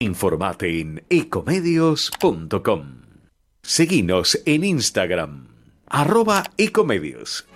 [0.00, 3.02] Informate en ecomedios.com.
[3.62, 5.48] Seguinos en Instagram,
[5.88, 7.48] arroba ecomedios.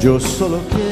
[0.00, 0.91] Yo solo quiero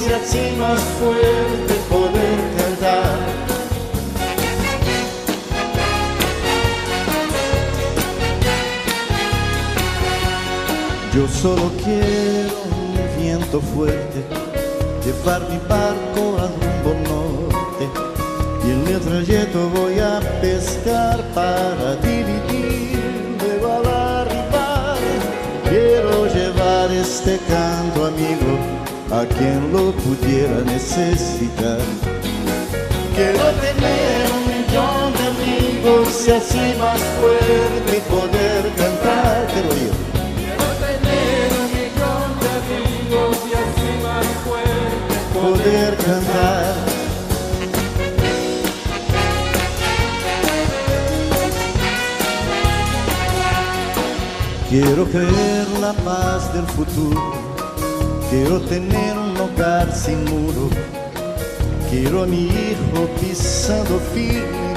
[0.00, 3.18] y así más fuerte poder cantar.
[11.14, 14.24] Yo solo quiero un viento fuerte,
[15.04, 17.88] llevar mi barco al rumbo norte
[18.66, 22.98] y en el trayecto voy a pescar para dividir
[23.38, 24.98] de a rival.
[25.68, 28.63] Quiero llevar este canto amigo
[29.10, 31.78] a quien lo pudiera necesitar.
[33.14, 39.46] Quiero tener un millón de amigos y así más fuerte poder cantar.
[39.52, 39.92] Quiero ir.
[40.36, 46.74] Quiero tener un millón de amigos y así más fuerte poder cantar.
[54.70, 57.53] Quiero creer la paz del futuro,
[58.34, 60.68] quiero tener un hogar sin muro,
[61.88, 64.74] quiero mi hijo pisando firme,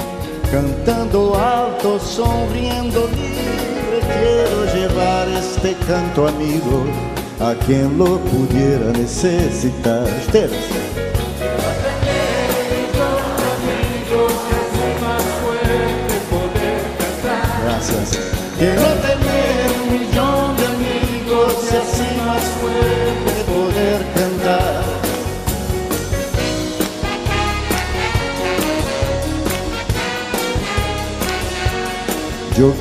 [0.52, 6.84] cantando alto, sonriendo libre, quiero llevar este canto amigo
[7.40, 10.04] a quien lo pudiera necesitar.
[10.24, 10.52] Ustedes.
[17.64, 18.18] Gracias.
[18.56, 19.17] Quiero tener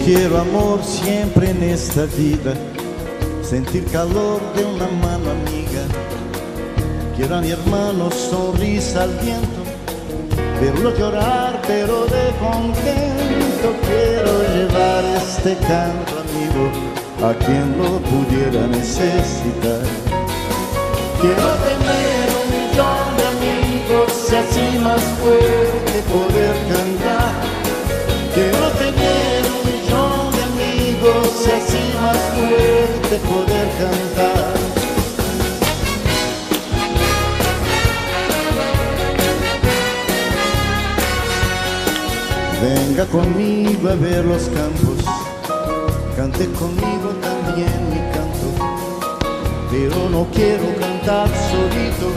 [0.07, 2.53] quiero amor siempre en esta vida,
[3.43, 5.83] sentir calor de una mano amiga.
[7.17, 9.61] Quiero a mi hermano sonrisa al viento,
[10.61, 13.67] verlo llorar pero de contento.
[13.85, 16.63] Quiero llevar este canto amigo
[17.27, 19.83] a quien lo pudiera necesitar.
[21.19, 27.33] Quiero tener un millón de amigos y así más fuerte poder cantar.
[28.33, 29.26] Quiero tener
[31.51, 34.57] así más fuerte poder cantar.
[42.61, 44.97] Venga conmigo a ver los campos,
[46.15, 48.47] cante conmigo también mi canto,
[49.69, 52.11] pero no quiero cantar solito,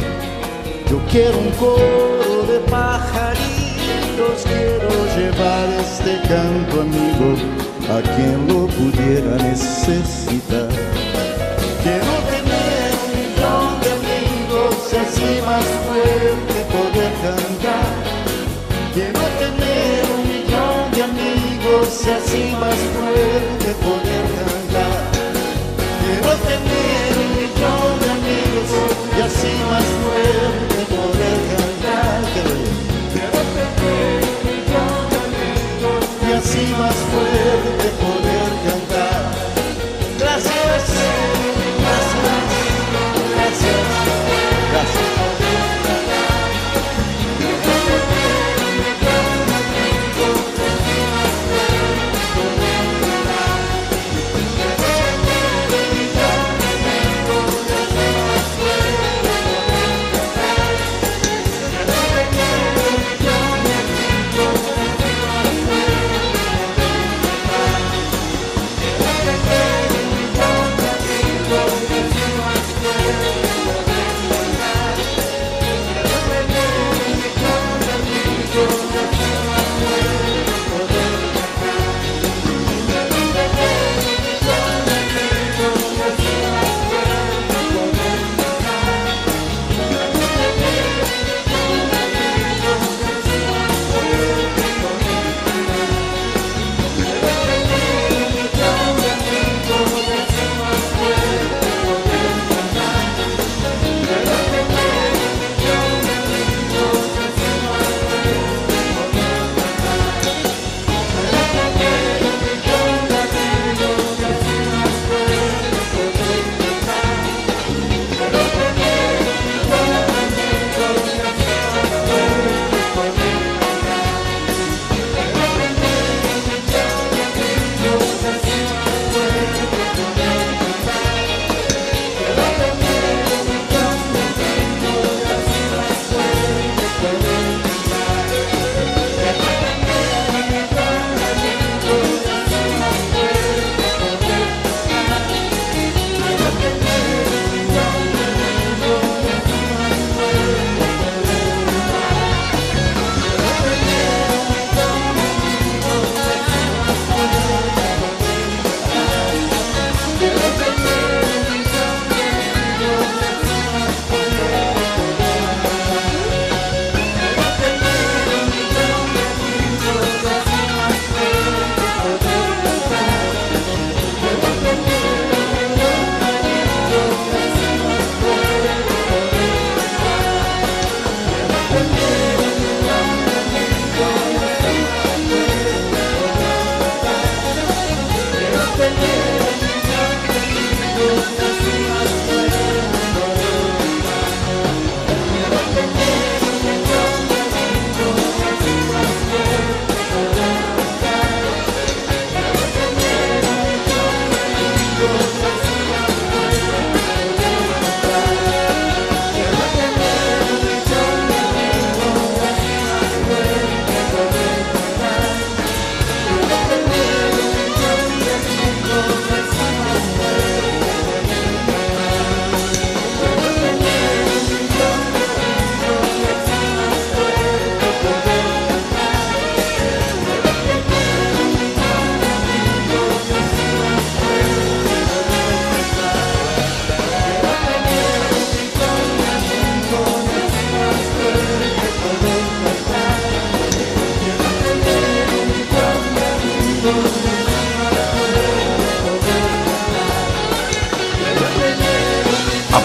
[0.91, 7.59] yo quiero un coro de pajaritos, quiero llevar este canto amigo
[7.91, 10.69] a quien lo pudiera necesitar.
[11.83, 17.91] Quiero tener un millón de amigos y así más fuerte poder cantar.
[18.95, 23.59] Quiero tener un millón de amigos y así más fuerte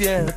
[0.00, 0.32] yeah.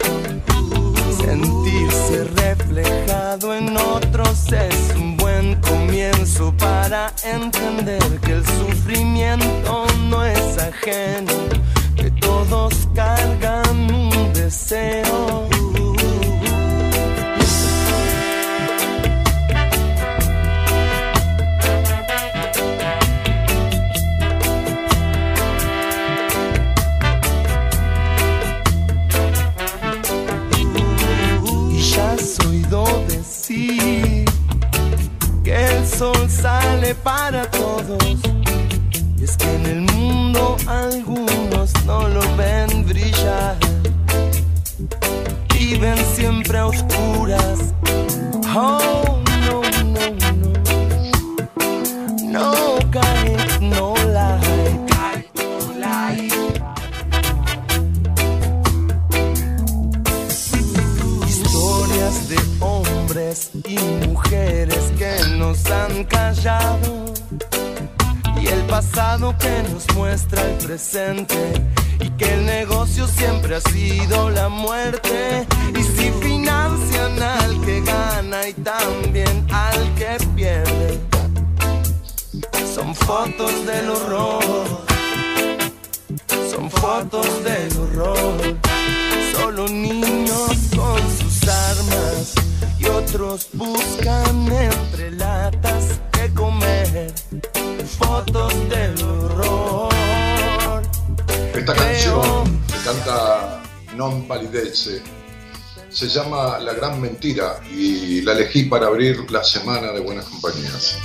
[108.53, 110.99] aquí para abrir la semana de buenas compañías.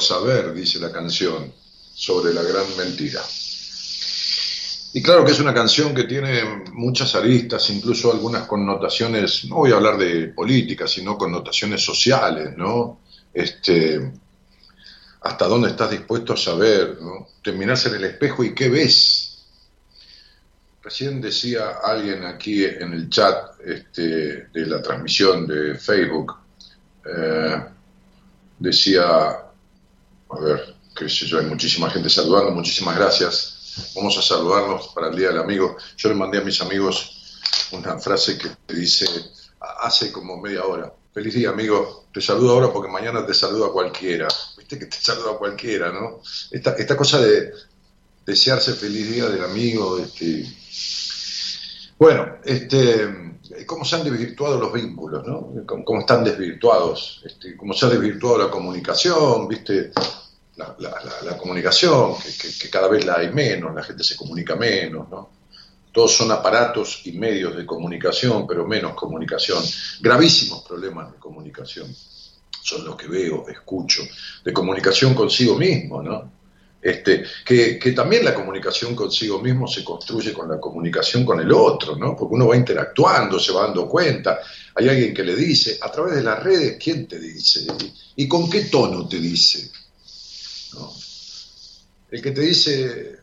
[0.00, 1.52] Saber, dice la canción,
[1.94, 3.22] sobre la gran mentira.
[4.92, 9.72] Y claro que es una canción que tiene muchas aristas, incluso algunas connotaciones, no voy
[9.72, 13.00] a hablar de política, sino connotaciones sociales, ¿no?
[13.34, 14.12] Este,
[15.20, 17.28] hasta dónde estás dispuesto a saber, ¿no?
[17.42, 19.44] Te en el espejo y qué ves.
[20.82, 26.34] Recién decía alguien aquí en el chat este, de la transmisión de Facebook,
[27.04, 27.62] eh,
[28.58, 29.47] decía,
[30.30, 33.58] a ver, qué sé yo, hay muchísima gente saludando, muchísimas gracias
[33.94, 35.76] Vamos a saludarnos para el Día del Amigo.
[35.96, 39.06] Yo le mandé a mis amigos una frase que dice
[39.80, 40.92] hace como media hora.
[41.12, 42.06] Feliz día, amigo.
[42.12, 44.28] Te saludo ahora porque mañana te saluda cualquiera.
[44.56, 46.20] Viste que te saluda cualquiera, ¿no?
[46.50, 47.52] Esta, esta cosa de
[48.24, 50.44] desearse feliz día del amigo, este...
[51.98, 53.36] Bueno, este,
[53.66, 55.52] cómo se han desvirtuado los vínculos, ¿no?
[55.66, 59.90] Cómo, están desvirtuados, este, cómo se ha desvirtuado la comunicación, ¿viste?
[60.56, 62.14] la, comunicación,
[62.60, 65.30] que, cada vez la hay menos, la gente se comunica menos, ¿no?
[65.92, 69.62] Todos son aparatos y medios de comunicación, pero menos comunicación.
[70.00, 71.92] Gravísimos problemas de comunicación
[72.62, 74.02] son los que veo, escucho,
[74.44, 76.37] de comunicación consigo mismo, ¿no?
[76.80, 81.96] Este, que, también la comunicación consigo mismo se construye con la comunicación con el otro,
[81.96, 82.16] ¿no?
[82.16, 84.38] Porque uno va interactuando, se va dando cuenta.
[84.76, 87.66] Hay alguien que le dice, a través de las redes, ¿quién te dice?
[88.14, 89.70] ¿Y con qué tono te dice?
[92.10, 93.17] El que te dice,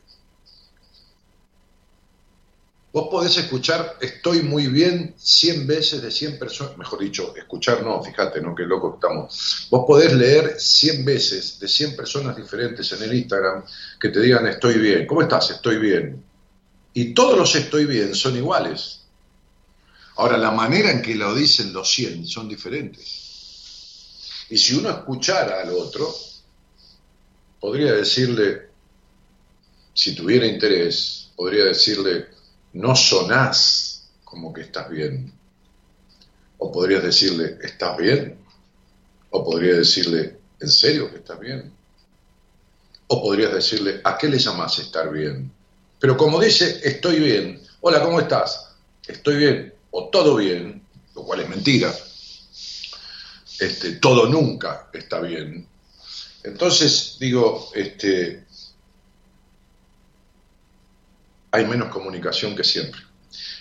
[2.95, 8.01] vos podés escuchar estoy muy bien 100 veces de 100 personas, mejor dicho, escuchar no,
[8.01, 8.55] fíjate, ¿no?
[8.55, 9.67] Qué loco estamos.
[9.69, 13.65] Vos podés leer 100 veces de 100 personas diferentes en el Instagram
[13.99, 15.05] que te digan estoy bien.
[15.05, 15.49] ¿Cómo estás?
[15.49, 16.23] Estoy bien.
[16.93, 19.01] Y todos los estoy bien son iguales.
[20.15, 24.45] Ahora, la manera en que lo dicen los 100 son diferentes.
[24.49, 26.15] Y si uno escuchara al otro,
[27.59, 28.69] podría decirle,
[29.93, 32.35] si tuviera interés, podría decirle,
[32.75, 35.34] no sonás como que estás bien.
[36.58, 38.38] O podrías decirle, ¿estás bien?
[39.29, 41.72] O podría decirle, ¿en serio que estás bien?
[43.08, 45.51] O podrías decirle, ¿a qué le llamas estar bien?
[46.00, 48.75] Pero como dice, estoy bien, hola, ¿cómo estás?
[49.08, 50.82] Estoy bien, o todo bien,
[51.15, 51.94] lo cual es mentira.
[53.60, 55.65] Este, todo nunca está bien,
[56.46, 58.44] entonces, digo, este,
[61.55, 63.01] hay menos comunicación que siempre.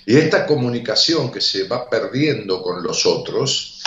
[0.05, 3.81] Y esta comunicación que se va perdiendo con los otros,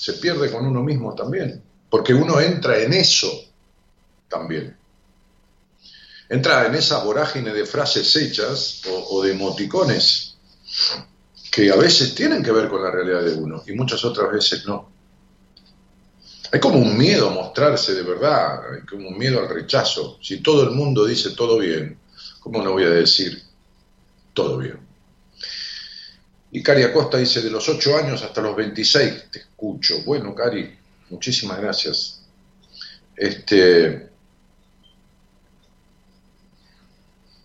[0.00, 3.30] se pierde con uno mismo también, porque uno entra en eso
[4.28, 4.76] también.
[6.28, 10.36] Entra en esa vorágine de frases hechas o, de emoticones
[11.52, 14.66] que a veces tienen que ver con la realidad de uno y muchas otras veces
[14.66, 14.90] no.
[16.50, 20.18] Hay como un miedo a mostrarse de verdad, hay como un miedo al rechazo.
[20.20, 21.98] Si todo el mundo dice todo bien,
[22.40, 23.43] ¿cómo no voy a decir
[24.34, 24.78] todo bien?
[26.52, 30.02] Y Cari Acosta dice, de los 8 años hasta los 26 te escucho.
[30.04, 30.72] Bueno, Cari,
[31.10, 32.22] muchísimas gracias.
[33.16, 34.10] Este,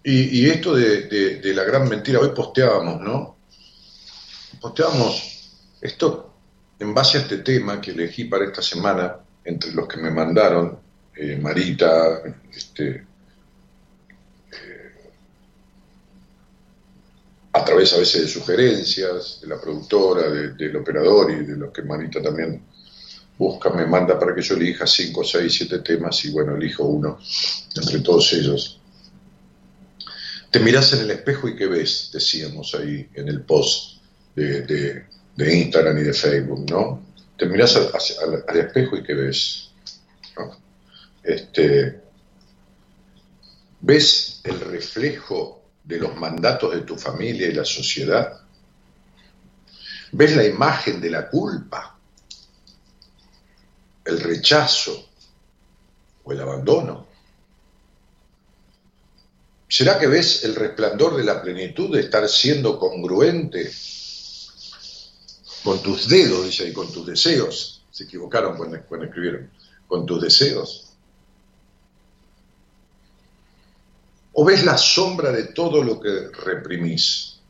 [0.04, 3.38] y, esto de, la gran mentira, hoy posteábamos, ¿no?
[4.62, 6.34] Posteábamos esto
[6.80, 10.80] en base a este tema que elegí para esta semana, entre los que me mandaron,
[11.16, 12.22] eh, Marita,
[12.54, 13.06] este,
[17.52, 21.82] a través a veces de sugerencias de la productora, del operador y de los que
[21.82, 22.64] Marita también
[23.38, 27.20] busca, me manda para que yo elija cinco, seis, siete temas y bueno, elijo uno
[27.76, 28.80] entre todos ellos.
[30.52, 32.10] Te mirás en el espejo y ¿qué ves?
[32.12, 34.02] Decíamos ahí en el post
[34.36, 35.06] de
[35.40, 37.02] de Instagram y de Facebook, ¿no?
[37.38, 39.70] Te miras al, espejo y ¿qué ves?
[41.24, 42.02] Este,
[43.80, 45.59] ¿Ves el reflejo
[45.90, 48.40] de los mandatos de tu familia y la sociedad?
[50.12, 51.98] ¿Ves la imagen de la culpa?
[54.06, 55.10] ¿El rechazo
[56.24, 57.08] o el abandono?
[59.68, 63.72] ¿Será que ves el resplandor de la plenitud de estar siendo congruente
[65.64, 67.84] con tus dedos, dice ahí, con tus deseos.
[67.92, 69.52] Se equivocaron cuando, escribieron,
[69.88, 70.89] con tus deseos.
[74.40, 77.42] ¿O ves la sombra de todo lo que reprimís?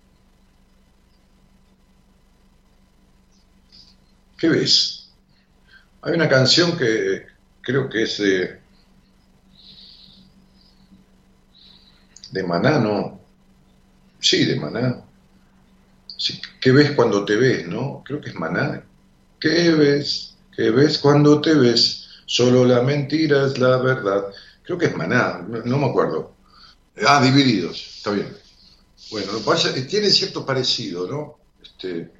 [4.35, 5.11] ¿Qué ves?
[6.01, 7.27] Hay una canción que
[7.61, 8.59] creo que es de,
[12.31, 13.19] de Maná, ¿no?
[14.19, 15.03] Sí, de Maná,
[16.59, 18.03] ¿Qué ves cuando te ves, no?
[18.03, 18.83] Creo que es Maná.
[19.39, 20.35] ¿Qué ves?
[20.55, 22.07] ¿Qué ves cuando te ves?
[22.25, 24.25] Solo la mentira es la verdad.
[24.63, 26.38] Creo que es Maná, no, me acuerdo.
[27.05, 28.35] Ah, Divididos, está bien.
[29.11, 31.39] Bueno, lo pasa tiene cierto parecido, ¿no?
[31.61, 32.11] Este,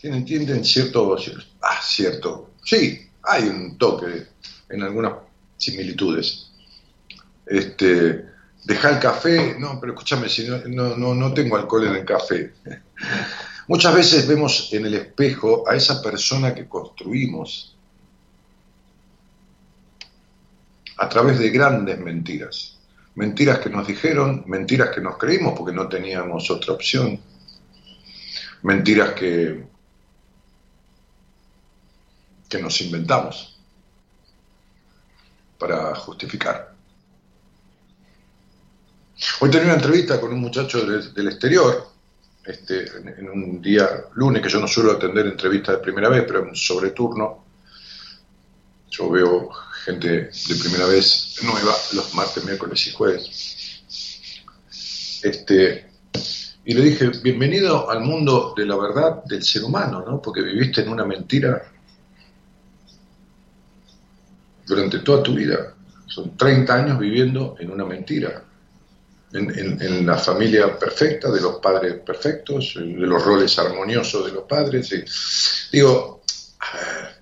[0.00, 1.16] tienen, tienen cierto,
[1.62, 4.26] ah, cierto, sí, hay un toque
[4.68, 5.14] en algunas
[5.56, 6.50] similitudes.
[7.46, 8.26] Este,
[8.64, 12.52] dejar el café, no, pero escúchame, si no, no, no tengo alcohol en el café.
[13.68, 17.76] Muchas veces vemos en el espejo a esa persona que construimos
[20.96, 22.79] a través de grandes mentiras.
[23.14, 27.18] Mentiras que nos dijeron, mentiras que nos creímos porque no teníamos otra opción.
[28.62, 29.64] Mentiras que,
[32.48, 33.58] que nos inventamos
[35.58, 36.74] para justificar.
[39.40, 41.88] Hoy tenía una entrevista con un muchacho del, exterior,
[42.44, 42.86] este,
[43.18, 46.56] en, un día lunes, que yo no suelo atender entrevistas de primera vez, pero en
[46.56, 47.44] sobre turno.
[48.88, 49.50] Yo veo
[49.84, 53.82] gente de primera vez nueva los martes, miércoles y jueves.
[55.22, 55.86] Este,
[56.64, 60.20] y le dije, bienvenido al mundo de la verdad del ser humano, ¿no?
[60.20, 61.62] Porque viviste en una mentira
[64.66, 65.74] durante toda tu vida.
[66.06, 68.44] Son 30 años viviendo en una mentira.
[69.32, 75.68] En, la familia perfecta, de los padres perfectos, de los roles armoniosos de los padres.
[75.70, 76.22] Digo,
[76.58, 77.19] a ver,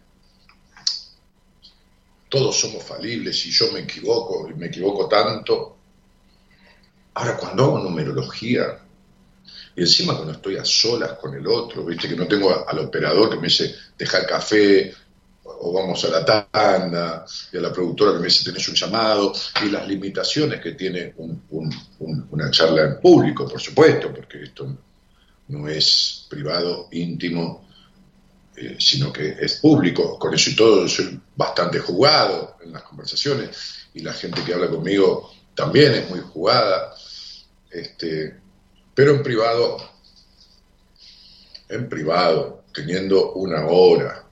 [2.28, 5.76] todos somos falibles y yo me equivoco y me equivoco tanto.
[7.14, 8.78] Ahora, cuando hago numerología,
[9.74, 13.30] y encima cuando estoy a solas con el otro, viste que no tengo al operador
[13.30, 14.92] que me dice dejar café
[15.44, 19.32] o vamos a la tanda, y a la productora que me dice tenés un llamado,
[19.64, 21.14] y las limitaciones que tiene
[22.30, 24.76] una charla en público, por supuesto, porque esto
[25.48, 27.67] no es privado, íntimo,
[28.61, 30.18] eh, sino que es público.
[30.18, 34.68] Con eso y todo, soy bastante jugado en las conversaciones y la gente que habla
[34.68, 36.94] conmigo también es muy jugada.
[37.71, 38.35] Este,
[38.94, 39.79] pero en privado,
[41.68, 44.25] en privado, teniendo una hora,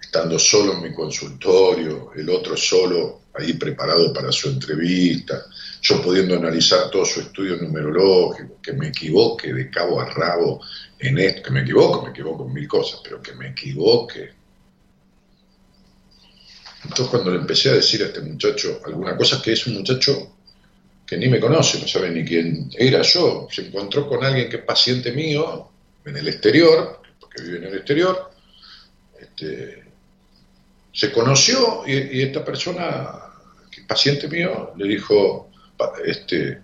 [0.00, 5.46] estando solo en mi consultorio, el otro solo ahí preparado para su entrevista,
[5.82, 10.60] yo pudiendo analizar todo su estudio numerológico, que me equivoque de cabo a rabo
[11.00, 14.30] en esto, que me equivoco, me equivoco en mil cosas, pero que me equivoque.
[16.84, 20.36] Entonces cuando le empecé a decir a este muchacho alguna cosa, que es un muchacho
[21.06, 24.56] que ni me conoce, no sabe ni quién era yo, se encontró con alguien que
[24.56, 25.70] es paciente mío
[26.04, 28.30] en el exterior, porque vive en el exterior,
[29.18, 29.84] este,
[30.92, 33.08] se conoció y, esta persona,
[33.86, 35.50] paciente mío, le dijo,
[36.04, 36.60] este,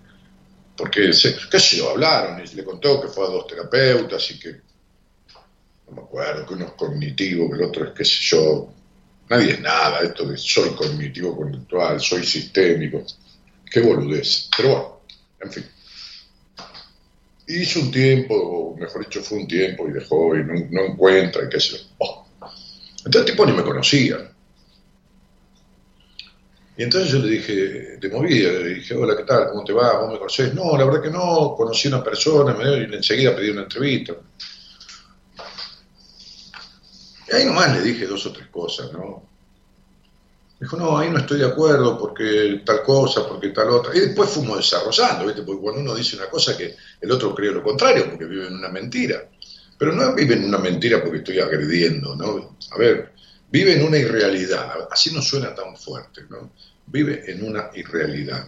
[0.77, 1.09] porque,
[1.51, 4.51] qué sé yo, hablaron y le contó que fue a dos terapeutas y que,
[5.87, 8.69] no me acuerdo, que uno es cognitivo, que el otro es qué sé yo,
[9.29, 13.03] nadie es nada, esto de soy cognitivo conductual, soy sistémico,
[13.69, 15.01] qué boludez, pero bueno,
[15.41, 15.65] en fin.
[17.47, 21.59] Hizo un tiempo, mejor dicho, fue un tiempo y dejó y no, encuentra y qué
[21.59, 21.83] sé yo.
[21.99, 22.27] Oh.
[22.97, 24.31] Entonces el tipo ni me conocía.
[26.77, 29.49] Y entonces yo le dije, de movida, le dije, hola, ¿qué tal?
[29.49, 29.99] ¿Cómo te va?
[29.99, 30.53] ¿Vos me conocés?
[30.53, 34.13] No, la verdad que no, conocí a una persona y enseguida pedí una entrevista.
[37.27, 39.27] Y ahí nomás le dije dos o tres cosas, ¿no?
[40.59, 43.95] Dijo, no, ahí no estoy de acuerdo porque tal cosa, porque tal otra.
[43.95, 45.41] Y después fuimos desarrollando, ¿viste?
[45.41, 48.53] Porque cuando uno dice una cosa que el otro cree lo contrario, porque vive en
[48.53, 49.27] una mentira.
[49.79, 52.57] Pero no vive en una mentira porque estoy agrediendo, ¿no?
[52.71, 53.16] A ver,
[53.49, 56.51] vive en una irrealidad, así no suena tan fuerte, ¿no?
[56.87, 58.47] Vive en una irrealidad.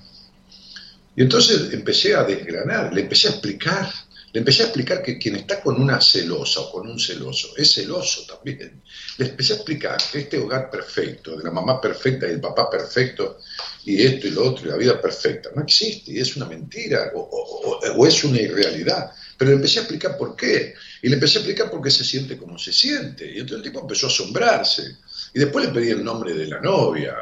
[1.15, 3.91] Y entonces empecé a desgranar, le empecé a explicar,
[4.31, 7.73] le empecé a explicar que quien está con una celosa o con un celoso es
[7.73, 8.81] celoso también.
[9.17, 12.69] Le empecé a explicar que este hogar perfecto, de la mamá perfecta y el papá
[12.69, 13.39] perfecto,
[13.85, 17.11] y esto y lo otro, y la vida perfecta, no existe, y es una mentira
[17.15, 19.11] o, o es una irrealidad.
[19.37, 20.75] Pero le empecé a explicar por qué.
[21.01, 23.25] Y le empecé a explicar por qué se siente como se siente.
[23.25, 24.97] Y entonces el tipo empezó a asombrarse.
[25.33, 27.15] Y después le pedí el nombre de la novia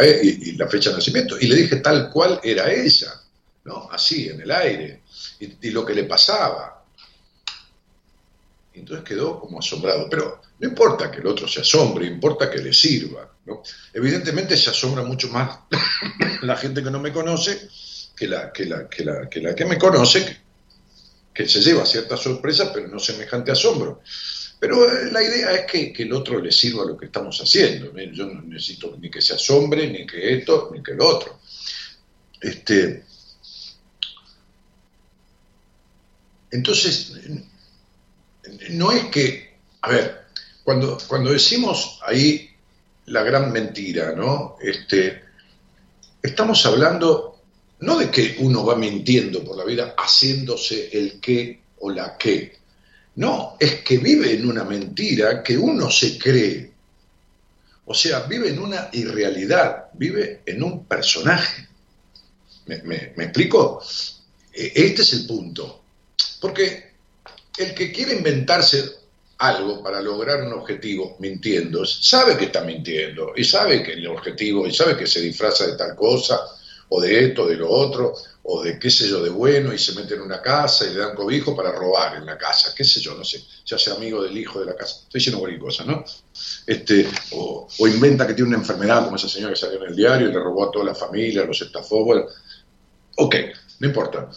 [0.00, 1.38] eh, y, la fecha de nacimiento.
[1.38, 3.12] Y le dije tal cual era ella,
[3.64, 3.88] ¿no?
[3.90, 5.02] Así, en el aire.
[5.38, 6.84] Y, lo que le pasaba.
[8.74, 10.08] Y entonces quedó como asombrado.
[10.10, 13.30] Pero no importa que el otro se asombre, importa que le sirva.
[13.46, 13.62] ¿no?
[13.94, 15.60] Evidentemente se asombra mucho más
[16.42, 17.68] la gente que no me conoce
[18.26, 20.40] la la, la, que, la que me conoce,
[21.44, 24.02] que se lleva cierta sorpresa, pero no semejante asombro.
[24.58, 27.96] Pero eh, la idea es que, el otro le sirva lo que estamos haciendo.
[28.12, 31.40] Yo no necesito ni que se asombre, ni que esto, ni que lo otro.
[32.40, 33.04] Este,
[36.50, 37.12] entonces,
[38.70, 40.26] no es que, a ver,
[40.62, 42.50] cuando, cuando decimos ahí
[43.06, 44.56] la gran mentira, ¿no?
[44.60, 45.22] Este,
[46.22, 47.29] estamos hablando
[47.80, 52.58] no de que uno va mintiendo por la vida haciéndose el qué o la qué.
[53.16, 56.70] No, es que vive en una mentira que uno se cree.
[57.86, 61.68] O sea, vive en una irrealidad, vive en un personaje.
[62.66, 63.82] ¿Me, explico?
[64.52, 65.82] E, este es el punto.
[66.40, 66.92] Porque
[67.58, 68.84] el que quiere inventarse
[69.38, 74.66] algo para lograr un objetivo mintiendo, sabe que está mintiendo y sabe que el objetivo,
[74.66, 76.38] y sabe que se disfraza de tal cosa,
[76.92, 79.92] o de esto, de lo otro, o de qué sé yo, de bueno, y se
[79.94, 83.00] mete en una casa y le dan cobijo para robar en la casa, qué sé
[83.00, 85.84] yo, no sé, se hace amigo del hijo de la casa, estoy diciendo cualquier cosa,
[85.84, 86.04] ¿no?
[86.66, 90.28] Este, o, inventa que tiene una enfermedad como esa señora que salió en el diario
[90.28, 92.04] y le robó a toda la familia, los estafó,
[93.16, 93.34] ok,
[93.78, 94.28] no importa.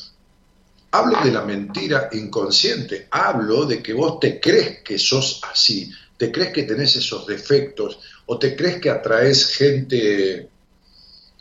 [0.92, 6.32] Hablo de la mentira inconsciente, hablo de que vos te crees que sos así, te
[6.32, 10.52] crees que tenés esos defectos, o te crees que atraes gente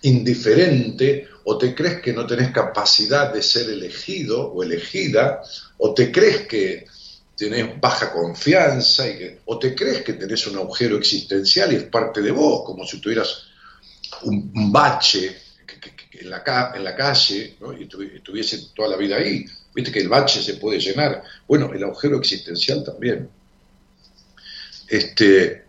[0.02, 5.42] indiferente o te crees que no tenés capacidad de ser elegido o elegida,
[5.78, 6.86] o te crees que
[7.36, 9.04] tenés baja confianza,
[9.46, 13.00] o te crees que tenés un agujero existencial y es parte de vos, como si
[13.00, 13.44] tuvieras
[14.22, 15.36] un, bache
[16.12, 19.44] en, la, calle y estuviese toda la vida ahí.
[19.74, 21.24] Viste que el bache se puede llenar.
[21.48, 23.28] Bueno, el agujero existencial también.
[24.86, 25.64] Este,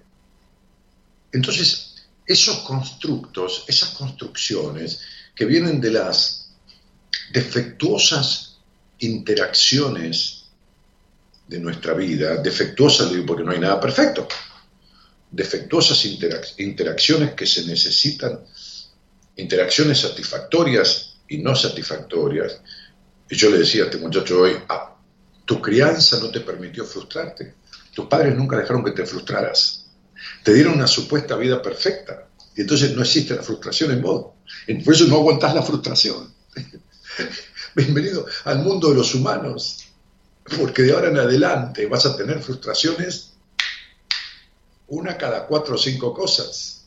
[1.32, 1.93] entonces,
[2.26, 5.02] esos constructos, esas construcciones
[5.36, 6.50] que vienen de las
[7.32, 8.58] defectuosas
[9.00, 10.46] interacciones
[11.48, 14.28] de nuestra vida, defectuosas porque no hay nada perfecto,
[15.30, 16.06] defectuosas
[16.58, 18.40] interacciones que se necesitan,
[19.36, 22.62] interacciones satisfactorias y no satisfactorias.
[23.30, 24.96] Y yo le decía a este muchacho hoy, ah,
[25.46, 27.56] tu crianza no te permitió frustrarte,
[27.94, 29.83] tus padres nunca dejaron que te frustraras
[30.44, 32.28] te dieron una supuesta vida perfecta.
[32.56, 34.34] Y entonces no existe la frustración en vos.
[34.84, 36.34] Por eso no aguantás la frustración.
[37.76, 39.86] Bienvenido al mundo de los humanos.
[40.58, 43.34] Porque de ahora en adelante vas a tener frustraciones
[44.88, 46.86] una cada cuatro o cinco cosas.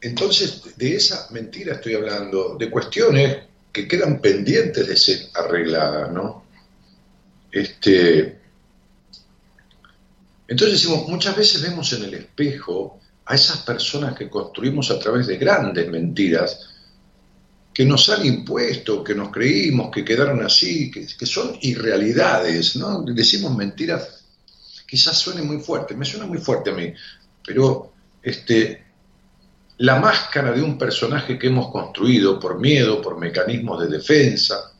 [0.00, 3.38] Entonces, de esa mentira estoy hablando, de cuestiones
[3.76, 6.44] que quedan pendientes de ser arregladas, ¿no?
[7.52, 8.38] Este,
[10.48, 15.26] entonces decimos, muchas veces vemos en el espejo a esas personas que construimos a través
[15.26, 16.70] de grandes mentiras,
[17.74, 23.02] que nos han impuesto, que nos creímos, que quedaron así, que, que son irrealidades, ¿no?
[23.02, 24.24] Decimos mentiras,
[24.86, 26.94] quizás suene muy fuerte, me suena muy fuerte a mí,
[27.44, 28.85] pero este,
[29.78, 34.72] la máscara de un personaje que hemos construido por miedo, por mecanismos de defensa.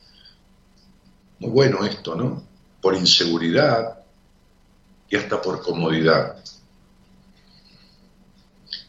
[1.39, 2.43] Muy bueno esto, ¿no?
[2.81, 3.99] Por inseguridad
[5.09, 6.43] y hasta por comodidad.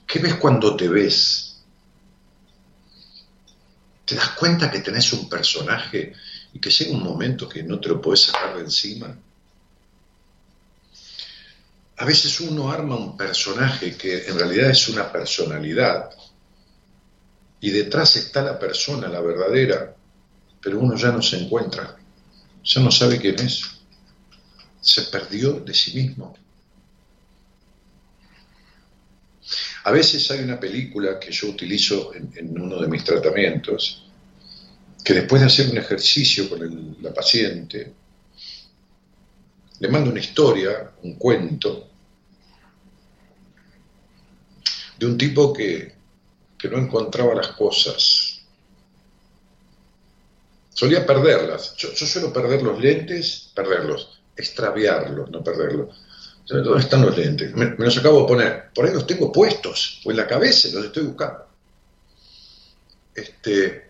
[0.06, 1.62] ¿Qué ves cuando te ves?
[4.06, 6.14] ¿Te das cuenta que tenés un personaje
[6.54, 9.14] y que llega un momento que no te lo puedes sacar de encima?
[11.98, 16.10] A veces uno arma un personaje que en realidad es una personalidad
[17.60, 19.96] y detrás está la persona, la verdadera,
[20.62, 21.96] pero uno ya no se encuentra,
[22.62, 23.62] ya no sabe quién es,
[24.80, 26.36] se perdió de sí mismo.
[29.82, 34.08] A veces hay una película que yo utilizo en, uno de mis tratamientos,
[35.02, 37.92] que después de hacer un ejercicio con la paciente,
[39.80, 41.87] le mando una historia, un cuento,
[44.98, 45.96] de un tipo que,
[46.70, 48.40] no encontraba las cosas.
[50.74, 51.74] Solía perderlas.
[51.76, 55.96] Yo, suelo perder los lentes, perderlos, extraviarlos, no perderlos.
[56.48, 57.54] ¿Dónde están los lentes?
[57.54, 58.70] Me, los acabo de poner.
[58.74, 61.46] Por ahí los tengo puestos, o en la cabeza, los estoy buscando.
[63.14, 63.88] Este,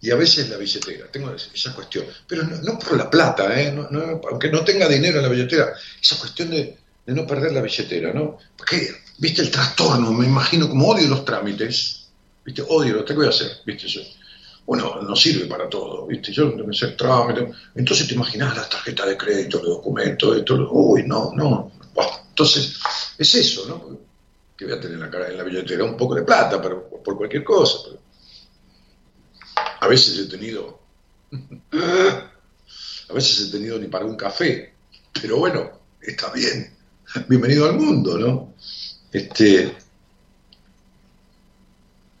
[0.00, 3.74] y a veces la billetera, tengo esa cuestión, pero no, por la plata, ¿eh?
[4.30, 8.12] aunque no tenga dinero en la billetera, esa cuestión de, de no perder la billetera,
[8.12, 8.38] ¿no?
[8.56, 12.08] Porque, viste, el trastorno, me imagino como odio los trámites,
[12.44, 14.00] viste, odio, lo tengo que hacer, viste, yo,
[14.66, 19.06] bueno, no sirve para todo, viste, yo no sé trámite, entonces te imaginas las tarjetas
[19.06, 21.72] de crédito, los documentos, esto, uy, no, no,
[22.28, 22.78] entonces,
[23.16, 23.98] es eso, ¿no?
[24.56, 27.16] Que voy a tener en la, en la billetera un poco de plata pero, por
[27.16, 27.78] cualquier cosa,
[29.80, 30.80] a veces he tenido,
[31.72, 34.74] a veces he tenido ni para un café,
[35.18, 36.74] pero bueno, está bien,
[37.28, 38.54] bienvenido al mundo, ¿no?
[39.12, 39.76] Este,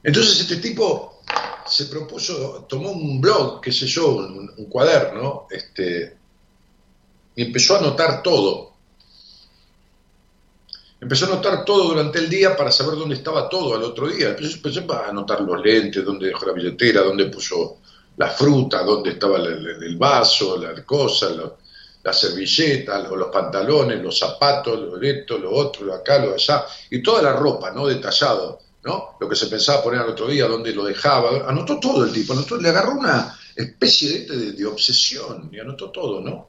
[0.02, 1.20] entonces este tipo
[1.66, 6.16] se propuso, tomó un blog, qué sé yo, un, cuaderno, este,
[7.34, 8.72] y empezó a anotar todo.
[11.00, 14.30] Empezó a anotar todo durante el día para saber dónde estaba todo al otro día.
[14.30, 17.78] Entonces empezó a anotar los lentes, dónde dejó la billetera, dónde puso
[18.16, 21.28] la fruta, dónde estaba el, vaso, la cosa,
[22.06, 27.02] la servilleta, los pantalones, los zapatos, lo esto, lo otro, lo acá, lo allá, y
[27.02, 27.84] toda la ropa, ¿no?
[27.84, 29.16] Detallado, ¿no?
[29.18, 32.32] Lo que se pensaba poner al otro día, dónde lo dejaba, anotó todo el tipo,
[32.32, 36.46] anotó, le agarró una especie de, de obsesión y anotó todo, ¿no?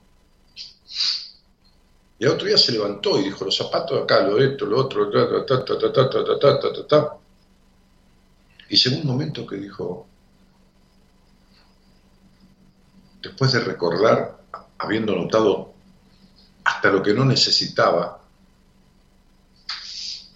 [2.20, 5.10] Y al otro día se levantó y dijo, los zapatos acá, lo esto, lo otro,
[5.10, 7.18] ta, ta, ta, ta, ta, ta, ta, ta, ta, ta.
[8.70, 10.06] Y llegó un momento que dijo,
[13.24, 14.38] después de recordar,
[14.78, 15.74] habiendo notado
[16.64, 18.22] hasta lo que no necesitaba,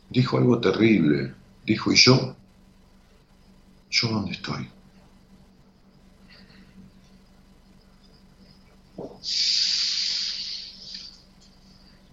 [0.10, 1.34] dijo algo terrible.
[1.66, 2.36] Dijo, ¿y yo?
[3.90, 4.70] ¿Yo dónde estoy?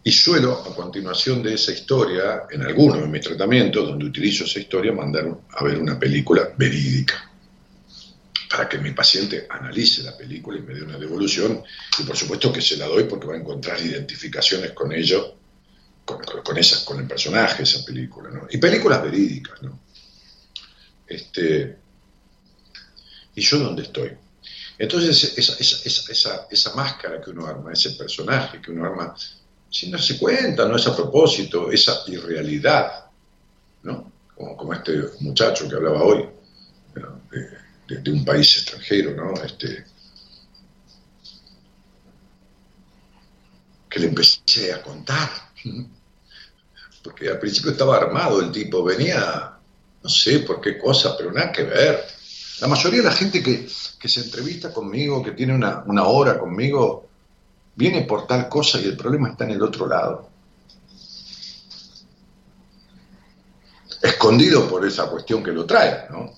[0.04, 4.58] Y suelo, a continuación de esa historia, en algunos de mis tratamientos, donde utilizo esa
[4.58, 7.27] historia, mandar a ver una película verídica,
[8.48, 11.62] para que mi paciente analice la película y me dé una devolución,
[11.98, 15.34] y por supuesto que se la doy porque va a encontrar identificaciones con ello,
[16.04, 18.46] con, con, esas, con el personaje esa película, ¿no?
[18.50, 19.78] Y películas verídicas, ¿no?
[21.06, 21.76] Este,
[23.34, 24.10] ¿Y yo dónde estoy?
[24.78, 29.14] Entonces, esa, esa, esa, esa, máscara que uno arma, ese personaje que uno arma,
[29.70, 33.06] sin darse cuenta, no es a propósito, esa irrealidad,
[33.84, 34.12] ¿no?
[34.34, 36.28] Como, este muchacho que hablaba hoy,
[37.88, 39.32] de, un país extranjero, ¿no?
[39.42, 39.84] Este,
[43.88, 45.30] que le empecé a contar,
[47.02, 49.52] porque al principio estaba armado el tipo, venía,
[50.02, 52.04] no sé por qué cosa, pero nada que ver.
[52.60, 53.66] La mayoría de la gente que,
[53.98, 57.08] que se entrevista conmigo, que tiene una, una hora conmigo,
[57.74, 60.28] viene por tal cosa y el problema está en el otro lado.
[64.02, 66.36] Escondido por esa cuestión que lo trae, ¿no?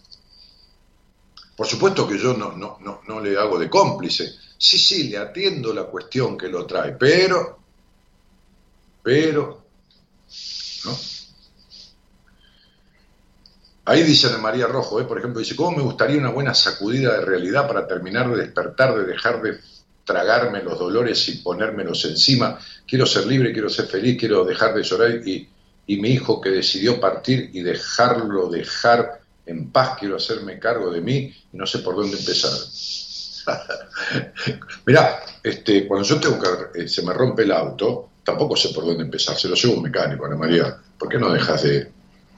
[1.60, 4.32] Por supuesto que yo no, le hago de cómplice.
[4.56, 7.58] Sí, sí, le atiendo la cuestión que lo trae, pero,
[9.02, 9.62] pero,
[10.86, 10.98] ¿no?
[13.84, 15.04] Ahí dice Ana María Rojo, ¿eh?
[15.04, 18.94] por ejemplo, dice, ¿cómo me gustaría una buena sacudida de realidad para terminar de despertar,
[18.94, 19.60] de dejar de
[20.02, 22.58] tragarme los dolores y ponérmelos encima.
[22.88, 25.46] Quiero ser libre, quiero ser feliz, quiero dejar de llorar y,
[25.86, 31.00] y mi hijo que decidió partir y dejarlo dejar en paz, quiero hacerme cargo de
[31.00, 32.52] mí y no sé por dónde empezar.
[34.86, 38.84] Mirá, este, cuando yo tengo que, eh, se me rompe el auto, tampoco sé por
[38.84, 40.76] dónde empezar, se lo llevo un mecánico, Ana María.
[40.98, 41.90] ¿Por qué no dejas de,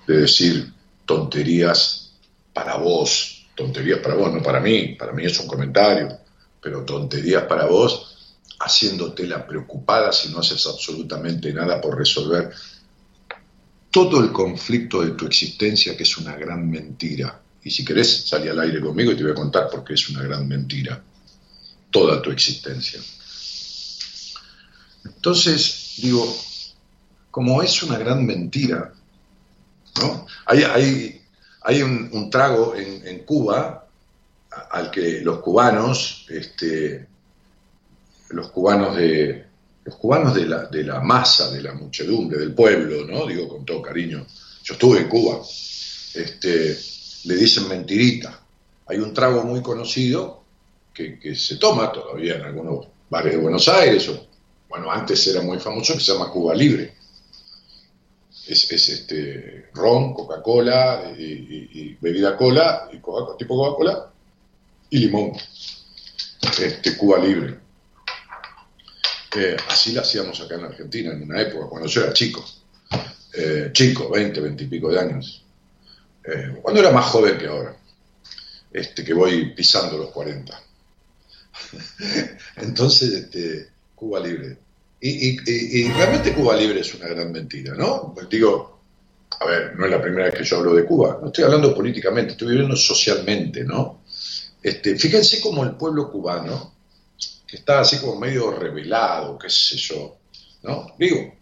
[0.07, 0.73] de decir
[1.05, 2.13] tonterías
[2.53, 3.47] para vos?
[3.55, 4.95] Tonterías para vos, no para mí.
[4.95, 6.23] Para mí es un comentario
[6.63, 12.51] pero tonterías para vos, haciéndote la preocupada si no haces absolutamente nada por resolver
[13.93, 17.41] todo el conflicto de tu existencia, que es una gran mentira.
[17.63, 20.09] Y si querés, salí al aire conmigo y te voy a contar por qué es
[20.09, 21.01] una gran mentira.
[21.91, 22.99] Toda tu existencia.
[25.05, 26.25] Entonces, digo,
[27.31, 28.95] como es una gran mentira,
[30.01, 30.27] ¿no?
[30.47, 31.23] Hay, hay,
[31.61, 33.87] hay un, trago en, en Cuba
[34.71, 37.07] al que los cubanos, este,
[38.31, 39.52] los cubanos de
[39.85, 43.27] los cubanos de la, de la masa, de la muchedumbre, del pueblo, ¿no?
[43.27, 44.27] Digo con todo cariño.
[44.63, 45.41] Yo estuve en Cuba.
[46.15, 46.79] Este,
[47.25, 48.41] le dicen mentirita.
[48.87, 50.45] Hay un trago muy conocido
[50.93, 54.27] que, que, se toma todavía en algunos bares de Buenos Aires, o,
[54.69, 56.95] bueno, antes era muy famoso, que se llama Cuba Libre.
[58.47, 64.11] Es, es este ron, Coca-Cola y, bebida cola, y tipo Coca-Cola,
[64.91, 65.33] y limón.
[66.61, 67.62] Este, Cuba Libre.
[69.69, 72.45] Así la hacíamos acá en Argentina en una época, cuando yo era chico.
[73.35, 75.45] Eh, chico, 20, 20 y pico de años.
[76.25, 77.77] Eh, cuando era más joven que ahora.
[78.71, 80.63] Este, que voy pisando los 40.
[82.57, 84.59] Entonces, este, Cuba Libre.
[85.01, 88.13] Y, realmente Cuba Libre es una gran mentira, ¿no?
[88.15, 88.81] Pues digo,
[89.41, 91.75] a ver, no es la primera vez que yo hablo de Cuba, no estoy hablando
[91.75, 94.03] políticamente, estoy viviendo socialmente, ¿no?
[94.63, 96.72] Este, fíjense como el pueblo cubano,
[97.53, 100.17] que está así como medio revelado, qué sé yo,
[100.63, 100.87] ¿no?
[100.99, 101.35] Digo,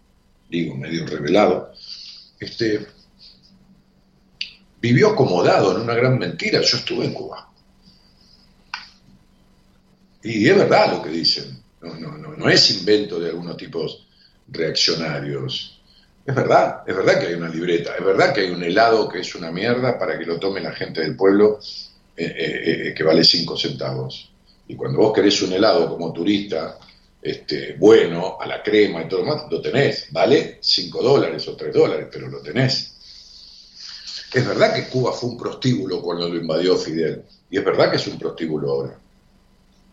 [0.49, 1.71] digo, medio revelado,
[2.37, 2.85] este,
[4.81, 6.59] vivió acomodado en una gran mentira.
[6.59, 7.49] Yo estuve en Cuba.
[10.21, 11.63] Y es verdad lo que dicen.
[11.79, 14.05] No, no, no, no es invento de algunos tipos
[14.49, 15.81] reaccionarios.
[16.25, 19.21] Es verdad, es verdad que hay una libreta, es verdad que hay un helado que
[19.21, 21.61] es una mierda para que lo tome la gente del pueblo
[22.17, 24.30] eh, eh, eh, que vale 5 centavos.
[24.71, 26.79] Y cuando vos querés un helado como turista
[27.21, 30.07] este, bueno, a la crema y todo lo demás, lo tenés.
[30.11, 32.93] Vale 5 dólares o 3 dólares, pero lo tenés.
[34.33, 37.21] Es verdad que Cuba fue un prostíbulo cuando lo invadió Fidel.
[37.49, 38.97] Y es verdad que es un prostíbulo ahora.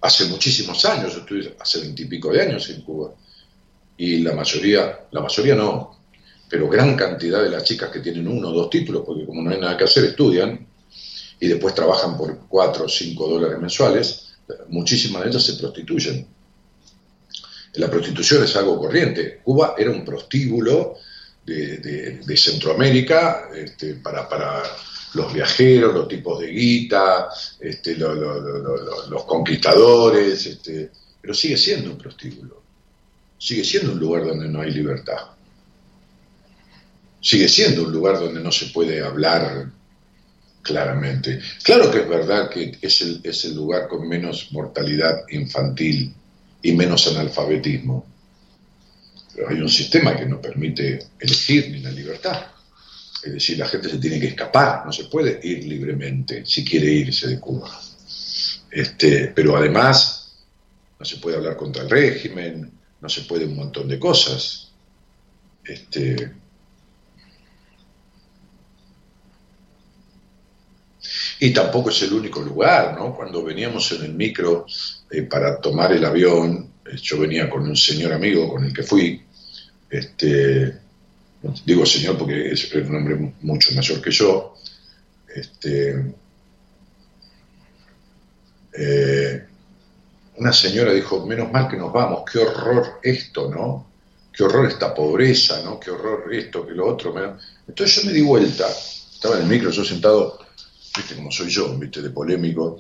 [0.01, 3.13] Hace muchísimos años, yo estuve hace veintipico de años en Cuba.
[3.97, 5.99] Y la mayoría, la mayoría no,
[6.49, 9.51] pero gran cantidad de las chicas que tienen uno o dos títulos, porque como no
[9.51, 10.69] hay nada que hacer, estudian
[11.41, 14.28] y después trabajan por cuatro o cinco dólares mensuales,
[14.69, 16.27] muchísimas de ellas se prostituyen.
[17.75, 19.41] La prostitución es algo corriente.
[19.45, 20.97] Cuba era un prostíbulo
[21.45, 24.63] de, Centroamérica este, para,
[25.15, 27.29] los viajeros, los tipos de guita,
[27.61, 32.63] este, los conquistadores, este, pero sigue siendo un prostíbulo,
[33.39, 35.29] sigue siendo un lugar donde no hay libertad,
[37.23, 39.71] sigue siendo un lugar donde no se puede hablar
[40.69, 41.41] claramente.
[41.63, 46.15] Claro que es verdad que es el, es el lugar con menos mortalidad infantil
[46.63, 48.07] y menos analfabetismo,
[49.35, 52.47] pero hay un sistema que no permite elegir ni la libertad.
[53.25, 56.91] Es decir, la gente se tiene que escapar, no se puede ir libremente si quiere
[56.91, 57.71] irse de Cuba.
[58.71, 60.37] Este, pero además,
[60.99, 64.71] no se puede hablar contra el régimen, no se puede un montón de cosas.
[65.65, 66.31] Este,
[71.41, 73.15] y tampoco es el único lugar, ¿no?
[73.15, 74.67] Cuando veníamos en el micro
[75.11, 78.83] eh, para tomar el avión, eh, yo venía con un señor amigo con el que
[78.83, 79.23] fui,
[79.89, 80.79] este,
[81.65, 84.55] digo señor porque es un hombre mucho mayor que yo,
[85.35, 86.13] este,
[88.73, 89.45] eh,
[90.37, 93.87] una señora dijo, menos mal que nos vamos, qué horror esto, ¿no?
[94.33, 95.81] Qué horror esta pobreza, ¿no?
[95.81, 97.13] Qué horror esto, que lo otro.
[97.67, 100.39] Entonces yo me di vuelta, estaba en el micro, yo sentado,
[100.97, 102.79] viste como soy yo, viste, de polémico,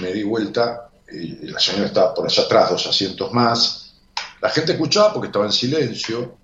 [0.00, 3.92] me, di vuelta y la señora estaba por allá atrás, dos asientos más.
[4.40, 6.36] La gente escuchaba porque estaba en silencio.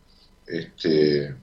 [0.47, 1.35] Este,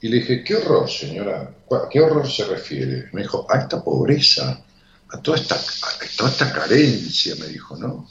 [0.00, 3.08] y le dije, qué horror, señora, ¿a qué horror se refiere?
[3.12, 4.62] Me dijo, a esta pobreza,
[5.10, 5.58] a toda esta,
[6.16, 8.08] toda esta carencia, me dijo, ¿no?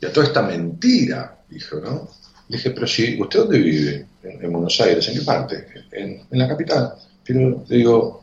[0.00, 2.08] Y a toda esta mentira, dijo, ¿no?
[2.48, 4.06] Le dije, pero si, ¿usted dónde vive?
[4.22, 5.66] En, Buenos Aires, ¿en qué parte?
[5.92, 6.94] En, la capital.
[7.24, 8.22] Pero le digo,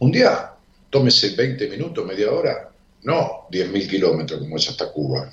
[0.00, 0.52] un día,
[0.94, 2.70] tómese 20 minutos, media hora,
[3.02, 5.28] no 10.000 kilómetros como es hasta Cuba.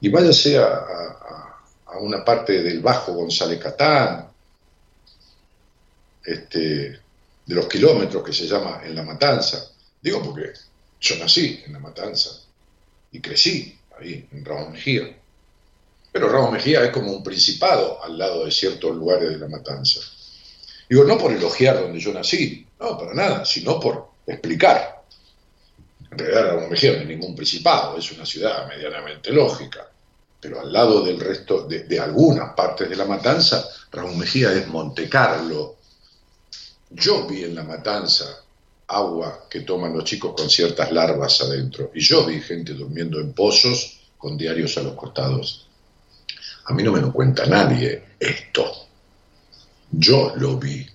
[0.00, 0.66] Y váyase a,
[1.86, 4.28] a, una parte del Bajo González Catán,
[6.24, 9.64] este, de los kilómetros que se llama En la Matanza.
[10.02, 10.52] Digo porque
[11.00, 12.30] yo nací en la Matanza
[13.12, 15.16] y crecí ahí, en Ramos Mejía.
[16.10, 20.00] Pero Ramos Mejía es como un principado al lado de ciertos lugares de la Matanza.
[20.88, 25.02] Digo, no por elogiar donde yo nací, no, para nada, sino por explicar.
[26.10, 29.88] En realidad Mejía no es ningún principado, es una ciudad medianamente lógica.
[30.40, 35.08] Pero al lado del resto, de, algunas partes de la Matanza, Ramos Mejía es Monte
[35.08, 35.78] Carlo,
[36.90, 38.44] yo vi en la matanza
[38.86, 41.90] agua que toman los chicos con ciertas larvas adentro.
[41.94, 45.66] Y yo vi gente durmiendo en pozos con diarios a los costados.
[46.64, 48.88] A mí no me lo cuenta nadie esto.
[49.90, 50.86] Yo lo vi.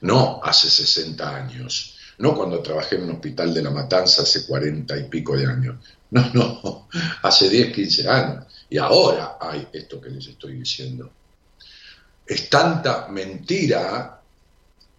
[0.00, 1.93] No hace 60 años.
[2.18, 5.76] No cuando trabajé en un hospital de la matanza hace 40 y pico de años.
[6.10, 6.88] No, no.
[7.22, 8.44] Hace 10, 15 años.
[8.70, 11.10] Y ahora hay esto que les estoy diciendo.
[12.26, 14.20] Es tanta mentira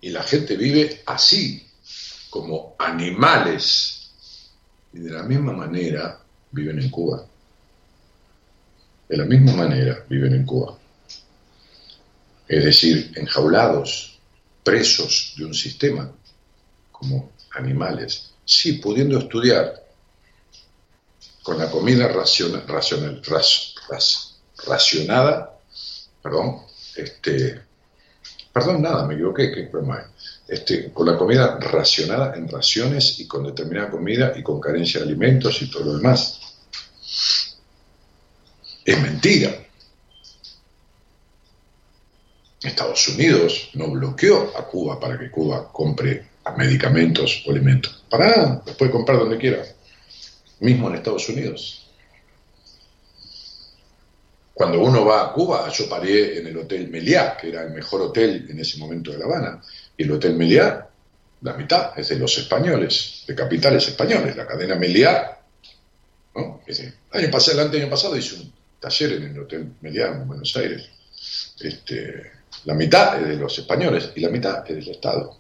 [0.02, 1.66] y la gente vive así,
[2.30, 4.12] como animales.
[4.94, 6.20] Y de la misma manera
[6.52, 7.26] viven en Cuba.
[9.08, 10.78] De la misma manera viven en Cuba.
[12.48, 14.20] Es decir, enjaulados,
[14.64, 16.12] presos de un sistema,
[17.00, 18.32] como animales.
[18.44, 19.84] Sí, pudiendo estudiar
[21.44, 22.66] con la comida racional,
[24.58, 25.60] racionada,
[26.22, 26.62] perdón,
[26.96, 27.66] este,
[28.56, 30.10] Perdón, nada, me equivoqué, ¿qué problema
[30.48, 35.08] Este, con la comida racionada en raciones y con determinada comida y con carencia de
[35.08, 36.40] alimentos y todo lo demás.
[38.86, 39.52] Es mentira.
[42.62, 48.04] Estados Unidos no bloqueó a Cuba para que Cuba compre medicamentos o alimentos.
[48.10, 49.64] Para nada, los puede comprar donde quiera.
[50.60, 51.86] Mismo en Estados Unidos.
[54.54, 58.02] Cuando uno va a Cuba, yo paré en el Hotel Meliá, que era el mejor
[58.02, 59.62] hotel en ese momento de La Habana,
[59.98, 60.88] y el Hotel Meliá,
[61.42, 65.40] la mitad es de los españoles, de capitales españoles, la cadena Meliá.
[66.36, 66.62] ¿no?
[66.66, 70.56] El, año pasado, el año pasado hice un taller en el Hotel Meliá en Buenos
[70.56, 70.90] Aires.
[71.60, 72.32] Este,
[72.64, 75.38] la mitad es de los españoles y la mitad es del Estado.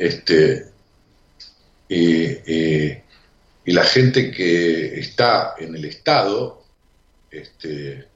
[0.00, 0.72] Este,
[3.66, 6.64] Y la gente que está en el Estado
[7.30, 8.08] este,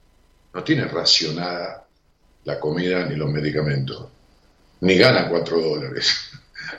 [0.54, 1.86] no tiene racionada
[2.44, 4.08] la comida ni los medicamentos,
[4.80, 6.30] ni gana cuatro dólares.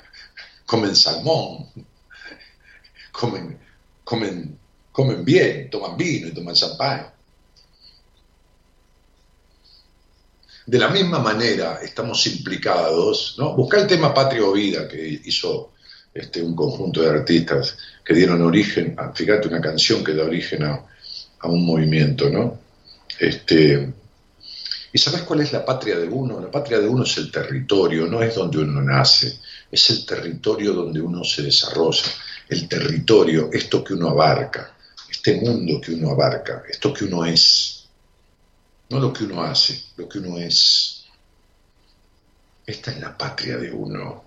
[0.66, 1.70] comen salmón,
[3.12, 3.60] comen,
[4.04, 4.60] comen,
[4.92, 7.15] comen bien, toman vino y toman champán.
[10.66, 13.56] De la misma manera estamos implicados, ¿no?
[13.56, 15.74] Busca el tema Patria o Vida que hizo
[16.12, 20.64] este, un conjunto de artistas que dieron origen, a, fíjate, una canción que da origen
[20.64, 20.84] a,
[21.44, 22.60] un movimiento, ¿no?
[23.20, 23.94] Este,
[24.92, 26.40] ¿Y sabes cuál es la patria de uno?
[26.40, 29.38] La patria de uno es el territorio, no es donde uno nace,
[29.70, 32.06] es el territorio donde uno se desarrolla,
[32.50, 34.76] el territorio, esto que uno abarca,
[35.08, 37.85] este mundo que uno abarca, esto que uno es.
[38.90, 41.06] No lo que uno hace, lo que uno es.
[42.66, 44.24] Esta es la patria de uno.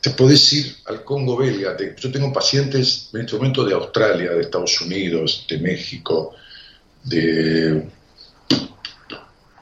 [0.00, 1.76] Te podés ir al Congo belga.
[1.96, 6.34] yo tengo pacientes en este momento de Australia, de Estados Unidos, de México,
[7.02, 7.88] de,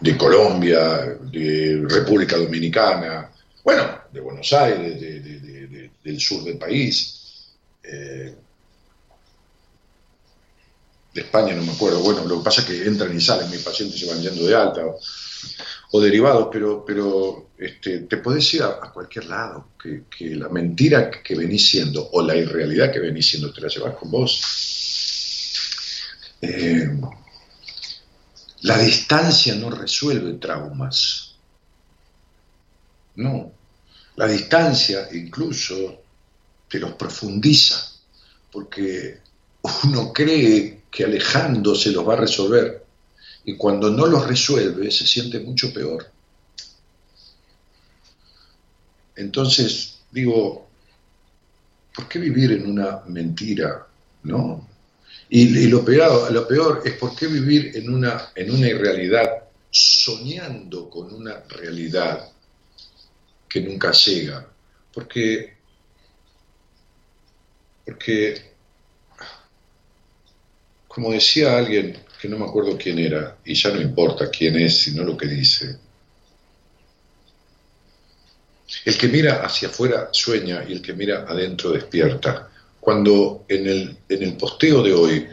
[0.01, 3.31] de Colombia, de República Dominicana,
[3.65, 5.01] bueno, de Buenos Aires,
[6.05, 7.49] del sur del país.
[7.83, 8.35] Eh,
[11.17, 13.63] de España no me acuerdo, bueno, lo que pasa es que entran y salen, mis
[13.63, 14.83] pacientes se van yendo de alta
[15.93, 20.05] o, derivados, pero, pero este, te podés ir a, cualquier lado, que,
[20.37, 24.11] la mentira que venís siendo o la irrealidad que venís siendo te la llevas con
[24.11, 24.43] vos.
[26.43, 27.01] Eh,
[28.61, 31.35] la distancia no resuelve traumas.
[33.15, 33.53] No.
[34.17, 36.03] La distancia incluso
[36.69, 37.91] te los profundiza,
[38.53, 39.21] porque
[39.85, 42.83] uno cree que alejándose los va a resolver.
[43.45, 46.11] Y cuando no los resuelve se siente mucho peor.
[49.15, 50.67] Entonces, digo,
[51.95, 53.87] ¿por qué vivir en una mentira?
[54.23, 54.67] ¿No?
[55.29, 59.29] Y, lo, peor, lo peor es por qué vivir en una, en una irrealidad,
[59.71, 62.31] soñando con una realidad
[63.47, 64.49] que nunca llega.
[64.95, 65.59] Porque,
[67.85, 68.56] porque
[70.97, 74.79] como decía alguien, que no me acuerdo quién era, y ya no importa quién es,
[74.79, 75.77] sino lo que dice,
[78.83, 82.51] el que mira hacia afuera sueña y el que mira adentro despierta.
[82.81, 85.29] Cuando en el, en el posteo de hoy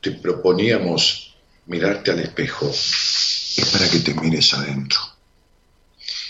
[0.00, 1.34] te proponíamos
[1.66, 5.00] mirarte al espejo, es para que te mires adentro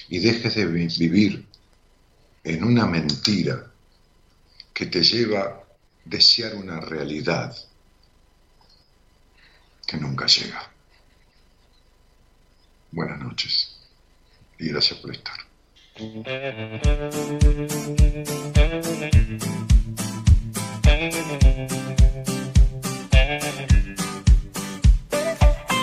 [0.09, 1.45] y dejes de vivir
[2.45, 3.71] en una mentira
[4.73, 5.65] que te lleva a
[6.07, 7.55] desear una realidad
[9.93, 10.71] que nunca llega.
[12.93, 13.77] Buenas noches
[14.59, 15.37] y gracias por estar.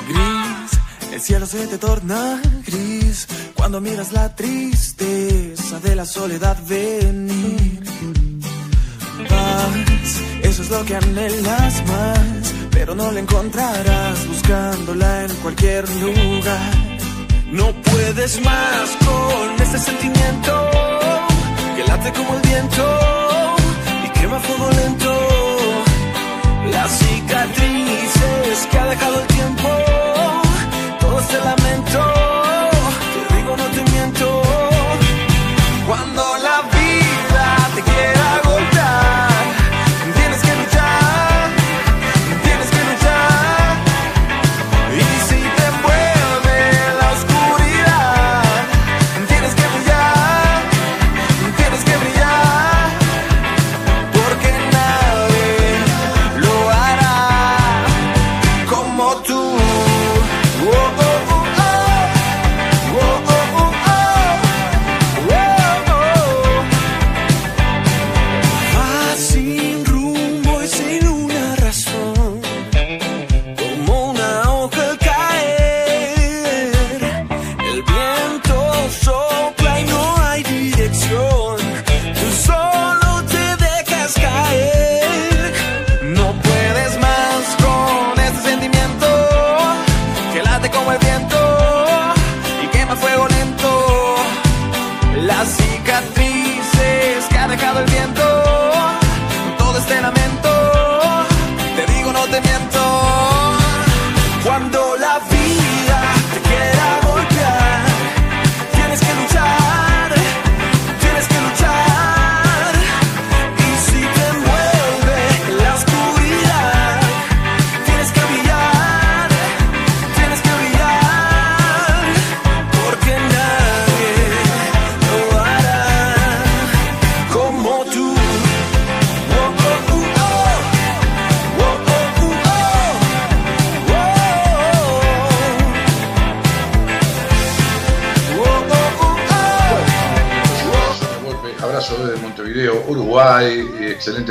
[0.07, 0.72] Gris,
[1.14, 7.84] el cielo se te torna gris cuando miras la tristeza de la soledad venir.
[9.30, 16.72] Paz, eso es lo que anhelas más pero no la encontrarás buscándola en cualquier lugar.
[17.51, 20.70] No puedes más con este sentimiento
[21.76, 22.99] que late como el viento
[24.05, 25.13] y quema fuego lento.
[26.72, 29.70] Las cicatrices que ha dejado el tiempo,
[30.99, 31.68] todo este lamento,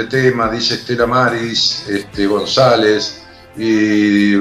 [0.08, 3.20] tema, dice Estela Maris, este, González,
[3.56, 4.38] y eh,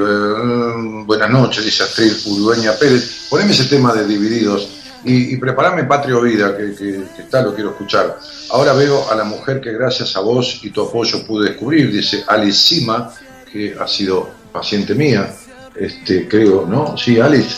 [1.06, 3.28] buenas noches, dice Astrid Urueña Pérez.
[3.30, 4.70] Poneme ese tema de Divididos
[5.04, 8.20] y, preparame Patrio Vida, que, que, está, lo quiero escuchar.
[8.52, 12.24] Ahora veo a la mujer que gracias a vos y tu apoyo pude descubrir, dice
[12.28, 13.14] Alice Sima,
[13.52, 15.34] que ha sido paciente mía,
[15.76, 16.98] este, creo, ¿no?
[16.98, 17.58] Sí, Alice,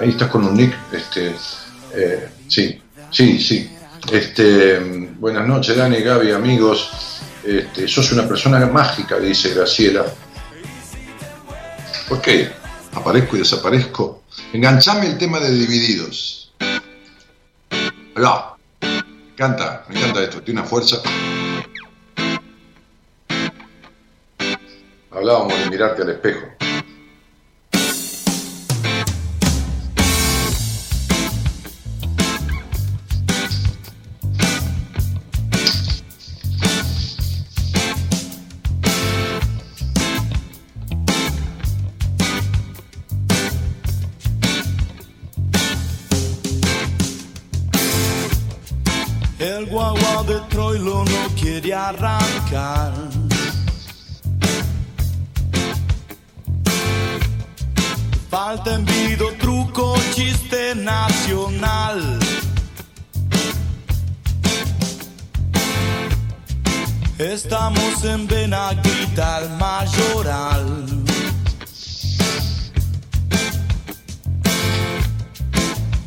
[0.00, 1.34] ahí estás con un nick, este,
[1.94, 2.80] eh, sí,
[3.10, 3.70] sí, sí.
[4.12, 4.78] Este,
[5.18, 6.90] buenas noches, Dani, Gaby, amigos.
[7.44, 10.04] Este, sos una persona mágica, dice Graciela.
[12.08, 12.20] ¿Por?
[12.94, 14.22] Aparezco y desaparezco.
[14.52, 16.52] Enganchame el tema de divididos.
[18.16, 18.50] Hola.
[18.80, 20.98] Me encanta, me encanta esto, tiene una fuerza.
[25.10, 26.46] Hablábamos de mirarte al espejo.
[51.74, 52.92] Arrancar.
[58.30, 62.18] Falta envido, truco, chiste nacional.
[67.18, 70.86] Estamos en Benaguita, el mayoral.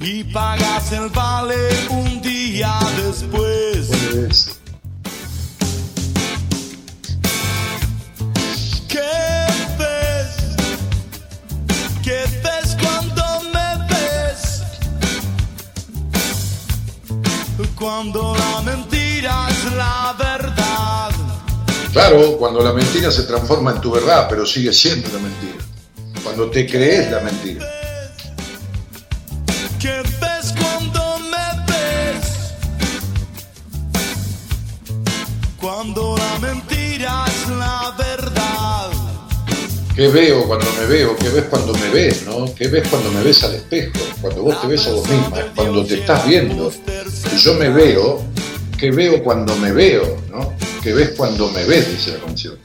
[0.01, 1.55] Y pagas el vale
[1.89, 4.56] un día después.
[17.77, 21.09] Cuando la mentira es la verdad.
[21.91, 25.63] Claro, cuando la mentira se transforma en tu verdad, pero sigue siendo la mentira.
[26.23, 27.65] Cuando te crees la mentira.
[29.79, 32.53] ¿Qué ves cuando me ves?
[35.59, 38.46] Cuando la mentira es la verdad.
[39.97, 41.15] ¿Qué veo cuando me veo?
[41.15, 42.23] ¿Qué ves cuando me ves?
[42.23, 42.53] ¿no?
[42.53, 43.93] ¿Qué ves cuando me ves al espejo?
[44.21, 46.71] Cuando vos te ves a vos misma, cuando te estás viendo
[47.39, 48.23] yo me veo,
[48.77, 50.53] que veo cuando me veo, ¿no?
[50.83, 52.59] Que ves cuando me ves, dice la canción.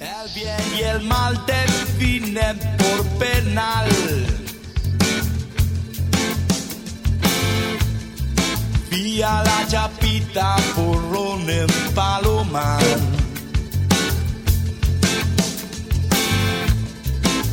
[0.00, 3.88] El bien y el mal definen por penal.
[8.90, 11.00] Vía la chapita por
[11.48, 12.82] en Palomar.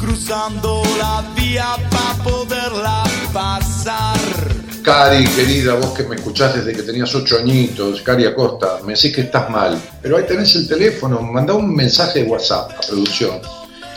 [0.07, 3.03] Cruzando la vía para poderla
[3.33, 4.17] pasar.
[4.81, 9.13] Cari, querida, vos que me escuchás desde que tenías ocho añitos, Cari Acosta, me decís
[9.13, 13.41] que estás mal, pero ahí tenés el teléfono, manda un mensaje de WhatsApp a producción,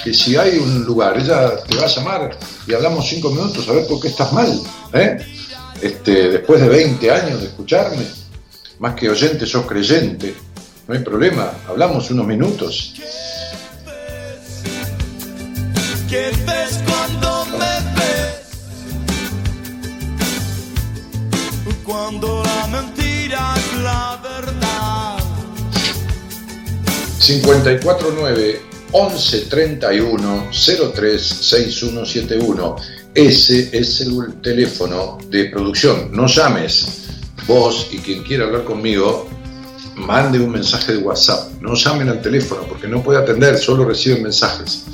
[0.02, 2.36] que si hay un lugar, ella te va a llamar
[2.66, 4.60] y hablamos cinco minutos a ver por qué estás mal,
[4.92, 5.16] ¿eh?
[5.80, 8.04] Este, después de 20 años de escucharme,
[8.80, 10.34] más que oyente, sos creyente,
[10.88, 12.94] no hay problema, hablamos unos minutos.
[16.10, 17.66] ¿Qué ves cuando me
[21.84, 25.18] cuando la mentira es la verdad.
[27.20, 28.60] 549
[28.92, 32.76] 1131 036171.
[33.14, 36.10] Ese es el teléfono de producción.
[36.10, 37.04] No llames.
[37.46, 39.28] Vos y quien quiera hablar conmigo,
[39.94, 41.52] mande un mensaje de WhatsApp.
[41.60, 44.86] No llamen al teléfono porque no puede atender, solo reciben mensajes.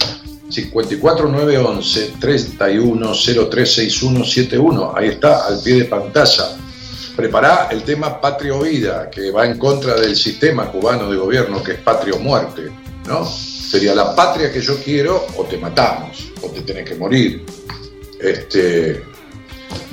[0.51, 4.93] 54911 31036171.
[4.97, 6.59] Ahí está, al pie de pantalla
[7.17, 11.73] prepará el tema Patrio Vida, que va en contra del sistema cubano de gobierno que
[11.73, 12.71] es Patrio Muerte,
[13.07, 13.27] ¿no?
[13.27, 17.45] Sería la patria que yo quiero o te matamos o te tenés que morir.
[18.21, 19.03] Este,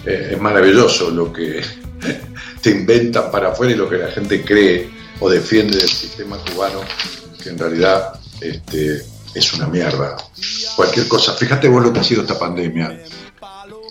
[0.06, 1.62] eh, es maravilloso lo que
[2.62, 4.90] te inventan para afuera y lo que la gente cree
[5.20, 6.82] o defiende del sistema cubano,
[7.42, 10.18] que en realidad este, es una mierda.
[10.76, 11.34] Cualquier cosa.
[11.34, 13.00] Fíjate vos lo que ha sido esta pandemia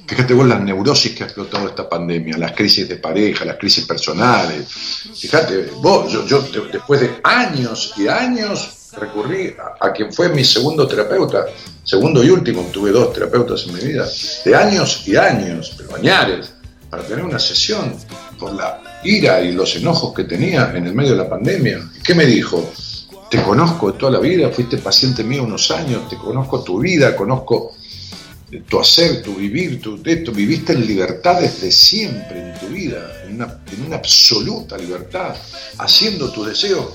[0.07, 3.87] Fíjate vos las neurosis que ha explotado esta pandemia, las crisis de pareja, las crisis
[3.87, 4.67] personales.
[5.19, 11.47] Fíjate, vos, yo, después de años y años recurrí a, quien fue mi segundo terapeuta,
[11.83, 14.07] segundo y último, tuve dos terapeutas en mi vida,
[14.45, 16.53] de años y años, pero añares,
[16.91, 17.95] para tener una sesión
[18.39, 21.89] por la ira y los enojos que tenía en el medio de la pandemia.
[22.05, 22.71] ¿Qué me dijo?
[23.33, 27.17] Te conozco de toda la vida, fuiste paciente mío unos años, te conozco tu vida,
[27.17, 27.73] conozco
[28.69, 33.37] tu hacer, tu vivir, tu esto, viviste en libertad desde siempre en tu vida, en
[33.37, 35.35] una, en una absoluta libertad,
[35.79, 36.89] haciendo tus deseos.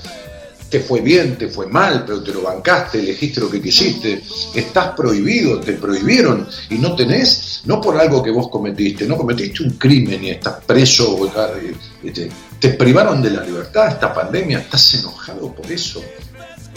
[0.70, 4.22] Te fue bien, te fue mal, pero te lo bancaste, elegiste lo que quisiste,
[4.54, 9.64] estás prohibido, te prohibieron y no tenés, no por algo que vos cometiste, no cometiste
[9.64, 11.18] un crimen y estás preso,
[11.64, 12.30] eh, te,
[12.60, 16.00] te privaron de la libertad esta pandemia, estás enojado por eso,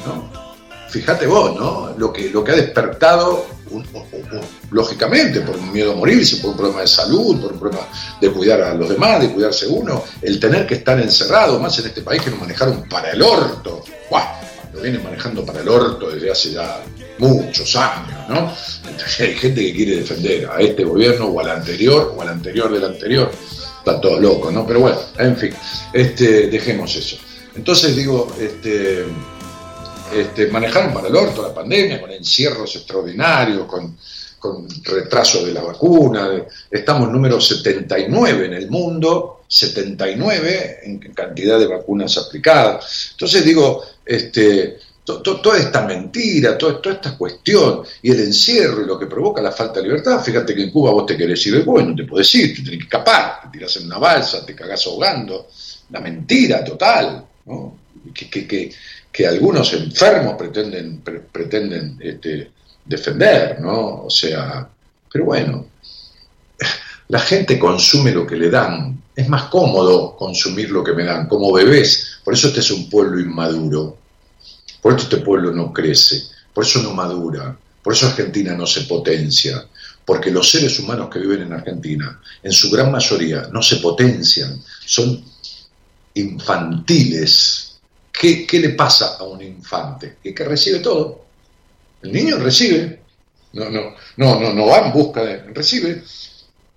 [0.06, 0.30] ¿no?
[0.89, 1.93] Fíjate vos, ¿no?
[1.97, 3.45] Lo que, lo que ha despertado
[4.72, 7.88] lógicamente, por un miedo a morirse, por un problema de salud, por un problema
[8.20, 11.88] de cuidar a los demás, de cuidarse uno, el tener que estar encerrado, más en
[11.88, 13.84] este país que nos manejaron para el orto.
[14.74, 16.82] Lo vienen manejando para el orto desde hace ya
[17.18, 18.54] muchos años, ¿no?
[18.89, 22.72] Entonces hay gente que quiere defender a este gobierno o al anterior o al anterior
[22.72, 23.30] del anterior.
[23.80, 24.66] Está todo loco, ¿no?
[24.66, 25.54] Pero bueno, en fin,
[25.91, 27.18] este, dejemos eso.
[27.54, 29.06] Entonces digo, este,
[30.14, 33.97] este, manejaron para el orto la pandemia, con encierros extraordinarios, con,
[34.84, 36.43] retraso de la vacuna.
[36.70, 43.09] Estamos número 79 en el mundo, 79 en cantidad de vacunas aplicadas.
[43.12, 49.05] Entonces digo, este, toda esta mentira, toda, esta cuestión y el encierro y lo que
[49.05, 51.84] provoca la falta de libertad, fíjate que en Cuba vos te querés ir de Cuba
[51.84, 54.88] no te podés ir, te tenés que escapar, te tirás en una balsa, te cagás
[54.88, 55.47] ahogando,
[55.89, 57.26] una mentira total,
[58.14, 58.72] que, que
[59.28, 61.01] algunos enfermos pretenden,
[61.32, 62.51] pretenden este,
[62.86, 64.05] defender, ¿no?
[64.05, 64.68] O sea,
[65.12, 65.68] pero bueno,
[67.09, 69.01] la gente consume lo que le dan.
[69.14, 72.20] Es más cómodo consumir lo que me dan, como bebés.
[72.24, 73.97] Por eso este es un pueblo inmaduro.
[74.82, 76.24] Por eso este pueblo no crece.
[76.53, 77.57] Por eso no madura.
[77.84, 79.66] Por eso Argentina no se potencia.
[80.05, 84.62] Porque los seres humanos que viven en Argentina, en su gran mayoría, no se potencian.
[84.86, 85.22] Son
[86.14, 87.71] infantiles
[88.12, 90.18] ¿Qué, le pasa a un infante?
[90.22, 91.26] Que, que recibe todo.
[92.03, 93.01] El niño recibe,
[93.53, 96.03] no, no, no, no, no va en busca de, recibe.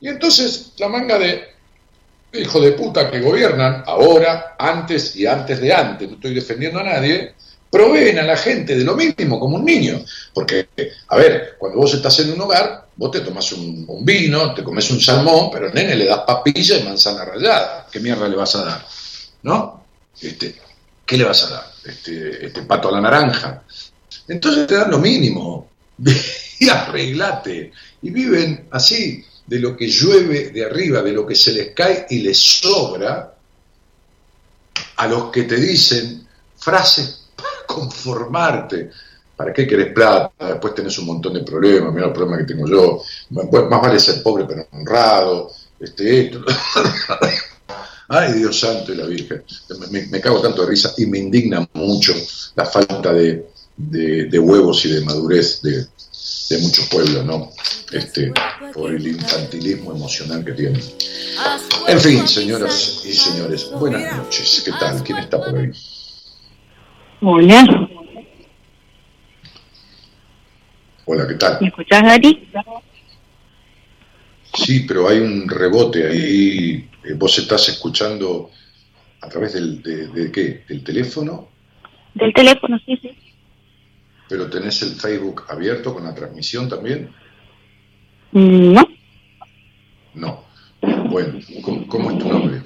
[0.00, 1.54] Y entonces la manga de
[2.32, 6.84] hijo de puta que gobiernan ahora, antes y antes de antes, no estoy defendiendo a
[6.84, 7.34] nadie,
[7.70, 10.04] proveen a la gente de lo mínimo como un niño.
[10.32, 10.68] Porque,
[11.08, 14.90] a ver, cuando vos estás en un hogar, vos te tomas un, vino, te comes
[14.90, 17.86] un salmón, pero al nene le das papilla y manzana rallada.
[17.90, 18.86] ¿Qué mierda le vas a dar?
[19.42, 19.84] ¿No?
[20.20, 20.54] Este,
[21.06, 21.64] ¿qué le vas a dar?
[21.84, 23.62] Este, este pato a la naranja.
[24.28, 25.68] Entonces te dan lo mínimo
[26.58, 27.72] y arreglate.
[28.02, 32.06] Y viven así, de lo que llueve de arriba, de lo que se les cae
[32.10, 33.34] y les sobra,
[34.96, 36.26] a los que te dicen
[36.56, 38.90] frases para conformarte.
[39.36, 40.48] ¿Para qué querés plata?
[40.48, 43.02] Después tenés un montón de problemas, mira los problemas que tengo yo.
[43.30, 45.50] Más vale ser pobre pero honrado.
[45.80, 46.44] Este, esto.
[48.08, 49.42] Ay, Dios santo y la Virgen.
[49.90, 52.12] Me, cago tanto de risa y me indigna mucho
[52.54, 53.46] la falta de,
[54.38, 55.86] huevos y de madurez de,
[56.60, 57.50] muchos pueblos, ¿no?
[57.92, 58.32] Este,
[58.72, 60.82] por el infantilismo emocional que tienen.
[61.88, 64.62] En fin, señoras y señores, buenas noches.
[64.64, 65.02] ¿Qué tal?
[65.02, 65.70] ¿Quién está por ahí?
[67.22, 67.88] Hola.
[71.06, 71.58] Hola, ¿qué tal?
[71.60, 72.48] ¿Me escuchás, Gary?
[74.54, 78.50] Sí, pero hay un rebote ahí eh, ¿Vos estás escuchando
[79.20, 80.64] a través del, de, qué?
[80.68, 81.48] ¿Del teléfono?
[82.14, 83.10] Del teléfono, sí, sí.
[84.28, 87.10] ¿Pero tenés el Facebook abierto con la transmisión también?
[88.32, 88.88] No.
[90.14, 90.44] No.
[91.10, 91.38] Bueno,
[91.88, 92.62] ¿cómo, es tu nombre?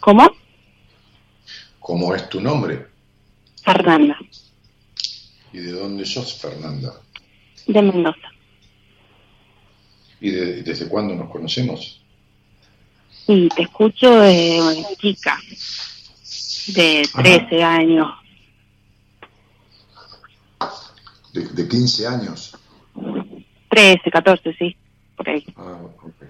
[0.00, 0.30] ¿Cómo?
[1.80, 2.86] ¿Cómo es tu nombre?
[3.62, 4.16] Fernanda.
[5.52, 7.00] ¿Y de dónde sos, Fernanda?
[7.66, 8.28] De Mendoza.
[10.20, 11.97] ¿Y desde cuándo nos conocemos?
[13.28, 15.38] Sí, te escucho de chica,
[16.68, 18.08] de 13 años.
[21.34, 22.56] ¿De, ¿De, 15 años?
[23.68, 24.74] 13, 14, sí,
[25.14, 25.44] por ahí.
[25.56, 26.28] Ah, okay.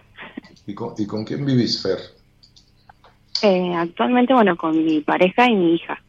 [0.66, 2.00] ¿Y, con, ¿Y con quién vivís, Fer?
[3.42, 6.02] Eh, actualmente, bueno, con mi pareja y mi hija.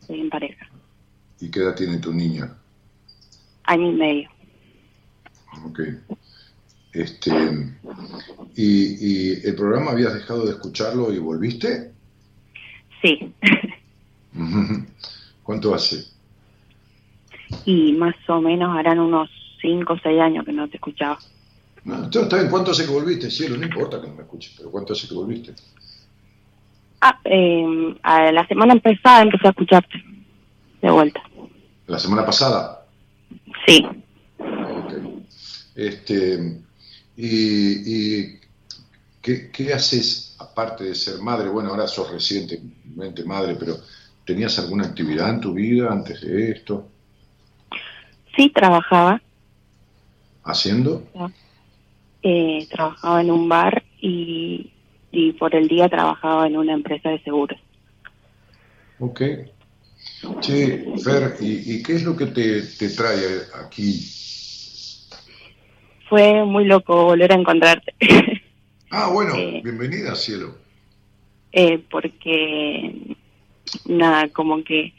[0.00, 0.66] Estoy en pareja.
[1.38, 2.52] ¿Y qué edad tiene tu niña?
[3.62, 4.30] Año y medio.
[5.64, 5.78] Ok.
[6.94, 7.30] Este,
[8.54, 11.90] y, el programa habías dejado de escucharlo y volviste?
[13.02, 13.32] Sí.
[15.42, 16.04] ¿Cuánto hace?
[17.64, 19.28] Y más o menos harán unos
[19.60, 21.18] 5 o 6 años que no te escuchaba.
[21.84, 23.28] No, está bien, ¿cuánto hace que volviste?
[23.28, 25.52] Cielo, no importa que no me escuches, pero ¿cuánto hace que volviste?
[27.00, 30.02] Ah, eh, la semana pasada empecé a escucharte,
[30.80, 31.20] de vuelta.
[31.88, 32.86] ¿La semana pasada?
[33.66, 33.84] Sí.
[34.38, 34.92] Ok.
[35.74, 36.63] Este,
[37.16, 38.40] ¿Y,
[39.22, 41.48] ¿qué, haces aparte de ser madre?
[41.48, 43.76] Bueno, ahora sos recientemente madre, pero
[44.24, 46.88] ¿tenías alguna actividad en tu vida antes de esto?
[48.36, 49.20] Sí, trabajaba.
[50.44, 51.06] ¿Haciendo?
[52.22, 54.72] Eh, trabajaba en un bar y,
[55.12, 57.58] y por el día trabajaba en una empresa de seguros.
[58.98, 59.20] Ok.
[60.40, 64.00] Che, Fer, ¿y, qué es lo que te, te trae aquí?
[66.14, 67.92] Fue muy loco volver a encontrarte.
[68.96, 70.54] Ah, bueno, eh, bienvenida, cielo.
[71.50, 72.94] Eh, porque,
[73.86, 74.92] nada, como que,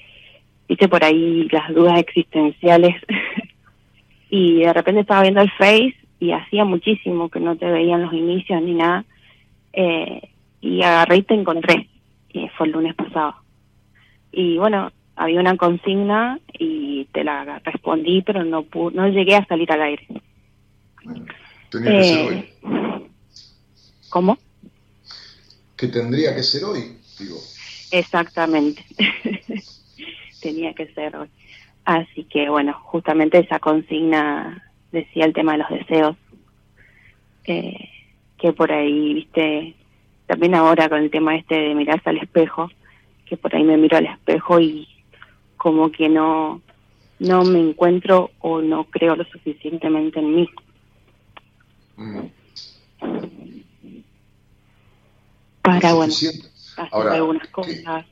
[0.68, 3.02] viste por ahí las dudas existenciales.
[4.30, 8.12] y de repente estaba viendo el Face y hacía muchísimo que no te veían los
[8.12, 9.06] inicios ni nada.
[9.72, 10.28] Eh,
[10.60, 11.88] y agarré y te encontré.
[12.34, 13.36] Y fue el lunes pasado.
[14.34, 19.72] Y bueno, había una consigna y te la respondí, pero no no llegué a salir
[19.72, 20.06] al aire.
[21.70, 22.50] Tenía que ser hoy.
[24.10, 24.38] ¿Cómo?
[25.76, 27.38] Que tendría que ser hoy, digo.
[27.92, 28.86] Exactamente.
[30.42, 31.30] tenía que ser hoy.
[31.84, 36.16] Así que bueno, justamente esa consigna decía el tema de los deseos.
[37.46, 37.90] Eh,
[38.38, 39.76] que por ahí, viste,
[40.26, 42.70] también ahora con el tema este de mirarse al espejo,
[43.26, 44.88] que por ahí me miro al espejo y
[45.58, 46.62] como que no
[47.20, 50.50] no me encuentro o no creo lo suficientemente en mí.
[55.62, 56.34] Para, bueno, hacer
[56.94, 58.06] algunas cosas.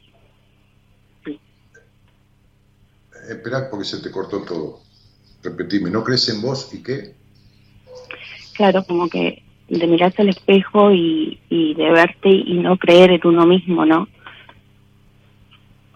[3.29, 4.81] Espera, porque se te cortó todo.
[5.43, 7.15] Repetime, ¿no crees en vos y qué?
[8.53, 13.21] Claro, como que de mirarse al espejo y, y de verte y no creer en
[13.23, 14.07] uno mismo, ¿no?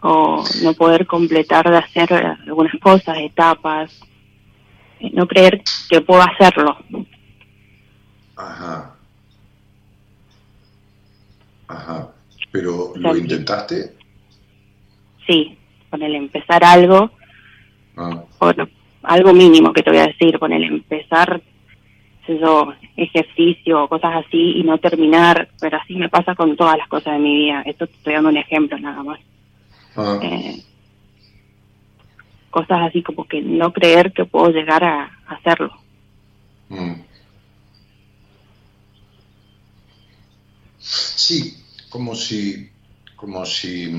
[0.02, 4.00] O no poder completar de hacer algunas cosas, etapas,
[5.12, 6.78] no creer que puedo hacerlo.
[8.38, 8.96] Ajá.
[11.68, 12.08] Ajá.
[12.52, 13.94] ¿Pero lo intentaste?
[15.26, 15.58] Sí,
[15.90, 17.12] con el empezar algo,
[17.98, 18.24] ah.
[19.04, 21.42] algo mínimo que te voy a decir, con el empezar
[22.36, 26.88] yo, ejercicio o cosas así y no terminar, pero así me pasa con todas las
[26.88, 27.62] cosas de mi vida.
[27.66, 29.20] Esto te estoy dando un ejemplo nada más.
[29.96, 30.20] Ah.
[30.22, 30.62] Eh,
[32.50, 35.72] cosas así como que no creer que puedo llegar a, hacerlo.
[36.70, 36.94] Mm.
[40.90, 41.58] Sí,
[41.90, 42.70] como si,
[43.16, 43.92] como si,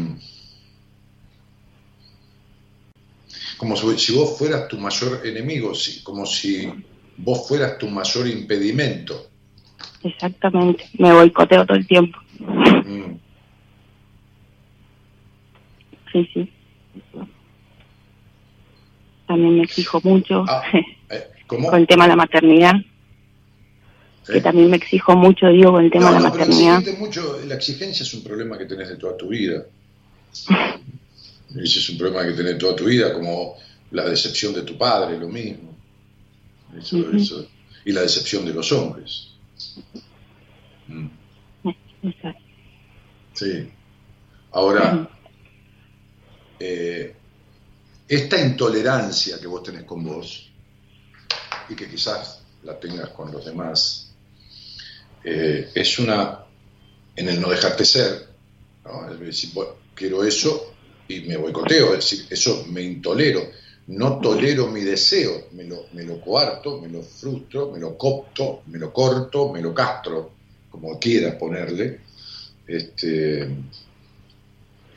[3.58, 5.72] como si vos fueras tu mayor enemigo,
[6.02, 6.72] como si
[7.18, 9.28] vos fueras tu mayor impedimento.
[10.02, 12.18] Exactamente, me boicoteo todo el tiempo.
[12.38, 13.16] Mm.
[16.12, 16.52] Sí, sí.
[19.26, 20.62] También me exijo mucho ah,
[21.10, 22.74] eh, con el tema de la maternidad
[24.32, 26.82] que también me exijo mucho, digo, con el tema de la maternidad.
[26.98, 29.64] mucho, la exigencia es un problema que tenés de toda tu vida.
[31.56, 33.56] Ese es un problema que tenés toda tu vida, como
[33.92, 35.74] la decepción de tu padre, lo mismo.
[36.78, 37.48] Eso, eso.
[37.84, 39.28] Y la decepción de los hombres.
[40.88, 41.06] Mm.
[43.32, 43.70] Sí.
[44.52, 45.08] Ahora,
[46.60, 47.14] eh,
[48.06, 50.50] esta intolerancia que vos tenés con vos,
[51.68, 54.07] y que quizás la tengas con los demás,
[55.24, 56.44] eh, es una,
[57.16, 58.28] en el no dejarte ser,
[59.94, 60.74] quiero eso
[61.08, 63.42] y me boicoteo, es decir, eso me intolero,
[63.88, 68.62] no tolero mi deseo, me lo, me lo coarto, me lo frustro, me lo copto,
[68.66, 70.32] me lo corto, me lo castro,
[70.70, 72.00] como quieras ponerle,
[72.66, 73.48] este,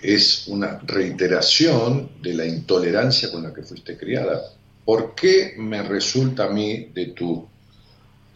[0.01, 4.41] es una reiteración de la intolerancia con la que fuiste criada.
[4.84, 7.47] ¿Por qué me resulta a mí de tu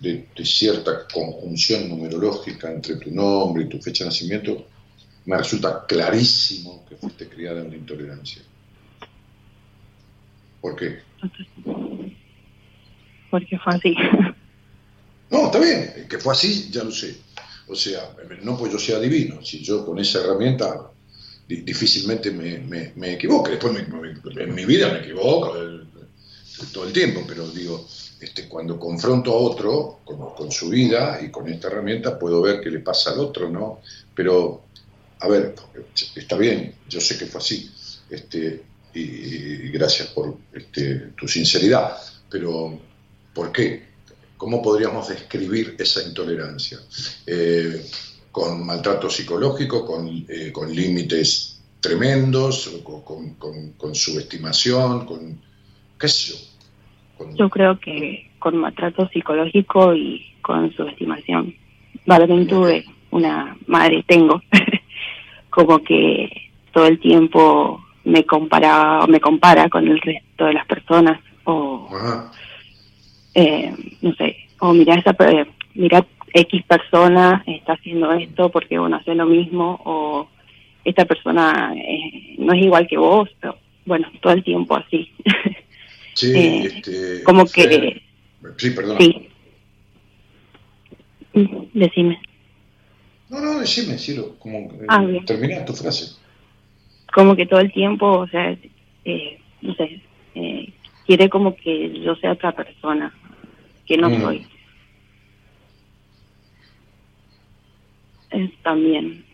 [0.05, 4.67] de, cierta conjunción numerológica entre tu nombre y tu fecha de nacimiento,
[5.25, 8.41] me resulta clarísimo que fuiste criada en la intolerancia.
[10.61, 10.99] ¿Por qué?
[13.31, 13.95] Porque fue así.
[15.31, 17.17] No, está bien, que fue así, ya lo sé.
[17.67, 20.91] O sea, no pues yo sea divino, si yo con esa herramienta
[21.47, 22.59] difícilmente me,
[22.95, 23.49] me, equivoco.
[23.49, 23.75] Después
[24.37, 25.57] en mi vida me equivoco
[26.71, 27.87] todo el tiempo, pero digo,
[28.19, 32.69] este, cuando confronto a otro con, su vida y con esta herramienta, puedo ver qué
[32.69, 33.81] le pasa al otro, ¿no?
[34.13, 34.63] Pero,
[35.19, 35.55] a ver,
[36.15, 37.69] está bien, yo sé que fue así,
[38.09, 38.63] este,
[38.93, 41.97] y, gracias por este, tu sinceridad,
[42.29, 42.79] pero
[43.33, 43.95] ¿por qué?
[44.37, 46.79] ¿Cómo podríamos describir esa intolerancia?
[47.25, 47.85] Eh,
[48.31, 55.41] con maltrato psicológico, con, eh, límites tremendos, con, con, subestimación, con,
[55.97, 56.35] qué sé yo,
[57.35, 61.55] yo creo que con maltrato psicológico y con subestimación.
[62.05, 64.41] Vale, tuve una madre, tengo,
[65.49, 71.19] como que todo el tiempo me comparaba, me compara con el resto de las personas
[71.45, 71.89] o
[73.33, 75.15] eh, no sé, o mira esa,
[75.73, 80.27] mira X persona está haciendo esto porque bueno hace lo mismo o
[80.83, 85.11] esta persona eh, no es igual que vos, pero bueno, todo el tiempo así.
[86.15, 88.01] Sí, Eh, este, como Fer, que
[88.57, 88.97] Sí, perdón.
[88.99, 89.29] sí.
[91.33, 92.21] Mm, Decime,
[93.27, 96.15] No, no, decime, Ciro, como Ah, termina tu frase.
[97.13, 98.57] como que todo el tiempo, o sea,
[99.03, 100.01] eh, no sé,
[100.35, 100.73] eh,
[101.05, 103.13] quiere como que yo sea otra persona,
[103.85, 104.21] que no Mm.
[104.21, 104.47] soy.
[108.29, 109.25] Es también,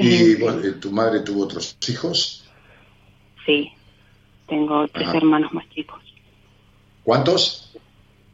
[0.00, 2.44] ¿Y Eh, eh, tu madre tuvo otros hijos?
[3.44, 3.70] sí,
[4.48, 5.18] tengo tres Ajá.
[5.18, 6.02] hermanos más chicos,
[7.04, 7.72] ¿Cuántos?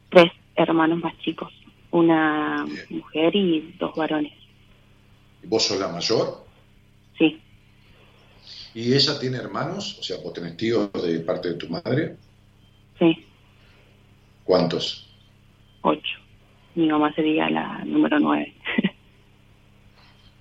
[0.09, 1.51] tres hermanos más chicos,
[1.91, 2.85] una Bien.
[2.89, 4.33] mujer y dos varones,
[5.43, 6.45] ¿Y ¿Vos sos la mayor?
[7.17, 7.39] sí,
[8.73, 9.97] ¿Y ella tiene hermanos?
[9.99, 12.17] O sea, vos tenés tíos de parte de tu madre.
[12.99, 13.25] sí,
[14.43, 15.07] ¿Cuántos?
[15.81, 16.19] ocho.
[16.75, 18.53] Mi mamá sería la número nueve.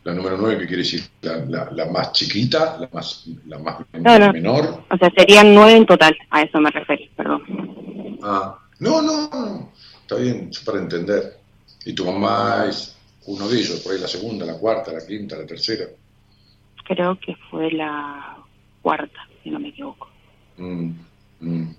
[0.05, 3.79] La número 9, que quiere decir la, la- la más chiquita, la más, la más
[3.95, 4.33] No, no.
[4.33, 4.85] menor.
[4.91, 8.19] o sea, serían nueve en total, a eso me referí, perdón.
[8.23, 11.39] Ah, no, no, no, está bien, es para entender.
[11.87, 12.97] Y tu mamá es
[13.27, 15.87] uno de ellos, por ahí la segunda, la cuarta, la quinta, la tercera.
[16.87, 18.37] Creo que fue la
[18.83, 20.09] cuarta, si no me equivoco.
[20.59, 20.91] Mm,
[21.41, 21.75] mm.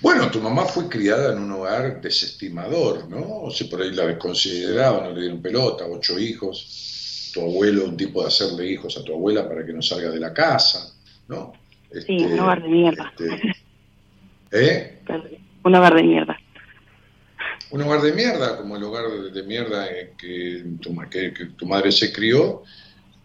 [0.00, 3.42] Bueno, tu mamá fue criada en un hogar desestimador, ¿no?
[3.42, 7.30] O sea, por ahí la desconsideraban, no le dieron pelota, ocho hijos.
[7.34, 10.20] Tu abuelo, un tipo de hacerle hijos a tu abuela para que no salga de
[10.20, 10.94] la casa,
[11.28, 11.52] ¿no?
[11.92, 13.12] Sí, Este, un hogar de mierda.
[13.16, 13.54] este,
[14.52, 14.98] ¿Eh?
[15.62, 16.38] Un hogar de mierda.
[17.70, 21.92] Un hogar de mierda, como el hogar de, mierda en que tu, que tu madre
[21.92, 22.62] se crió,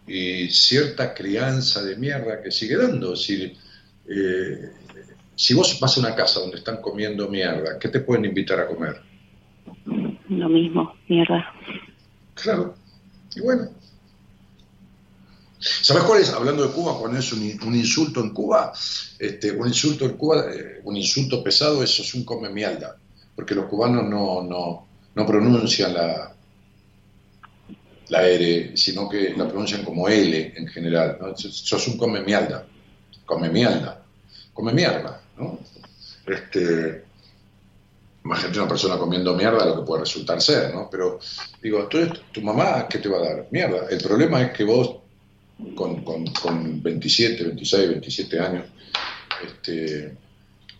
[0.06, 3.14] y cierta crianza de mierda que sigue dando.
[3.14, 3.56] Es decir,
[4.08, 4.70] eh,
[5.36, 8.66] si vos vas a una casa donde están comiendo mierda, ¿qué te pueden invitar a
[8.68, 9.00] comer?
[10.28, 11.52] Lo mismo, mierda.
[12.34, 12.74] Claro,
[13.34, 13.68] y bueno.
[15.58, 18.72] ¿Sabes cuál es, hablando de Cuba, cuando es un, un insulto en Cuba?
[19.18, 22.96] Este, un insulto en Cuba, eh, un insulto pesado, eso es un come mierda,
[23.34, 26.34] porque los cubanos no, no, no pronuncian la,
[28.08, 31.16] la R, sino que la pronuncian como L en general.
[31.20, 31.34] ¿no?
[31.36, 32.66] Sos- un come mierda,
[33.24, 34.04] come mierda,
[34.52, 35.58] come mierda, ¿no?
[36.26, 37.04] Este,
[38.24, 40.88] imagínate una persona comiendo mierda, lo que puede resultar ser, ¿no?
[40.90, 41.18] Pero
[41.62, 43.48] digo, entonces, ¿tu mamá qué te va a dar?
[43.50, 43.86] Mierda.
[43.90, 44.96] El problema es que vos,
[45.74, 48.64] con, con, con 27, 26, 27 años,
[49.44, 50.16] este,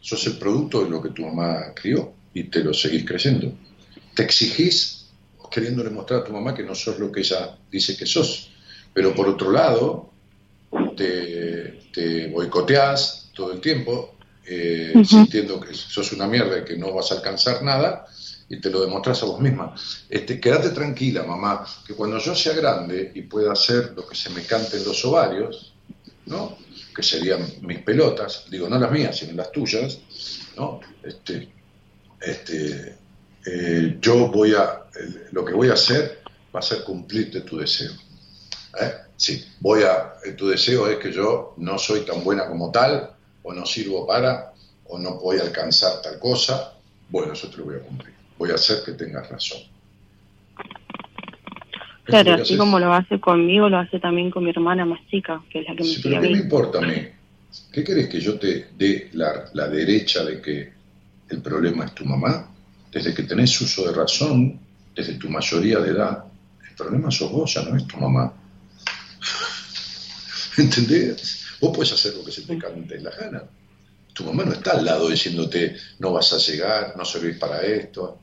[0.01, 3.53] sos el producto de lo que tu mamá crió y te lo seguís creciendo.
[4.15, 5.07] Te exigís
[5.51, 8.51] queriéndole mostrar a tu mamá que no sos lo que ella dice que sos.
[8.93, 10.11] Pero por otro lado,
[10.97, 14.14] te, te boicoteás todo el tiempo,
[14.47, 18.07] eh, sintiendo que sos una mierda y que no vas a alcanzar nada,
[18.49, 19.75] y te lo demostrás a vos misma.
[20.09, 24.31] Este, quédate tranquila, mamá, que cuando yo sea grande y pueda hacer lo que se
[24.31, 25.75] me cante en los ovarios,
[26.27, 26.57] ¿no?
[26.95, 29.99] que serían mis pelotas, digo, no las mías, sino las tuyas,
[30.57, 30.81] ¿no?
[31.03, 31.49] este,
[32.21, 32.99] este,
[33.45, 36.23] eh, yo voy a, eh, lo que voy a hacer
[36.55, 37.93] va a ser cumplirte tu deseo.
[38.81, 38.93] ¿eh?
[39.17, 43.14] Sí, voy a, eh, tu deseo es que yo no soy tan buena como tal,
[43.45, 44.53] o no sirvo para,
[44.87, 46.75] o no voy a alcanzar tal cosa,
[47.11, 48.15] bueno, eso te lo voy a cumplir.
[48.37, 49.61] Voy a hacer que tengas razón.
[50.59, 52.57] ¿Esto es Claro, así haces?
[52.57, 55.77] como lo hace conmigo, lo hace también con mi hermana más chica, que es la
[55.77, 57.09] que me Sí, pero ¿qué me importa a mí?
[57.71, 60.73] ¿Qué querés que yo te dé la, la derecha de que
[61.29, 62.51] el problema es tu mamá?
[62.91, 64.59] Desde que tenés uso de razón,
[64.95, 66.25] desde tu mayoría de edad,
[66.69, 68.33] el problema sos vos, ya no es tu mamá.
[70.59, 71.44] ¿Entendés?
[71.65, 73.43] Vos podés hacer lo que se te cante la gana.
[74.13, 78.21] Tu mamá no está al lado diciéndote no vas a llegar, no servís para esto.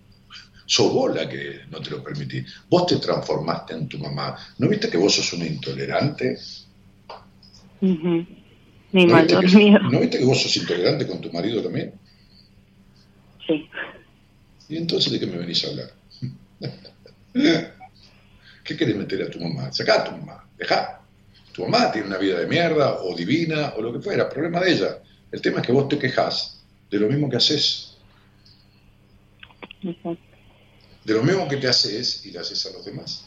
[0.63, 2.45] Sos vos la que no te lo permitís.
[2.69, 4.37] Vos te transformaste en tu mamá.
[4.59, 6.37] ¿No viste que vos sos una intolerante?
[7.79, 7.97] Mi
[8.91, 9.71] ¿No viste, que.
[9.71, 11.93] ¿No viste que vos sos intolerante con tu marido también?
[13.47, 13.67] Sí.
[14.69, 15.91] ¿Y entonces de qué me venís a hablar?
[18.63, 19.71] ¿Qué querés meter a tu mamá?
[19.71, 21.00] Sacá a tu mamá, dejá.
[21.61, 24.99] Mamá tiene una vida de mierda o divina o lo que fuera, problema de ella.
[25.31, 27.97] El tema es que vos te quejás de lo mismo que haces,
[29.81, 30.19] Exacto.
[31.05, 33.25] de lo mismo que te haces y le haces a los demás.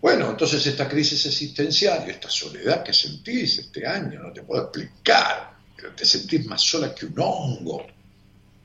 [0.00, 4.62] Bueno, entonces esta crisis existencial y esta soledad que sentís este año, no te puedo
[4.64, 7.86] explicar, pero te sentís más sola que un hongo,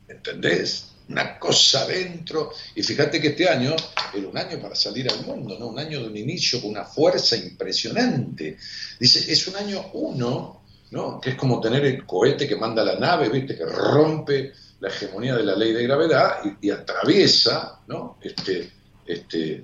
[0.07, 0.87] ¿entendés?
[1.09, 2.51] Una cosa adentro.
[2.75, 3.75] Y fíjate que este año
[4.13, 5.67] era un año para salir al mundo, ¿no?
[5.67, 8.57] Un año de un inicio con una fuerza impresionante.
[8.99, 11.19] Dice, es un año uno ¿no?
[11.19, 13.57] Que es como tener el cohete que manda la nave, ¿viste?
[13.57, 18.17] Que rompe la hegemonía de la ley de gravedad y, atraviesa, ¿no?
[18.21, 18.69] Este,
[19.05, 19.63] este,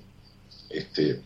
[0.69, 1.21] este,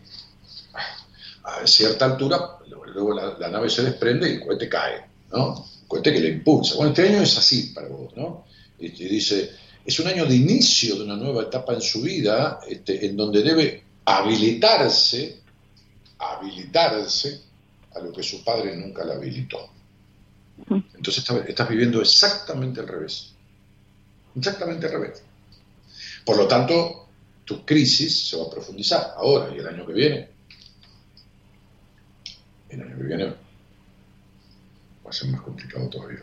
[1.44, 5.54] a cierta altura, luego la, nave se desprende y el cohete cae, ¿no?
[5.54, 6.74] Un cohete que le impulsa.
[6.74, 8.44] Bueno, este año es así para vos, ¿no?
[8.78, 9.52] Y dice,
[9.84, 13.42] es un año de inicio de una nueva etapa en su vida, este, en donde
[13.42, 15.40] debe habilitarse,
[16.18, 17.40] habilitarse
[17.94, 19.70] a lo que su padre nunca le habilitó.
[20.68, 23.32] Entonces estás, viviendo exactamente al revés.
[24.36, 25.22] Exactamente al revés.
[26.24, 27.08] Por lo tanto,
[27.44, 30.28] tu crisis se va a profundizar ahora y el año que viene.
[32.68, 33.24] El año que viene
[35.04, 36.22] va a ser más complicado todavía.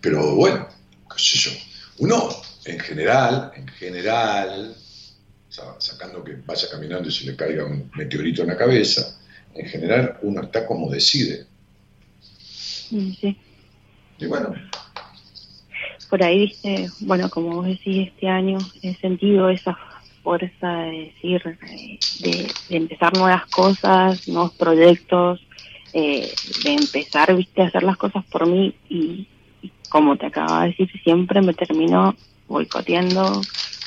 [0.00, 0.68] Pero bueno,
[1.16, 1.50] qué sé yo.
[1.98, 2.28] Uno,
[2.64, 4.76] en general, en general,
[5.78, 9.18] sacando que vaya caminando y se le caiga un meteorito en la cabeza,
[9.54, 11.46] en general uno está como decide.
[12.50, 13.36] Sí.
[14.18, 14.54] Y bueno.
[16.08, 19.76] Por ahí, viste, bueno, como vos decís, este año he sentido esa
[20.22, 21.58] fuerza de decir,
[22.20, 25.40] de, empezar nuevas cosas, nuevos proyectos,
[25.92, 26.32] eh,
[26.64, 29.26] de empezar, viste, a hacer las cosas por mí y,
[29.88, 32.14] como te acaba de decir, siempre me termino
[32.48, 33.40] boicoteando,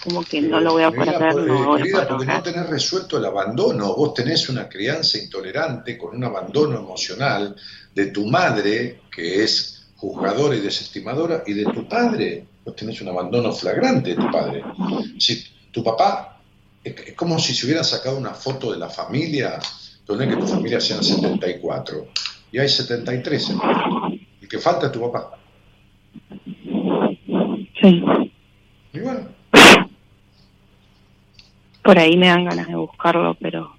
[0.04, 3.18] como que no lo voy a poder hacer, no voy a porque no tenés resuelto
[3.18, 7.56] el abandono, vos tenés una crianza intolerante con un abandono emocional
[7.94, 13.10] de tu madre, que es juzgadora y desestimadora, y de tu padre, vos tenés un
[13.10, 14.64] abandono flagrante de tu padre.
[15.18, 16.40] Si tu papá,
[16.84, 19.60] es, como si se hubiera sacado una foto de la familia,
[20.06, 22.08] donde que tu familia sean 74,
[22.52, 23.52] y hay 73
[24.42, 25.38] y que falta tu papá.
[27.82, 28.04] Sí.
[28.94, 29.28] Y bueno,
[31.84, 33.74] por ahí me dan ganas de buscarlo, pero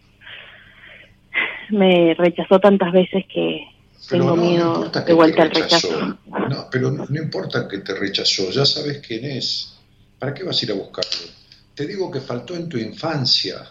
[1.70, 3.66] me rechazó tantas veces que
[4.08, 6.18] tengo miedo de vuelta al rechazo.
[6.26, 9.76] No, pero no, importa que te rechazó, ya sabes quién es.
[10.18, 11.32] ¿Para qué vas a ir a buscarlo?
[11.74, 13.70] Te digo que faltó en tu infancia.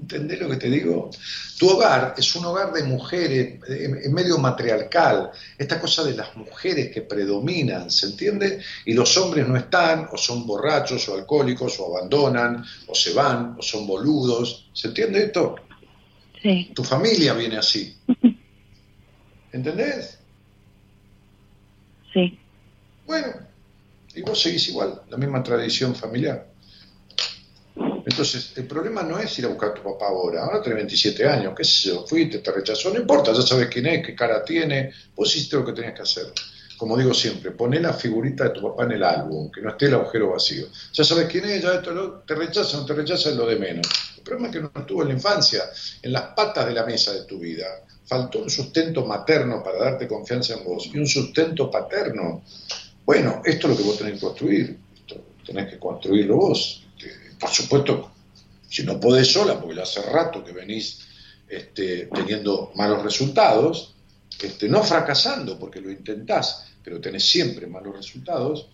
[0.00, 1.10] ¿Entendés lo que te digo?
[1.58, 6.92] Tu hogar es un hogar de mujeres, en medio matriarcal, esta cosa de las mujeres
[6.92, 8.62] que predominan, ¿se entiende?
[8.86, 13.56] Y los hombres no están, o son borrachos, o alcohólicos, o abandonan, o se van,
[13.58, 15.56] o son boludos, ¿se entiende esto?
[16.40, 16.70] Sí.
[16.74, 17.96] Tu familia viene así.
[19.52, 20.18] ¿Entendés?
[22.12, 22.38] Sí.
[23.04, 23.34] Bueno,
[24.14, 26.46] y vos seguís igual, la misma tradición familiar.
[28.18, 31.24] Entonces, el problema no es ir a buscar a tu papá ahora, ahora tenés 27
[31.24, 34.44] años, qué sé yo, fuiste, te rechazó, no importa, ya sabes quién es, qué cara
[34.44, 36.24] tiene, vos hiciste lo que tenías que hacer.
[36.76, 39.86] Como digo siempre, poné la figurita de tu papá en el álbum, que no esté
[39.86, 40.66] el agujero vacío.
[40.92, 43.86] Ya sabes quién es, ya esto te rechaza, no te rechaza es lo de menos.
[44.16, 45.62] El problema es que no estuvo en la infancia,
[46.02, 47.66] en las patas de la mesa de tu vida.
[48.04, 52.42] Faltó un sustento materno para darte confianza en vos y un sustento paterno.
[53.04, 54.76] Bueno, esto es lo que vos tenés que construir,
[55.46, 56.82] tenés que construirlo vos
[57.38, 58.10] por supuesto,
[58.68, 61.06] si no podés sola, porque hace rato que venís
[61.48, 63.94] este, teniendo malos resultados,
[64.40, 68.68] este, no fracasando porque lo intentás, pero tenés siempre malos resultados,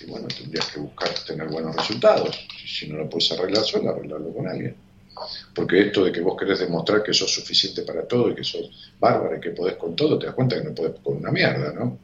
[0.00, 2.38] y bueno, tendrías que buscar tener buenos resultados.
[2.66, 4.76] Si no lo puedes arreglar sola, arreglarlo con alguien.
[5.54, 8.92] Porque esto de que vos querés demostrar que sos suficiente para todo y que sos
[9.00, 11.72] bárbara y que podés con todo, te das cuenta que no podés con una mierda,
[11.72, 11.98] ¿no?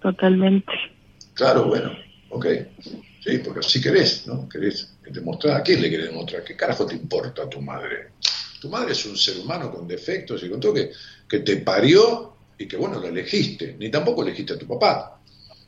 [0.00, 0.72] Totalmente.
[1.34, 1.92] Claro, bueno,
[2.30, 2.46] ok.
[3.26, 4.48] Sí, porque si querés, ¿no?
[4.48, 6.44] Querés demostrar, ¿a quién le querés demostrar?
[6.44, 8.12] ¿Qué carajo te importa a tu madre?
[8.60, 10.92] Tu madre es un ser humano con defectos y con todo que,
[11.28, 15.20] que te parió y que, bueno, lo elegiste, ni tampoco elegiste a tu papá.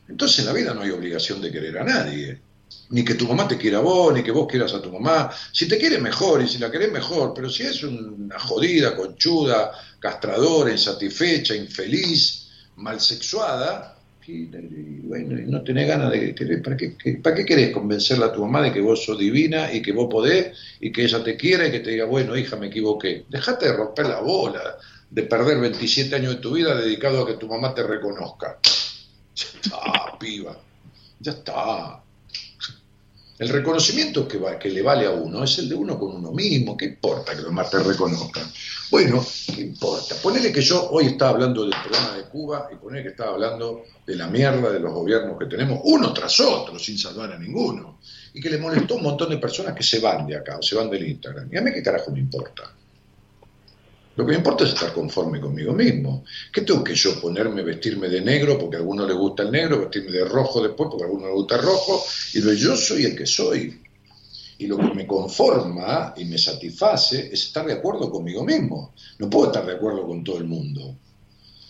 [0.07, 2.41] Entonces en la vida no hay obligación de querer a nadie.
[2.91, 5.29] Ni que tu mamá te quiera a vos, ni que vos quieras a tu mamá.
[5.51, 9.71] Si te quiere mejor y si la querés mejor, pero si es una jodida, conchuda,
[9.99, 12.47] castradora, insatisfecha, infeliz,
[12.77, 13.98] malsexuada,
[14.29, 18.41] y, bueno, no tenés ganas de querer, ¿para qué, ¿para qué querés convencerla a tu
[18.41, 21.67] mamá de que vos sos divina y que vos podés y que ella te quiera
[21.67, 23.25] y que te diga, bueno, hija, me equivoqué?
[23.29, 24.77] Dejate de romper la bola,
[25.09, 28.59] de perder 27 años de tu vida dedicado a que tu mamá te reconozca.
[29.35, 30.57] Ya está, piba,
[31.19, 32.03] ya está.
[33.39, 36.33] El reconocimiento que, va, que le vale a uno es el de uno con uno
[36.33, 36.75] mismo.
[36.75, 38.43] ¿Qué importa que los demás te reconozcan?
[38.91, 39.25] Bueno,
[39.55, 40.15] ¿qué importa?
[40.21, 43.83] Ponele que yo hoy estaba hablando del problema de Cuba y ponele que estaba hablando
[44.05, 47.99] de la mierda de los gobiernos que tenemos, uno tras otro, sin salvar a ninguno.
[48.33, 50.75] Y que le molestó un montón de personas que se van de acá o se
[50.75, 51.47] van del Instagram.
[51.49, 52.73] Y a mí qué carajo me importa.
[54.19, 56.25] Lo que me importa es estar conforme conmigo mismo.
[56.51, 59.79] ¿Qué tengo que yo ponerme, vestirme de negro porque a alguno le gusta el negro,
[59.79, 62.03] vestirme de rojo después porque a alguno le gusta el rojo?
[62.33, 63.81] Y lo, yo soy el que soy.
[64.57, 68.93] Y lo que me conforma y me satisface es estar de acuerdo conmigo mismo.
[69.19, 70.97] No puedo estar de acuerdo con todo el mundo.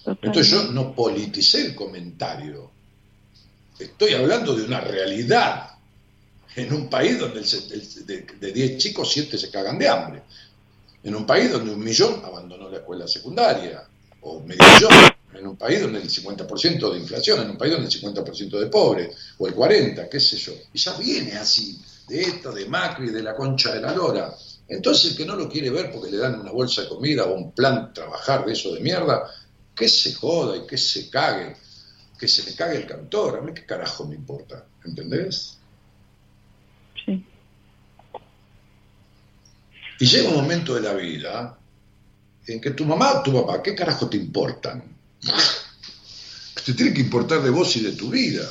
[0.07, 2.71] Entonces yo no politicé el comentario.
[3.77, 5.69] Estoy hablando de una realidad
[6.55, 7.41] en un país donde
[8.39, 10.23] de 10 chicos 7 se cagan de hambre.
[11.03, 13.87] En un país donde un millón abandonó la escuela secundaria,
[14.21, 14.91] o medio millón,
[15.33, 18.65] en un país donde el 50% de inflación, en un país donde el 50% de
[18.67, 20.53] pobres, o el 40%, qué sé yo.
[20.73, 24.35] Y ya viene así, de esto, de Macri, de la concha de la lora.
[24.67, 27.33] Entonces el que no lo quiere ver porque le dan una bolsa de comida o
[27.33, 29.29] un plan trabajar de eso de mierda,
[29.75, 31.55] que se joda y que se cague,
[32.19, 35.57] que se le cague el cantor, a mí qué carajo me importa, ¿entendés?
[37.05, 37.25] Sí.
[39.99, 41.57] Y llega un momento de la vida
[42.47, 44.83] en que tu mamá o tu papá, ¿qué carajo te importan?
[46.65, 48.47] Te tiene que importar de vos y de tu vida.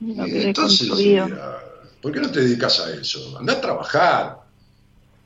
[0.00, 0.88] entonces,
[2.00, 3.38] ¿por qué no te dedicas a eso?
[3.38, 4.38] Anda a trabajar.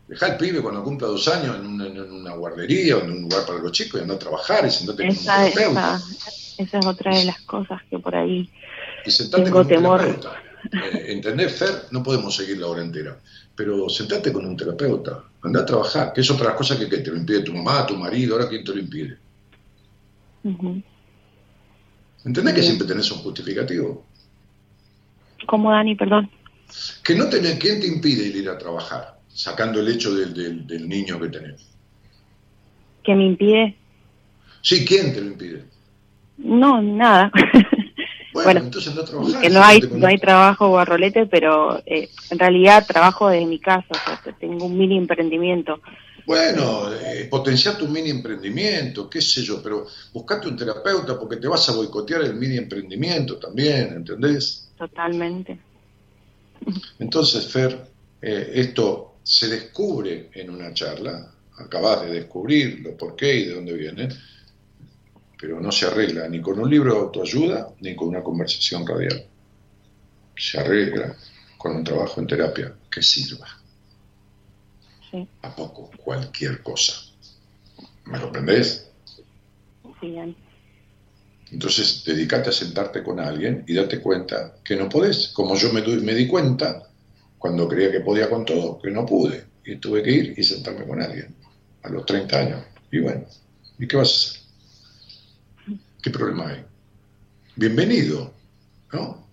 [0.06, 3.60] Deja al pibe cuando cumpla dos años en una, guardería o en un lugar para
[3.60, 6.02] los chicos y anda a trabajar y sentate con un terapeuta.
[6.58, 8.50] Esa, es otra de las cosas que por ahí
[9.08, 10.20] y un temor.
[10.72, 11.86] Eh, ¿Entendés, Fer?
[11.90, 13.18] No podemos seguir la hora entera.
[13.58, 17.16] Pero sentate con un terapeuta, anda a trabajar, que es otra cosa que, te lo
[17.16, 19.18] impide tu mamá, tu marido, ahora quién te lo impide.
[22.24, 24.06] ¿Entendés que siempre tenés un justificativo?
[25.48, 25.96] ¿Cómo, Dani?
[25.96, 26.30] Perdón.
[27.02, 29.18] Que no tenés, ¿quién te impide ir a trabajar?
[29.26, 31.66] Sacando el hecho del, del, niño que tenés.
[33.02, 33.76] ¿Que me impide?
[34.62, 35.64] Sí, ¿quién te lo impide?
[36.36, 37.32] No, nada.
[38.44, 39.40] Bueno, entonces trabajar.
[39.40, 43.86] Que no hay, no hay trabajo barrolete, pero eh, en realidad trabajo desde mi casa,
[43.90, 45.80] o sea, tengo un mini emprendimiento.
[46.28, 51.48] Bueno, eh, potenciar tu mini emprendimiento, qué sé yo, pero buscate un terapeuta porque te
[51.48, 54.68] vas a boicotear el mini emprendimiento también, ¿entendés?
[54.76, 55.58] Totalmente.
[56.98, 57.82] Entonces, Fer,
[58.20, 63.72] eh, esto se descubre en una charla, acabas de descubrirlo, por qué y de dónde
[63.72, 64.08] viene,
[65.38, 69.24] pero no se arregla ni con un libro de autoayuda ni con una conversación radial.
[70.36, 71.16] Se arregla
[71.56, 73.46] con un trabajo en terapia que sirva
[75.42, 76.94] a poco cualquier cosa.
[78.06, 78.90] ¿Me comprendés?
[80.00, 80.16] Sí,
[81.50, 85.28] Entonces, dedícate a sentarte con alguien y date cuenta que no podés.
[85.28, 86.88] Como yo me, me di cuenta,
[87.38, 89.46] cuando creía que podía con todo, que no pude.
[89.64, 91.34] Y tuve que ir y sentarme con alguien
[91.82, 92.64] a los 30 años.
[92.90, 93.24] Y bueno,
[93.78, 94.37] ¿y qué vas a hacer?
[96.02, 96.64] ¿Qué problema hay?
[97.56, 98.32] Bienvenido,
[98.92, 99.26] ¿no?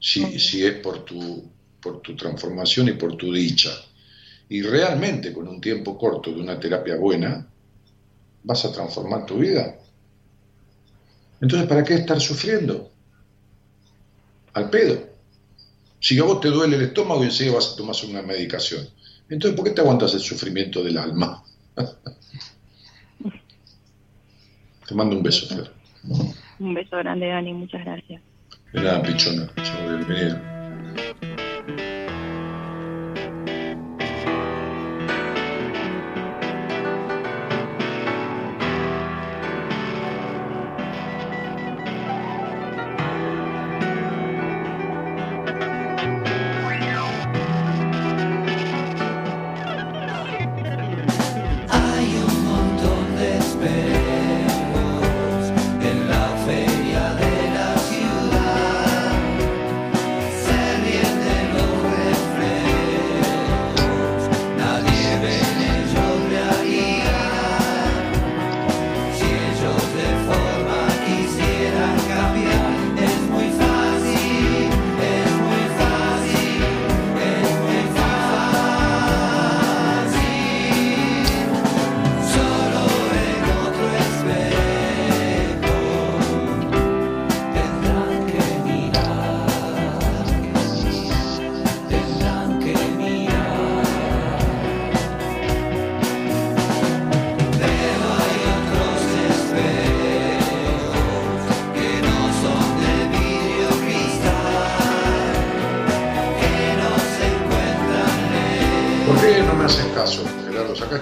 [0.00, 1.44] Si, si es por tu,
[1.80, 3.70] por tu transformación y por tu dicha
[4.48, 7.46] y realmente con un tiempo corto de una terapia buena,
[8.42, 9.78] vas a transformar tu vida.
[11.40, 12.90] Entonces, ¿para qué estar sufriendo?
[14.54, 15.08] Al pedo.
[16.00, 18.88] Si a vos te duele el estómago y enseguida vas a tomar una medicación.
[19.28, 21.44] Entonces, ¿por qué te aguantas el sufrimiento del alma?
[24.88, 25.79] te mando un beso, Fer.
[26.58, 27.52] Un beso grande, Dani.
[27.52, 28.22] Muchas gracias.
[28.72, 29.50] De nada, pichona.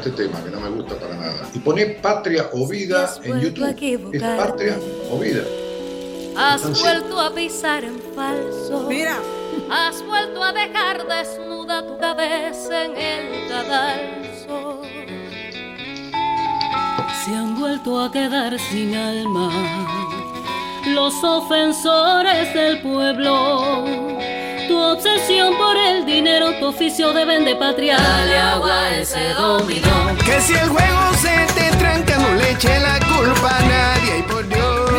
[0.05, 2.01] Bienvenido.
[2.03, 4.15] Patria o Vida en YouTube.
[4.15, 4.79] Es Patria
[5.11, 5.43] o Vida.
[6.37, 8.87] Has vuelto a pisar en falso.
[8.89, 9.17] Mira.
[9.71, 14.83] Has vuelto a dejar desnuda tu cabeza en el cadalso.
[17.25, 19.51] Se han vuelto a quedar sin alma
[20.87, 23.98] los ofensores del pueblo.
[24.91, 30.17] Obsesión por el dinero, tu oficio de vende patria, le agua ese dominó.
[30.25, 34.23] Que si el juego se te tranca, no le eche la culpa a nadie y
[34.23, 34.91] por Dios.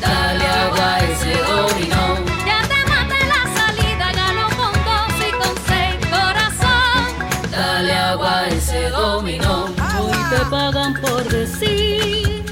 [0.00, 2.16] Dale agua a ese dominó.
[2.44, 7.50] Ya te maté la salida, gano con dos y con seis corazón.
[7.50, 9.66] Dale agua a ese dominó.
[10.00, 12.44] Hoy te pagan por decir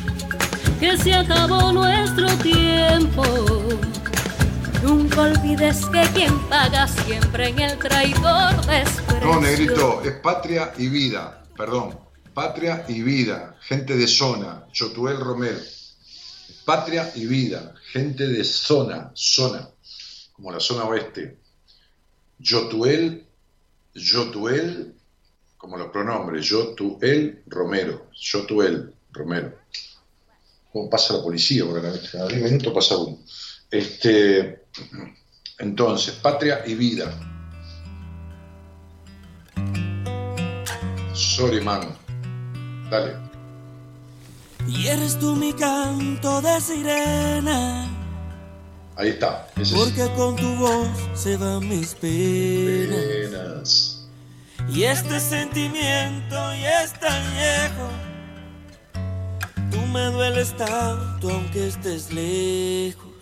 [0.79, 3.53] que se acabó nuestro tiempo.
[5.15, 9.20] Nunca olvides que quien paga siempre en el traidor desprecio.
[9.20, 11.97] No, negrito, es patria y vida, perdón.
[12.32, 15.61] Patria y vida, gente de zona, Chotuel Romero.
[16.65, 19.70] Patria y vida, gente de zona, zona,
[20.32, 21.39] como la zona oeste.
[22.41, 23.24] Yotuel,
[23.95, 24.95] Yotuel,
[25.57, 29.61] como los pronombres, Yotuel Romero, Yotuel Romero.
[30.73, 31.65] ¿Cómo pasa la policía?
[31.65, 33.20] Porque cada 10 minutos pasa uno.
[33.70, 34.64] Este,
[35.59, 37.12] entonces, patria y vida.
[41.14, 41.96] Sorry, man.
[42.90, 43.14] Dale.
[44.66, 47.88] Y eres tú mi canto de sirena,
[48.96, 49.48] Ahí está.
[49.56, 52.96] Ese porque con tu voz se van mis penas.
[52.96, 54.06] Penas.
[54.68, 57.88] Y este sentimiento ya es tan viejo.
[59.70, 63.14] Tú me dueles tanto aunque estés lejos.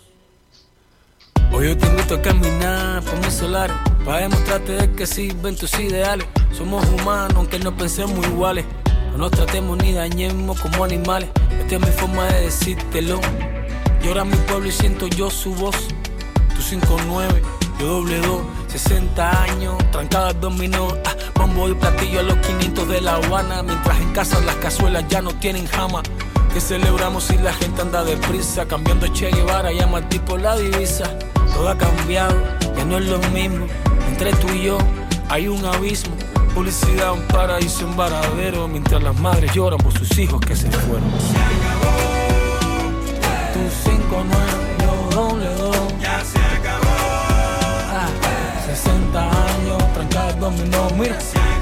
[1.55, 3.69] Hoy yo te invito a caminar por mi solar
[4.03, 6.25] para demostrarte de que sirven tus ideales.
[6.51, 8.65] Somos humanos aunque no pensemos iguales.
[9.11, 11.29] No nos tratemos ni dañemos como animales.
[11.59, 13.21] Esta es mi forma de decírtelo.
[14.01, 15.75] Llora mi pueblo y siento yo su voz.
[16.55, 17.41] Tú 5-9,
[17.79, 20.97] yo doble 2, 60 años, trancadas dominó.
[21.05, 23.61] Ah, bombo y platillo a los 500 de La Habana.
[23.61, 26.01] Mientras en casa las cazuelas ya no tienen jama.
[26.53, 28.67] Que celebramos si la gente anda deprisa.
[28.67, 31.05] Cambiando Che Guevara, llama al tipo la divisa.
[31.33, 32.35] Todo ha cambiado,
[32.77, 33.65] ya no es lo mismo.
[34.07, 34.77] Entre tú y yo
[35.29, 36.15] hay un abismo.
[36.53, 38.67] Publicidad, un paraíso, un varadero.
[38.67, 41.09] Mientras las madres lloran por sus hijos que se fueron.
[43.53, 43.59] Tu
[43.89, 44.29] 5-9,
[44.79, 45.77] yo doble dos.
[45.99, 46.83] Ya se acabó.
[48.67, 51.19] 60 años, trancadas dominó, mira.
[51.19, 51.52] Se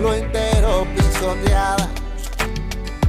[0.00, 1.88] pueblo entero pisoteada.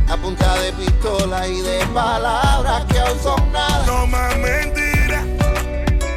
[0.10, 3.86] A punta de pistola y de palabras que aún son nada.
[3.86, 5.26] No más mentiras.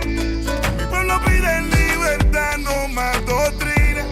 [0.05, 4.05] Mi pueblo pide libertad, no más doctrina.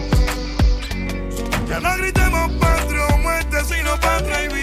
[1.67, 4.62] Ya no gritemos patria o muerte, sino patria y vida.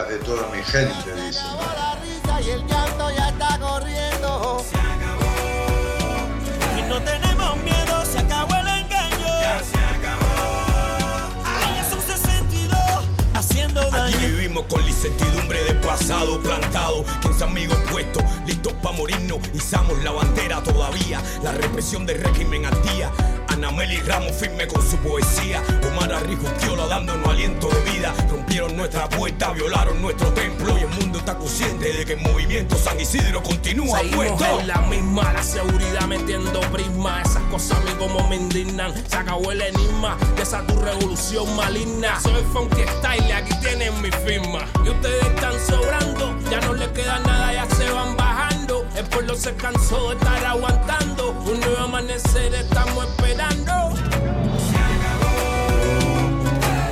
[0.00, 1.14] De toda mi gente?
[1.26, 1.44] Dicen.
[1.76, 4.64] La risa y el llanto ya está corriendo.
[6.78, 9.26] Y no tenemos miedo, se acabó el engaño.
[9.42, 11.44] Ya se acabó.
[11.44, 12.78] Ay, es un 62
[13.34, 17.04] haciendo Aquí vivimos con la incertidumbre del pasado plantado.
[17.20, 19.40] 15 amigos puestos, listos para morirnos.
[19.52, 21.20] Izamos la bandera todavía.
[21.42, 23.10] La represión del régimen al día.
[23.52, 25.62] Anameli Ramos firme con su poesía.
[25.86, 28.14] Omar Arrijuquiola dándonos aliento de vida.
[28.30, 30.76] Rompieron nuestra puerta, violaron nuestro templo.
[30.78, 34.60] Y el mundo está consciente de que el movimiento San Isidro continúa Seguimos puesto.
[34.60, 37.22] en la misma, la seguridad metiendo prisma.
[37.22, 38.92] Esas cosas a mí como me indignan.
[39.08, 42.18] Se acabó el enigma de esa tu revolución maligna.
[42.20, 44.60] Soy Funky Style aquí tienen mi firma.
[44.84, 48.31] Y ustedes están sobrando, ya no les queda nada, ya se van bajando.
[49.02, 51.30] El pueblo se cansó de estar aguantando.
[51.30, 53.72] Un nuevo amanecer estamos esperando.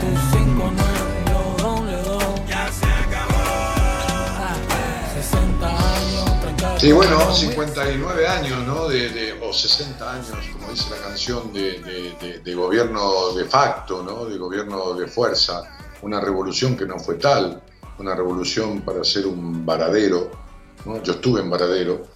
[0.00, 0.76] Tu 5-9,
[1.28, 2.24] yo doble dos.
[2.48, 3.40] Ya se acabó.
[5.14, 7.34] 60 años, Sí, bueno, dominó.
[7.34, 8.88] 59 años, ¿no?
[8.88, 11.78] De, de- o 60 años, como dice la canción, de-
[12.20, 14.24] de- de gobierno de facto, ¿no?
[14.24, 15.62] De gobierno de fuerza.
[16.02, 17.62] Una revolución que no fue tal,
[17.98, 20.30] una revolución para ser un varadero,
[20.84, 22.06] Yo estuve en Varadero,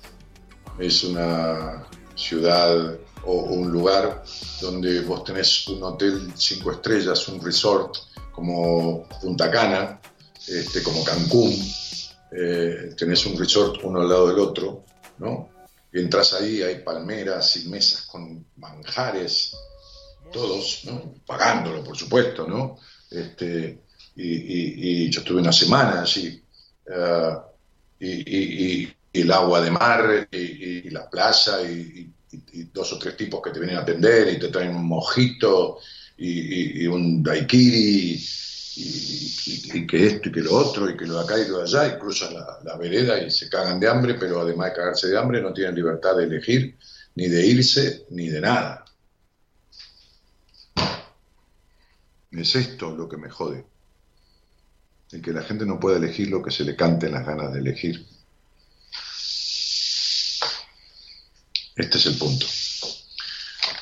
[0.78, 4.24] es una ciudad o un lugar
[4.60, 7.94] donde vos tenés un hotel cinco estrellas, un resort
[8.32, 10.00] como Punta Cana,
[10.48, 11.54] este, como Cancún,
[12.32, 14.84] eh, tenés un resort uno al lado del otro,
[15.18, 15.50] ¿no?
[15.92, 19.54] Entras ahí, hay palmeras y mesas con manjares,
[20.32, 21.14] todos, ¿no?
[21.26, 22.78] Pagándolo, por supuesto, ¿no?
[23.10, 23.78] Este,
[24.16, 26.42] y, yo estuve una semana allí.
[26.86, 27.34] eh,
[28.04, 32.10] y, el agua de mar y, la playa y,
[32.72, 35.78] dos o tres tipos que te vienen a atender y te traen un mojito
[36.18, 38.20] y, un daiquiri
[38.76, 41.64] y, que esto y que lo otro y que lo de acá y lo de
[41.64, 45.18] allá y cruzan la vereda y se cagan de hambre, pero además de cagarse de
[45.18, 46.76] hambre no tienen libertad de elegir
[47.14, 48.84] ni de irse ni de nada.
[52.32, 53.64] Es esto lo que me jode.
[55.12, 57.52] El que la gente no pueda elegir lo que se le cante en las ganas
[57.52, 58.04] de elegir.
[61.76, 62.46] Este es el punto.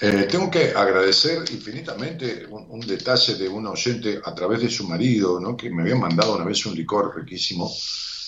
[0.00, 5.38] Eh, tengo que agradecer infinitamente un, detalle de un oyente a través de su marido,
[5.38, 5.56] ¿no?
[5.56, 7.70] que me había mandado una vez un licor riquísimo,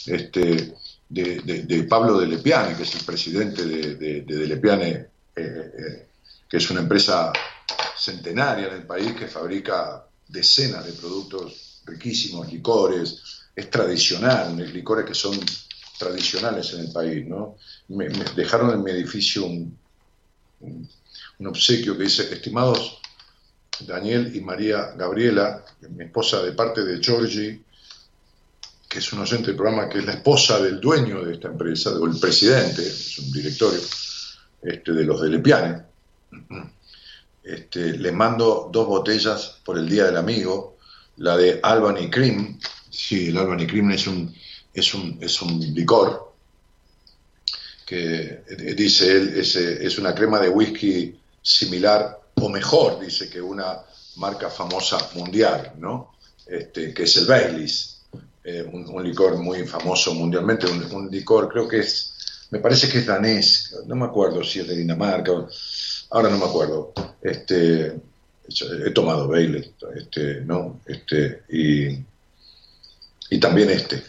[0.06, 0.74] este,
[1.08, 4.90] de, de- de Pablo de Lepiane, que es el presidente de, de, de De Lepiane,
[4.90, 5.06] eh,
[5.36, 6.06] eh,
[6.48, 7.32] que es una empresa
[7.98, 13.22] centenaria en el país que fabrica decenas de productos riquísimos, licores,
[13.54, 15.38] es tradicional, licores que son
[15.98, 17.26] tradicionales en el país.
[17.26, 17.56] ¿no?
[17.88, 19.78] Me, dejaron en mi edificio un,
[21.46, 22.98] obsequio que dice, estimados
[23.80, 27.62] Daniel y María Gabriela, mi esposa de parte de Georgie,
[28.88, 31.90] que es un oyente del programa, que es la esposa del dueño de esta empresa,
[31.90, 33.80] o el presidente, es un directorio
[34.62, 35.82] este, de los de Lepiane.
[37.42, 40.73] Este, les mando dos botellas por el Día del Amigo,
[41.16, 42.58] la de Albany Cream,
[42.90, 44.34] sí, el Albany Cream es un,
[44.72, 46.32] es un, es un licor,
[47.86, 53.28] que eh, dice él, es, eh, es una crema de whisky similar o mejor, dice
[53.28, 53.80] que una
[54.16, 56.14] marca famosa mundial, ¿no?
[56.46, 58.02] Este, que es el Baileys,
[58.42, 62.14] eh, un, licor muy famoso mundialmente, un, un licor creo que es,
[62.50, 65.32] me parece que es danés, no me acuerdo si es de Dinamarca,
[66.10, 66.92] ahora no me acuerdo.
[67.22, 67.94] Este,
[68.48, 70.80] he tomado Baileys, este, ¿no?
[70.86, 71.98] Este, y,
[73.30, 74.02] y también este,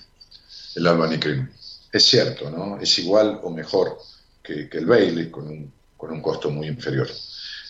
[0.75, 1.49] el Albany Cream.
[1.91, 2.77] Es cierto, ¿no?
[2.79, 3.97] Es igual o mejor
[4.43, 7.09] que, que el Bailey con un, con un costo muy inferior.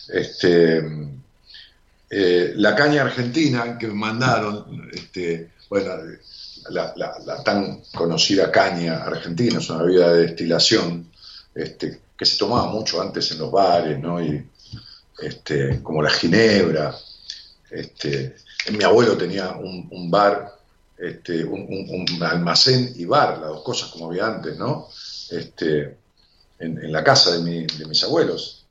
[0.08, 0.82] Este,
[2.10, 5.90] eh, la caña argentina que me mandaron, este, bueno,
[6.70, 11.10] la, la- la tan conocida caña argentina, es una bebida de destilación
[11.54, 14.22] este, que se tomaba mucho antes en los bares, ¿no?
[14.22, 14.44] Y,
[15.20, 16.94] este, como la ginebra.
[17.70, 18.36] Este,
[18.72, 20.52] mi abuelo tenía un, un bar,
[20.96, 24.88] este, un, un- almacén y bar, las dos cosas como había antes, ¿no?
[25.30, 25.98] Este,
[26.58, 28.65] en, en la casa de, mi- de mis abuelos.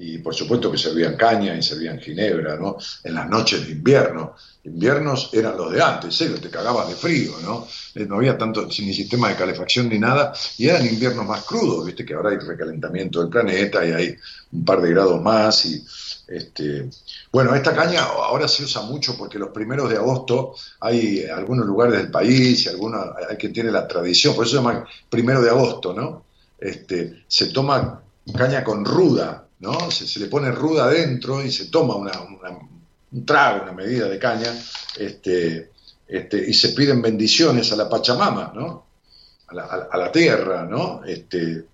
[0.00, 2.76] Y por supuesto que servían caña y servían ginebra, ¿no?
[3.02, 4.34] En las noches de invierno.
[4.62, 7.66] Inviernos eran los de antes, serio, te cagabas de frío, ¿no?
[7.94, 11.86] Eh, No había tanto ni sistema de calefacción ni nada, y eran inviernos más crudos,
[11.86, 14.16] viste que ahora hay recalentamiento del planeta y hay
[14.52, 15.64] un par de grados más.
[15.66, 15.84] Y,
[16.28, 16.90] este,
[17.32, 21.96] bueno, esta caña ahora se usa mucho porque los primeros de agosto hay algunos lugares
[21.96, 25.50] del país y algunos, hay quien tiene la tradición, por eso se llama primero de
[25.50, 26.24] agosto, ¿no?
[26.58, 28.02] Este, se toma
[28.36, 29.90] caña con ruda, ¿no?
[29.90, 32.58] Se, le pone ruda adentro y se toma una- una-
[33.10, 34.52] un trago, una medida de caña,
[34.98, 35.70] este,
[36.06, 38.86] este, y se piden bendiciones a la Pachamama, ¿no?
[39.48, 41.02] A la, a la- tierra, ¿no?
[41.04, 41.64] Este,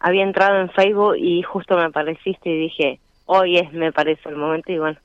[0.00, 4.36] había entrado en Facebook y justo me apareciste y dije, hoy es, me parece el
[4.36, 4.98] momento y bueno,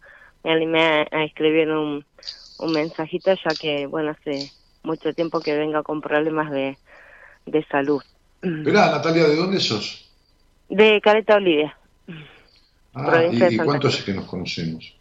[0.44, 2.04] me animé a, a escribir un,
[2.60, 4.52] un mensajito ya que, bueno, hace
[4.82, 6.78] mucho tiempo que vengo con problemas de,
[7.46, 8.02] de salud.
[8.42, 10.10] Natalia, ¿de dónde sos?
[10.70, 11.78] De Caleta Olivia.
[13.00, 14.96] Ah, de ¿y, Santa cuánto hace que nos conocemos?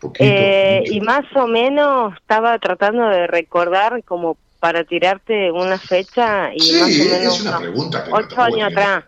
[0.00, 6.52] Poquito, Eh, y más o menos estaba tratando de recordar como para tirarte una fecha
[6.54, 9.04] y Sí, más o es menos una no, pregunta que ocho años atrás.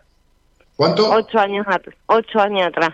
[0.75, 1.11] ¿Cuánto?
[1.11, 1.95] Ocho años atrás.
[2.07, 2.91] Ocho años atrás.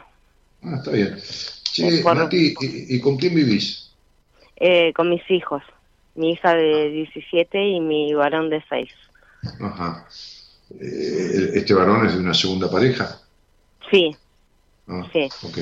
[0.64, 1.14] Ah, está bien.
[1.16, 3.96] Es por- Nati, ¿y, y con quién vivís?
[4.58, 5.64] Eh, con mis hijos.
[6.16, 8.92] mi hija de 17 y mi varón de 6.
[9.62, 10.06] Ajá.
[10.82, 13.20] Eh, ¿Este varón es de una segunda pareja?
[13.90, 14.14] Sí,
[14.90, 15.30] Ah, sí.
[15.44, 15.58] ok.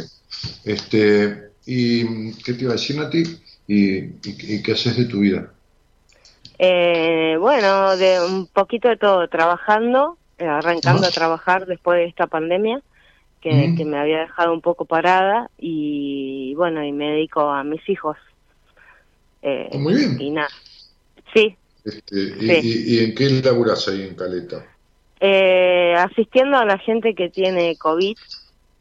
[0.65, 3.23] Este, ¿Y qué te iba a decir, Nati?
[3.67, 4.11] ¿Y, y,
[4.55, 5.51] y qué haces de tu vida?
[6.59, 11.09] Eh, bueno, de un poquito de todo, trabajando, eh, arrancando Ah.
[11.09, 12.81] a trabajar después de esta pandemia,
[13.41, 13.75] que, Mm.
[13.77, 18.17] que me había dejado un poco parada, y bueno, y me dedico a mis hijos.
[19.41, 20.19] Eh, Ah, muy bien.
[20.19, 20.49] Y nada.
[21.33, 21.55] Sí,
[21.85, 22.59] Este, y, Sí.
[22.63, 24.65] y- y en qué laburas ahí en Caleta?
[25.19, 28.15] eh, asistiendo a la gente que tiene COVID,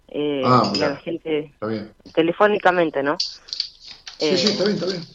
[0.09, 0.95] eh, Ah, y a mira.
[0.95, 1.55] la gente
[2.15, 3.23] telefónicamente, ¿no?
[4.19, 5.07] Sí, Eh, sí, está bien, está bien.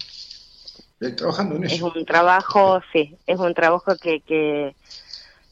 [1.02, 1.86] Eh, trabajando en Es eso.
[1.96, 4.76] un trabajo, sí, es un trabajo que, que,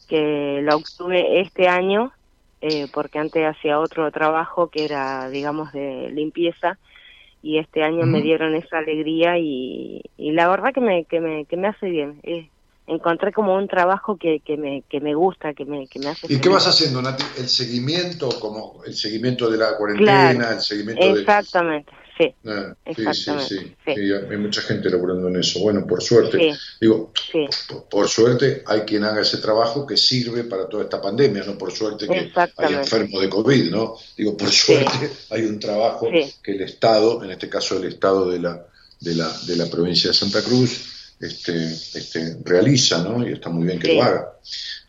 [0.07, 2.13] que lo obtuve este año,
[2.61, 6.79] eh, porque antes hacía otro trabajo que era, digamos, de limpieza,
[7.41, 11.45] y este año me dieron esa alegría y, y la verdad que me, que me,
[11.45, 12.19] que me hace bien.
[12.23, 12.51] Eh,
[12.89, 16.31] encontré como un trabajo que, que, me, que me gusta, que me, que me hace
[16.31, 17.23] ¿Y qué vas haciendo, Nati?
[17.37, 21.21] ¿El seguimiento, como el seguimiento de la cuarentena, Claro, el seguimiento de...
[21.21, 22.33] Exactamente, sí.
[22.45, 23.93] Ah, sí, sí, Exactamente, sí, sí.
[23.95, 25.59] Sí, hay mucha gente laburando en eso.
[25.59, 26.37] Bueno, por suerte.
[26.37, 26.59] Sí.
[26.81, 27.13] Digo,
[27.67, 31.57] por, por suerte hay quien haga ese trabajo que sirve para toda esta pandemia, no
[31.57, 33.95] por suerte que hay enfermos de COVID, ¿no?
[34.17, 36.09] Digo, por suerte hay un trabajo
[36.43, 38.65] que el Estado, en este caso el Estado de la,
[38.99, 43.27] de la, de la provincia de Santa Cruz, este, este, realiza, ¿no?
[43.27, 43.95] Y está muy bien que Sí.
[43.97, 44.27] lo haga.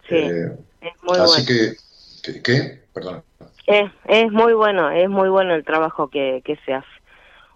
[0.09, 1.47] sí, Eh, es muy así bueno.
[1.47, 1.77] que,
[2.23, 2.81] que- ¿qué?
[2.93, 3.23] Perdón.
[3.67, 6.87] Es, es muy bueno, es muy bueno el trabajo que, que se hace.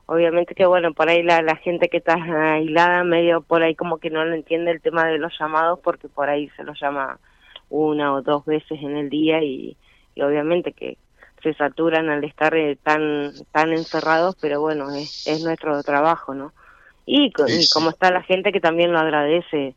[0.06, 3.98] Obviamente que bueno, por ahí la, la gente que está aislada medio por ahí como
[3.98, 7.18] que no lo entiende el tema de los llamados porque por ahí se los llama
[7.70, 9.76] una o dos veces en el día y,
[10.14, 10.98] y obviamente que
[11.42, 16.52] se saturan al estar eh, tan tan encerrados, pero bueno, es, es nuestro trabajo, ¿no?
[17.06, 17.68] Y, Sí, y sí.
[17.72, 19.74] como está la gente que también lo agradece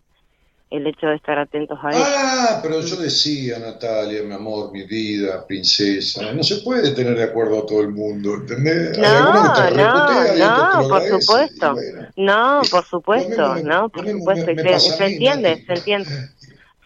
[0.69, 2.03] el hecho de estar atentos a eso.
[2.05, 7.23] Ah, pero yo decía, Natalia, mi amor, mi vida, princesa, no se puede tener de
[7.23, 11.75] acuerdo a todo el mundo, No, no, no, por supuesto.
[12.17, 14.53] No, por supuesto, no, por supuesto.
[14.53, 16.09] me se, entiende, se entiende.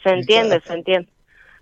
[0.03, 1.09] Se entiende, se entiende.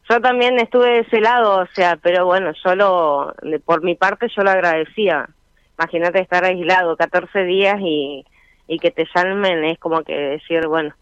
[0.10, 4.28] Yo también estuve de ese lado, o sea, pero bueno, yo lo, por mi parte
[4.36, 5.30] yo lo agradecía.
[5.78, 8.26] Imagínate estar aislado 14 días y,
[8.70, 10.94] y que te llamen, es como que decir, bueno,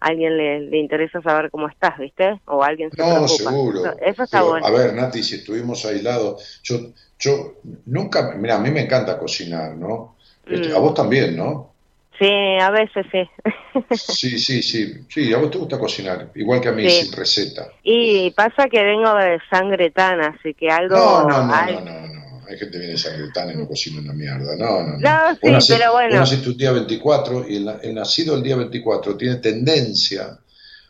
[0.00, 2.40] a alguien le, le interesa saber cómo estás, ¿viste?
[2.46, 3.28] O alguien se No, preocupa.
[3.50, 3.78] seguro.
[3.78, 4.66] Eso, eso está Pero, bueno.
[4.66, 6.78] A ver, Nati, si estuvimos aislados, yo,
[7.20, 7.54] yo
[7.86, 10.16] nunca, mira, a mí me encanta cocinar, ¿no?
[10.44, 10.76] Este, Mm.
[10.76, 11.70] A vos también, ¿no?
[12.18, 12.28] Sí,
[12.60, 13.22] a veces sí.
[13.96, 17.04] Sí, sí, sí, sí, a vos te gusta cocinar, igual que a mí, Sí.
[17.06, 17.68] sin receta.
[17.84, 20.96] y pasa que vengo de sangre tan, así que algo...
[20.96, 22.21] No, no, no, hay- no, no, no.
[22.52, 24.56] Hay gente que viene sangretana y no cocina una mierda.
[24.56, 24.98] No, no, no.
[24.98, 26.10] No, sí, naciste- pero bueno.
[26.10, 30.38] Vos naciste un día 24 y el, el nacido el día 24 tiene tendencia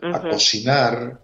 [0.03, 1.19] a cocinar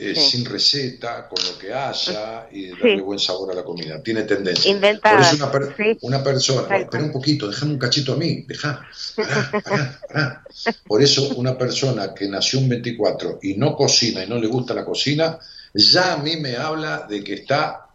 [0.00, 0.30] eh, Sí.
[0.38, 3.00] sin receta, con lo que haya y darle Sí.
[3.02, 4.02] buen sabor a la comida.
[4.02, 4.68] Tiene tendencia.
[4.68, 5.98] Inventada, Por eso una, per- sí.
[6.02, 8.84] una persona, espera un poquito, déjame un cachito a mí, deja,
[9.14, 10.44] pará, pará, pará.
[10.88, 14.74] Por eso una persona que nació un 24 y no cocina y no le gusta
[14.74, 15.38] la cocina,
[15.72, 17.85] ya a mí me habla de que está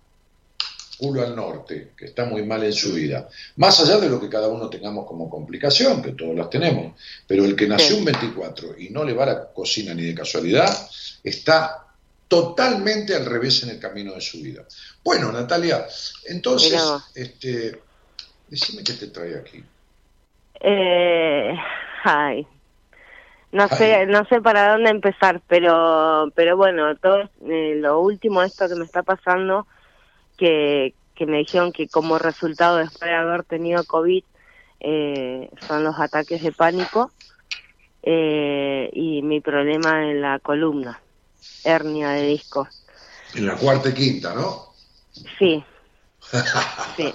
[1.01, 3.27] culo al norte, que está muy mal en su vida.
[3.55, 6.93] Más allá de lo que cada uno tengamos como complicación, que todos las tenemos,
[7.25, 10.13] pero el que nació un 24 y no le va a la cocina ni de
[10.13, 10.69] casualidad,
[11.23, 11.87] está
[12.27, 14.63] totalmente al revés en el camino de su vida.
[15.03, 15.87] Bueno, Natalia,
[16.27, 17.81] entonces, Mirá este,
[18.47, 19.63] decime qué te trae aquí.
[20.59, 21.55] Eh,
[22.03, 22.45] ay,
[23.51, 28.69] no sé, no sé para dónde empezar, pero, pero bueno, todo eh, lo último esto
[28.69, 29.65] que me está pasando,
[30.41, 34.23] que, que me dijeron que como resultado después de haber tenido COVID
[34.79, 37.11] eh, son los ataques de pánico
[38.01, 40.99] eh, y mi problema en la columna,
[41.63, 42.67] hernia de disco.
[43.35, 44.73] En la cuarta y quinta, ¿no?
[45.37, 45.63] Sí,
[46.97, 47.13] sí,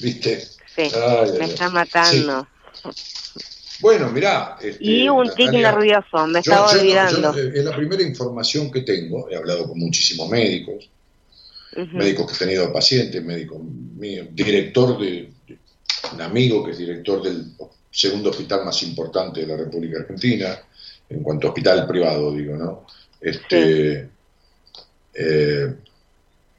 [0.00, 0.48] ¿Viste?
[0.74, 1.50] sí, Ay, me ay.
[1.52, 2.48] está matando.
[3.78, 4.56] Bueno, mirá.
[4.60, 7.30] este, Y un tic Natalia, nervioso, me yo- estaba yo no- yo olvidando.
[7.54, 10.90] es la primera información que tengo, he hablado con muchísimos médicos,
[11.76, 15.58] Médicos que he tenido pacientes, médico mío, director de, de-
[16.12, 17.52] un amigo que es director del
[17.90, 20.58] segundo hospital más importante de la República Argentina,
[21.08, 22.86] en cuanto a hospital privado, digo, ¿no?
[23.20, 24.08] Este,
[25.14, 25.74] eh,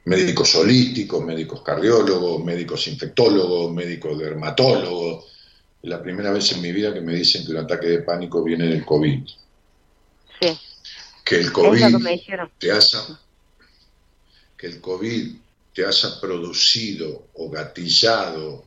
[0.06, 5.26] médicos holísticos, médicos cardiólogos, médicos infectólogos, médicos dermatólogos.
[5.82, 8.44] Es la primera vez en mi vida que me dicen que un ataque de pánico
[8.44, 9.20] viene del COVID.
[10.42, 10.58] Sí,
[11.26, 12.04] Que el COVID que
[12.60, 13.00] te haya,
[14.64, 15.36] que el COVID
[15.76, 18.64] te haya producido o gatillado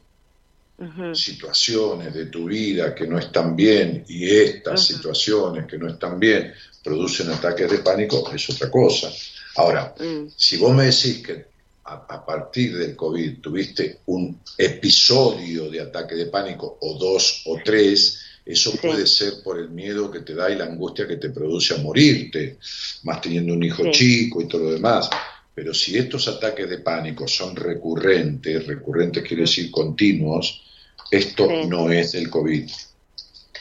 [1.14, 6.52] situaciones de tu vida que no están bien y estas situaciones que no están bien
[6.84, 9.10] producen ataques de pánico, es otra cosa.
[9.54, 10.26] Ahora, Mm.
[10.36, 11.46] si vos me decís que
[11.84, 17.58] a, a partir del COVID tuviste un episodio de ataque de pánico o dos o
[17.64, 21.30] tres, eso puede ser por el miedo que te da y la angustia que te
[21.30, 22.58] produce a morirte,
[23.04, 23.90] más teniendo un hijo Sí.
[23.92, 25.08] chico y todo lo demás.
[25.56, 30.62] Pero si estos ataques de pánico son recurrentes, recurrentes quiere decir continuos,
[31.10, 31.66] esto Sí.
[31.66, 32.70] no es del COVID.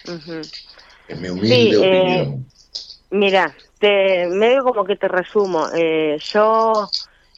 [0.09, 0.41] Ujú.
[1.07, 2.45] Es mi humilde Sí, eh, opinión.
[3.11, 5.69] Mira, te, medio como que te resumo.
[5.73, 6.89] Eh, yo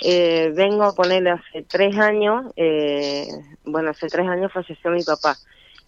[0.03, 3.27] eh, vengo a ponerle hace tres años, eh,
[3.63, 5.37] bueno, hace tres años falleció mi papá.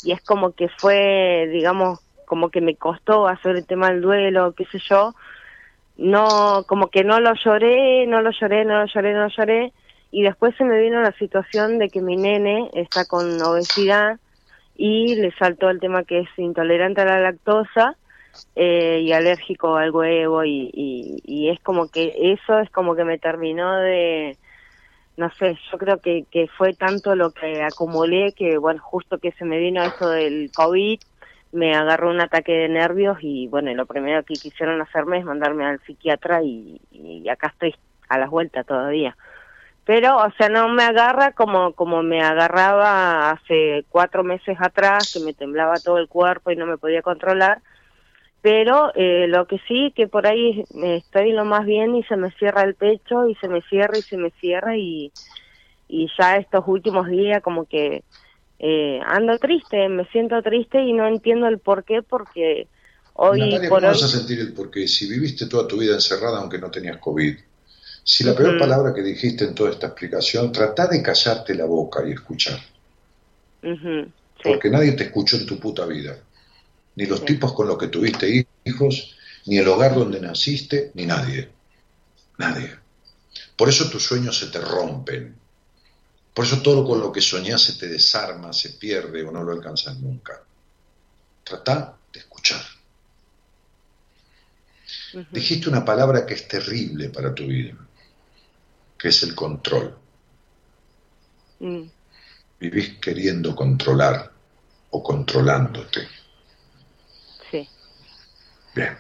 [0.04, 4.54] Y es como que fue, digamos, como que me costó hacer el tema del duelo,
[4.56, 5.16] qué sé yo.
[6.00, 9.74] No, como que no lo lloré, no lo lloré, no lo lloré, no lo lloré.
[10.12, 14.18] Y después se me vino la situación de que mi nene está con obesidad
[14.78, 17.98] y le saltó el tema que es intolerante a la lactosa
[18.56, 23.04] eh, y alérgico al huevo y, y, y es como que eso es como que
[23.04, 24.38] me terminó de
[25.18, 29.34] no sé yo creo que, que fue tanto lo que acumulé que bueno justo que
[29.34, 31.02] se me vino esto del covid
[31.52, 35.66] me agarró un ataque de nervios y bueno lo primero que quisieron hacerme es mandarme
[35.66, 36.80] al psiquiatra y,
[37.30, 37.76] acá estoy
[38.08, 39.16] a las vueltas todavía.
[39.86, 45.20] Pero o sea no me agarra como como me agarraba hace cuatro meses atrás que
[45.24, 47.62] me temblaba todo el cuerpo y no me podía controlar.
[48.42, 52.32] Pero eh, lo que sí que por ahí estoy lo más bien y se me
[52.32, 55.12] cierra el pecho y se me cierra y se me cierra y
[55.90, 58.04] y ya estos últimos días como que
[58.60, 62.68] eh, ando triste me siento triste y no entiendo el por qué porque
[63.14, 64.88] hoy Natalia, por ¿cómo hoy vas a sentir el porqué?
[64.88, 67.38] Si viviste toda tu vida encerrada aunque no tenías COVID,
[68.04, 72.02] si la peor palabra que dijiste en toda esta explicación, trata de callarte la boca
[72.08, 72.60] y escuchar,
[73.62, 74.12] sí,
[74.44, 76.18] porque nadie te escuchó en tu puta vida,
[76.96, 79.16] ni los tipos con los que tuviste hijos,
[79.46, 81.50] ni el hogar donde naciste, ni nadie,
[82.38, 82.72] nadie.
[83.56, 85.36] Por eso tus sueños se te rompen,
[86.34, 89.52] por eso todo con lo que soñás se te desarma, se pierde o no lo
[89.52, 90.42] alcanzas nunca.
[91.44, 92.62] Trata de escuchar.
[95.32, 97.76] Dijiste una palabra que es terrible para tu vida,
[98.98, 99.98] que es el control.
[101.60, 101.84] mm,
[102.60, 104.32] Vivís queriendo controlar
[104.92, 106.08] o controlándote.
[107.50, 107.68] sí
[108.76, 108.98] Bien.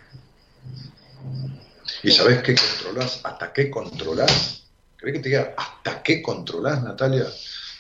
[2.03, 3.21] ¿Y sabés qué controlás?
[3.23, 4.68] ¿Hasta qué controlás?
[4.99, 7.25] ¿Querés que te diga hasta qué controlás, Natalia?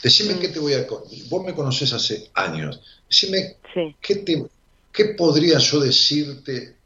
[0.01, 0.85] Decime qué te voy a...
[1.29, 2.79] Vos me conocés hace años.
[3.09, 4.45] Decime sí qué, te,
[4.93, 6.77] qué podría yo decirte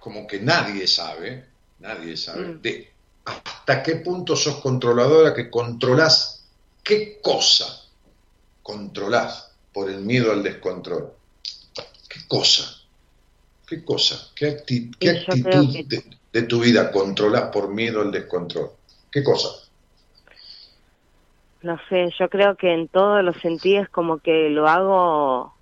[0.00, 1.46] como que nadie sabe,
[1.78, 2.60] nadie sabe, Mm.
[2.62, 2.94] de
[3.24, 6.44] hasta qué punto sos controladora, que controlás
[6.82, 7.82] qué cosa
[8.62, 11.12] controlás por el miedo al descontrol.
[12.08, 12.64] ¿Qué cosa?
[13.66, 14.30] ¿Qué cosa?
[14.36, 18.72] ¿Qué, acti- actitud que- de, de tu vida controlás por miedo al descontrol?
[19.10, 19.50] ¿Qué cosa?
[21.62, 25.54] No sé, yo creo que en todos los sentidos como que lo hago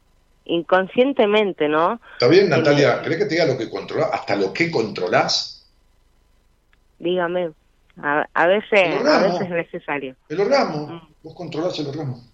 [0.47, 2.01] inconscientemente, ¿no?
[2.15, 3.03] ¿Está bien, Natalia?
[3.03, 4.09] ¿Crees que te diga lo que controlás?
[4.15, 5.63] ¿Hasta lo que controlás?
[6.99, 7.53] Dígame.
[8.03, 10.17] A, a veces, a veces es necesario.
[10.31, 11.07] El orgasmo.
[11.23, 12.25] Vos controlás el orgasmo.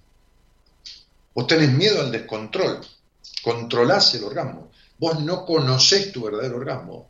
[1.34, 2.78] Vos tenés miedo al descontrol.
[3.42, 4.70] Controlás el orgasmo.
[4.96, 7.08] Vos no conocés tu verdadero orgasmo.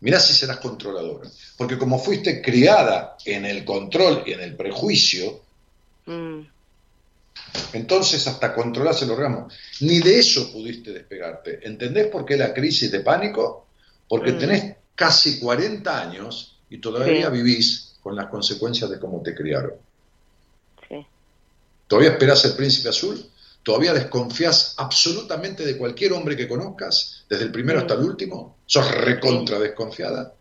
[0.00, 1.28] Mirá si serás controladora.
[1.56, 5.42] Porque como fuiste criada en el control y en el prejuicio,
[6.06, 6.40] Mm,
[7.74, 9.48] entonces hasta controlás el orgasmo.
[9.80, 11.60] Ni de eso pudiste despegarte.
[11.66, 13.68] ¿Entendés por qué la crisis de pánico?
[14.08, 14.38] Porque Mm.
[14.38, 17.32] tenés casi 40 años y todavía Sí.
[17.32, 19.74] vivís con las consecuencias de cómo te criaron.
[20.88, 21.06] sí.
[21.86, 23.22] ¿Todavía esperás el príncipe azul?
[23.62, 27.82] ¿Todavía desconfías absolutamente de cualquier hombre que conozcas, desde el primero Sí.
[27.82, 28.57] hasta el último?
[28.68, 30.34] ¿Sos recontra desconfiada?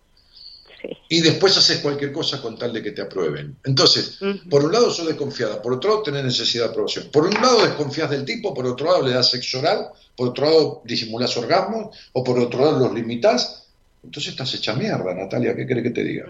[0.82, 0.90] Sí.
[1.08, 3.56] Y después haces cualquier cosa con tal de que te aprueben.
[3.64, 7.10] Entonces, por un lado sos desconfiada, por otro lado tenés necesidad de aprobación.
[7.10, 9.88] Por un lado desconfías del tipo, por otro lado le das sexo oral,
[10.18, 13.64] por otro lado disimulás orgasmos, o por otro lado los limitás.
[14.04, 16.26] Entonces estás hecha mierda, Natalia, ¿qué crees que te diga?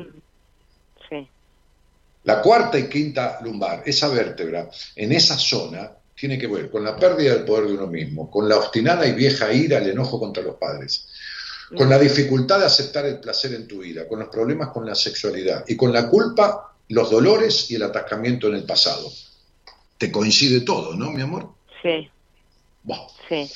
[1.10, 1.28] Sí.
[2.26, 6.96] La cuarta y quinta lumbar, esa vértebra, en esa zona, tiene que ver con la
[6.96, 10.42] pérdida del poder de uno mismo, con la obstinada y vieja ira, el enojo contra
[10.42, 11.08] los padres,
[11.76, 14.96] con la dificultad de aceptar el placer en tu vida, con los problemas con la
[14.96, 19.12] sexualidad y con la culpa, los dolores y el atascamiento en el pasado.
[19.98, 21.50] Te coincide todo, ¿no, mi amor?
[21.82, 22.10] Sí.
[22.84, 23.08] Buah.
[23.28, 23.52] Sí.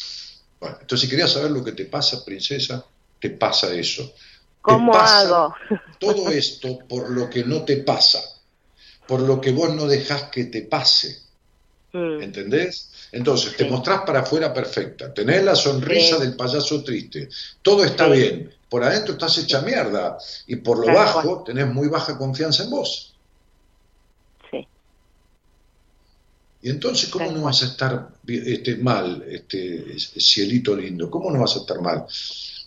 [0.59, 2.85] Bueno, entonces si querías saber lo que te pasa, princesa,
[3.19, 4.13] te pasa eso.
[4.61, 5.55] ¿Cómo pasa hago?
[5.99, 8.21] Todo esto por lo que no te pasa,
[9.07, 11.17] por lo que vos no dejás que te pase.
[11.93, 12.21] Mm.
[12.21, 12.90] ¿Entendés?
[13.11, 17.27] Entonces, te mostrás para afuera perfecta, tenés la sonrisa del payaso triste,
[17.61, 20.17] todo está bien, por adentro estás hecha mierda.
[20.47, 23.13] Y por lo bajo tenés muy baja confianza en vos.
[24.49, 24.65] Sí.
[26.61, 31.11] Y entonces, ¿cómo no vas a estar este, mal, este cielito lindo?
[31.11, 32.05] ¿Cómo no vas a estar mal?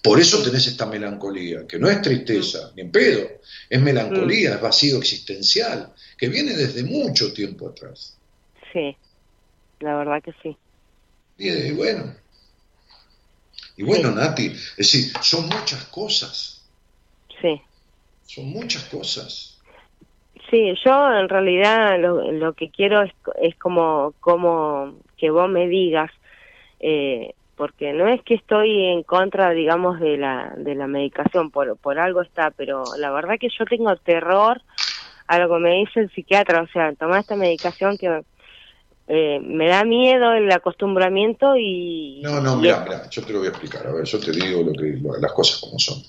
[0.02, 3.26] Por eso tenés esta melancolía, que no es tristeza, ni en pedo,
[3.70, 8.14] es melancolía, es vacío existencial, que viene desde mucho tiempo atrás.
[8.74, 8.94] Sí,
[9.80, 10.56] la verdad que sí.
[11.36, 12.14] Y, eh, bueno,
[13.76, 16.70] y bueno, Nati, es decir, son muchas cosas,
[17.40, 17.60] Sí.
[18.22, 19.60] son muchas cosas.
[20.50, 25.66] Sí, yo en realidad lo, lo que quiero es, es como, como que vos me
[25.66, 26.10] digas,
[26.80, 31.76] eh, porque no es que estoy en contra, digamos, de la, de la medicación, por,
[31.78, 34.60] por algo está, pero la verdad que yo tengo terror
[35.26, 38.22] a lo que me dice el psiquiatra, o sea, tomar esta medicación que
[39.06, 42.20] eh, me da miedo el acostumbramiento y...
[42.22, 44.62] No, no, mira, mira, yo te lo voy a explicar, a ver, yo te digo
[44.62, 46.02] lo que, lo- las cosas como son.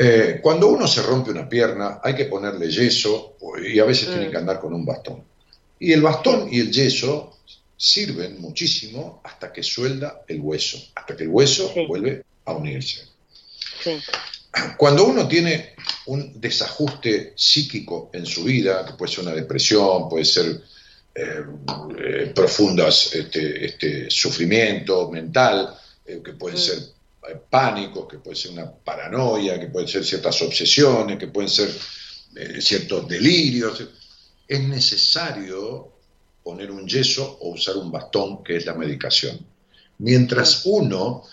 [0.00, 4.12] Eh, cuando uno se rompe una pierna, hay que ponerle yeso y a veces Mm.
[4.12, 5.24] tiene que andar con un bastón.
[5.80, 7.38] Y el bastón y el yeso
[7.76, 11.86] sirven muchísimo hasta que suelda el hueso, hasta que el hueso Sí.
[11.86, 13.06] vuelve a unirse.
[13.82, 13.96] Sí,
[14.76, 15.74] Cuando uno tiene
[16.06, 20.60] un desajuste psíquico en su vida, que puede ser una depresión, puede ser
[21.18, 21.44] eh,
[21.98, 25.74] eh, profundas este, este, sufrimiento mental,
[26.06, 26.62] eh, que pueden Mm.
[26.62, 31.50] ser eh, pánicos, que puede ser una paranoia, que pueden ser ciertas obsesiones, que pueden
[31.50, 31.70] ser
[32.36, 33.82] eh, ciertos delirios.
[34.46, 35.92] Es necesario
[36.42, 39.38] poner un yeso o usar un bastón, que es la medicación.
[39.98, 41.24] Mientras uno,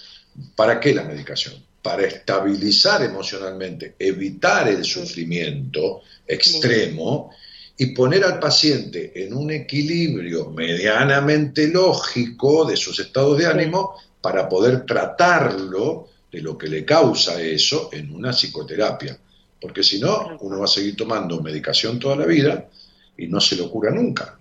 [0.56, 1.64] ¿para qué la medicación?
[1.82, 7.30] Para estabilizar emocionalmente, evitar el sufrimiento extremo
[7.78, 14.48] y poner al paciente en un equilibrio medianamente lógico de sus estados de ánimo para
[14.48, 19.18] poder tratarlo de lo que le causa eso en una psicoterapia.
[19.60, 22.70] Porque si no, uno va a seguir tomando medicación toda la vida
[23.18, 24.38] y no se lo cura nunca.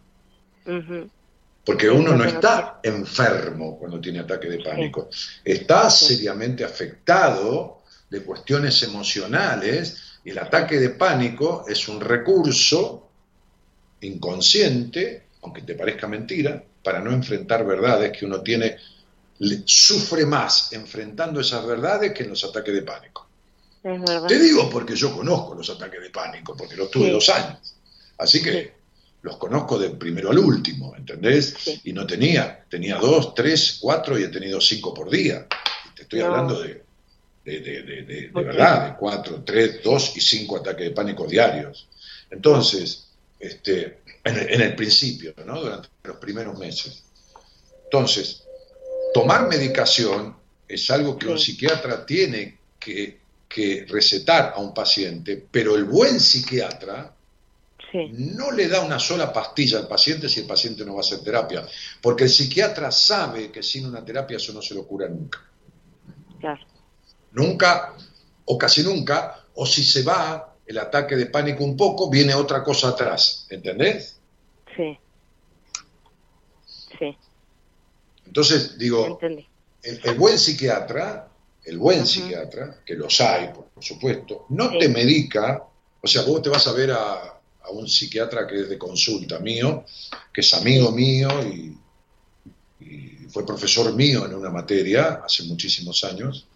[1.65, 5.09] Porque uno no está enfermo cuando tiene ataque de pánico,
[5.45, 13.09] está seriamente afectado de cuestiones emocionales y el ataque de pánico es un recurso
[14.07, 18.77] inconsciente, aunque te parezca mentira, para no enfrentar verdades que uno tiene,
[19.65, 23.29] sufre más enfrentando esas verdades que en los ataques de pánico.
[24.29, 27.11] Te digo porque yo conozco los ataques de pánico, porque los tuve Sí.
[27.13, 27.75] dos años.
[28.19, 28.73] Así que
[29.23, 31.55] los conozco del primero al último, ¿entendés?
[31.85, 35.47] Y no tenía, tenía dos, tres, cuatro y he tenido cinco por día.
[35.91, 36.27] Y te estoy No.
[36.27, 36.83] hablando de,
[37.45, 41.27] de, de- de- de- de verdad, de cuatro, tres, dos y cinco ataques de pánico
[41.27, 41.89] diarios.
[42.31, 43.09] Entonces,
[43.47, 45.61] este, en, el, en el principio, ¿no?
[45.61, 47.05] Durante los primeros meses.
[47.85, 48.45] Entonces,
[49.13, 55.77] tomar medicación es algo que un psiquiatra tiene que, que recetar a un paciente, pero
[55.77, 57.15] el buen psiquiatra
[58.13, 61.21] no le da una sola pastilla al paciente si el paciente no va a hacer
[61.21, 61.65] terapia,
[62.03, 65.41] porque el psiquiatra sabe que sin una terapia eso no se lo cura nunca.
[66.41, 66.61] Claro.
[67.31, 67.95] Nunca,
[68.47, 72.63] o casi nunca, o si se va el ataque de pánico un poco, viene otra
[72.63, 74.17] cosa atrás, ¿entendés?
[74.77, 74.99] Sí.
[76.99, 77.17] Sí,
[78.27, 81.29] Entonces, digo, el, el buen psiquiatra,
[81.65, 84.79] el buen psiquiatra, que los hay, por, por supuesto, no Sí.
[84.79, 85.63] te medica,
[86.01, 87.15] o sea, vos te vas a ver a,
[87.63, 89.85] a un psiquiatra que es de consulta mío,
[90.33, 91.77] que es amigo mío y,
[92.81, 96.47] y fue profesor mío en una materia hace muchísimos años,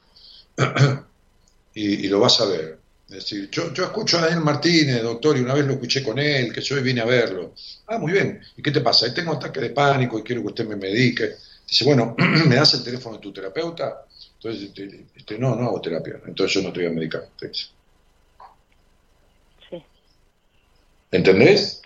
[1.74, 2.77] y, y lo vas a ver.
[3.08, 6.18] Es decir, yo, yo escucho a Daniel Martínez, doctor, y una vez lo escuché con
[6.18, 7.54] él, que yo vine a verlo.
[7.86, 8.38] Ah, muy bien.
[8.54, 9.12] ¿Y qué te pasa?
[9.14, 11.30] Tengo ataque de pánico y quiero que usted me medique.
[11.66, 12.14] Dice, bueno,
[12.46, 14.04] ¿me das el teléfono de tu terapeuta?
[14.34, 16.20] Entonces, este, este, no, no hago terapia.
[16.26, 17.22] Entonces yo no te voy a medicar.
[19.70, 19.82] Sí.
[21.10, 21.80] ¿Entendés?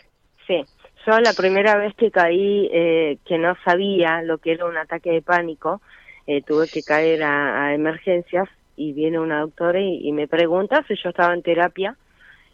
[0.49, 0.65] Sí,
[1.07, 5.13] yo la primera vez que caí, eh, que no sabía lo que era un ataque
[5.13, 5.81] de pánico,
[6.27, 10.85] eh, tuve que caer a, a emergencias y viene una doctora y, y me pregunta
[10.89, 11.97] si yo estaba en terapia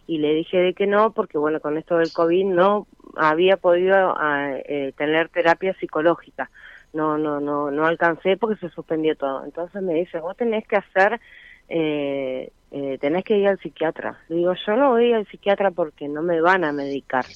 [0.09, 4.15] y le dije de que no, porque bueno, con esto del COVID no había podido
[4.16, 6.51] ah, eh, tener terapia psicológica.
[6.95, 9.45] No, no, no, no alcancé porque se suspendió todo.
[9.45, 11.20] Entonces me dice, vos tenés que hacer,
[11.69, 14.19] eh, eh, tenés que ir al psiquiatra.
[14.28, 17.27] Le digo, yo no voy al psiquiatra porque no me van a medicar.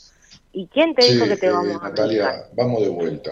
[0.54, 1.90] ¿Y quién te dijo que te eh, vamos a medicar?
[1.90, 3.30] Natalia, vamos de vuelta.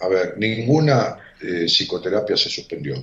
[0.00, 2.94] A ver, ninguna eh, psicoterapia se suspendió.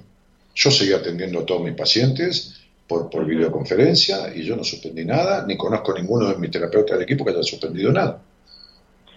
[0.55, 2.55] Yo seguí atendiendo a todos mis pacientes
[2.87, 7.03] por, por videoconferencia y yo no suspendí nada, ni conozco ninguno de mis terapeutas del
[7.03, 8.21] equipo que haya suspendido nada.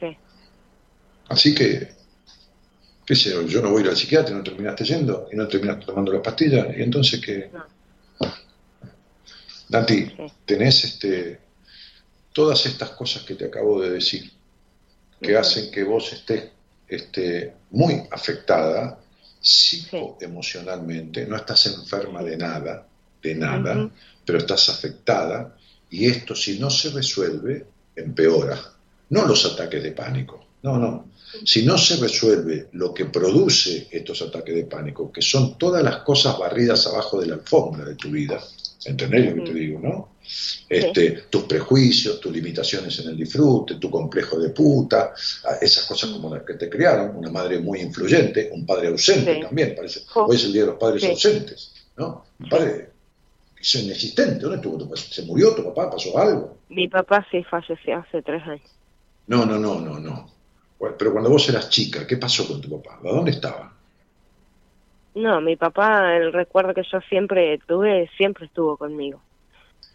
[0.01, 0.17] Sí.
[1.29, 1.89] Así que,
[3.07, 5.47] qué sé yo, yo no voy a ir al psiquiatra, no terminaste yendo y no
[5.47, 7.51] terminaste tomando las pastillas, y entonces qué.
[9.69, 10.11] Nati,
[10.45, 11.39] tenés este,
[12.33, 14.31] todas estas cosas que te acabo de decir,
[15.21, 16.51] que hacen que vos estés
[16.89, 18.99] este, muy afectada
[19.41, 22.87] psicoemocionalmente, no estás enferma de nada,
[23.23, 23.91] de nada,
[24.25, 25.57] pero estás afectada
[25.91, 27.67] y esto si no se resuelve,
[27.97, 28.59] empeora.
[29.11, 31.09] No los ataques de pánico, no, no.
[31.45, 35.99] Si no se resuelve lo que produce estos ataques de pánico, que son todas las
[35.99, 38.43] cosas barridas abajo de la alfombra de tu vida,
[38.85, 40.09] ¿entendés lo que te digo, no?
[40.69, 45.15] Este, tus prejuicios, tus limitaciones en el disfrute, tu complejo de puta,
[45.61, 49.75] esas cosas como las que te criaron, una madre muy influyente, un padre ausente también,
[49.75, 50.03] parece.
[50.15, 52.25] Hoy es el día de los padres ausentes, ¿no?
[52.39, 52.91] Un padre
[53.61, 55.91] es inexistente, ¿dónde estuvo tu ¿Se murió tu papá?
[55.91, 56.59] ¿Pasó algo?
[56.69, 58.71] Mi papá sí falleció hace tres años.
[59.27, 60.31] No, no, no, no, no.
[60.97, 63.01] Pero cuando vos eras chica, ¿qué pasó con tu papá?
[63.03, 63.78] ¿A dónde estaba?
[65.19, 69.21] No, mi papá, el recuerdo que yo siempre tuve, siempre estuvo conmigo.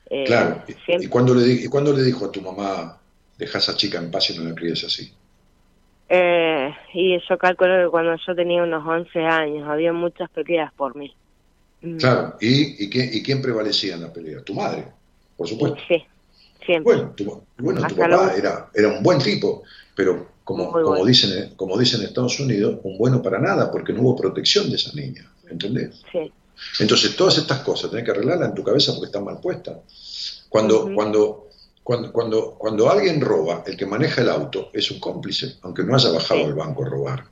[0.10, 0.62] Eh, claro.
[0.88, 3.00] ¿Y, cuándo le, ¿Y cuándo le dijo a tu mamá,
[3.38, 5.14] deja a esa chica en paz y no la críes así?
[6.10, 10.94] Eh, y yo calculo que cuando yo tenía unos 11 años, había muchas peleas por
[10.98, 11.16] mí.
[11.82, 11.98] Mm.
[11.98, 14.41] Claro, ¿Y, y, quién, ¿y quién prevalecía en la pelea?
[14.41, 14.84] Tu madre,
[15.38, 15.80] por supuesto.
[15.88, 16.04] Sí,
[16.66, 16.95] siempre.
[16.95, 19.64] Bueno, tu, bueno, tu papá era, era un buen tipo,
[19.95, 24.02] pero como, como, dicen, como dicen en Estados Unidos, un bueno para nada, porque no
[24.02, 26.02] hubo protección de esa niña, ¿entendés?
[26.11, 26.32] Sí.
[26.80, 29.78] Entonces, todas estas cosas tenés que arreglarlas en tu cabeza porque están mal puestas.
[30.49, 31.49] Cuando, cuando,
[31.82, 35.95] cuando, cuando, cuando alguien roba, el que maneja el auto es un cómplice, aunque no
[35.95, 37.26] haya bajado al banco a robar.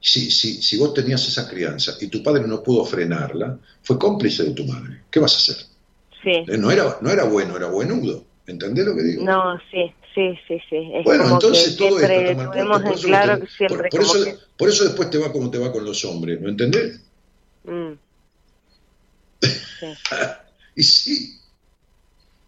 [0.00, 4.44] Si, si, si vos tenías esa crianza y tu padre no pudo frenarla, fue cómplice
[4.44, 5.02] de tu madre.
[5.10, 5.66] ¿Qué vas a hacer?
[6.22, 6.52] Sí.
[6.52, 8.24] Eh, no era, no era bueno, era buenudo.
[8.48, 9.24] ¿Entendés lo que digo?
[9.24, 10.90] No, sí, sí, sí, sí.
[11.04, 12.34] bueno, entonces todo esto
[12.64, 12.82] mal puesto.
[12.82, 13.38] Por, eso, claro
[13.68, 16.48] por, por, eso, por, eso, después te va como te va con los hombres, ¿no
[16.48, 17.00] entendés?
[17.64, 17.92] Mm.
[20.76, 21.38] y sí.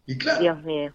[0.06, 0.40] Y claro.
[0.40, 0.94] Dios mío.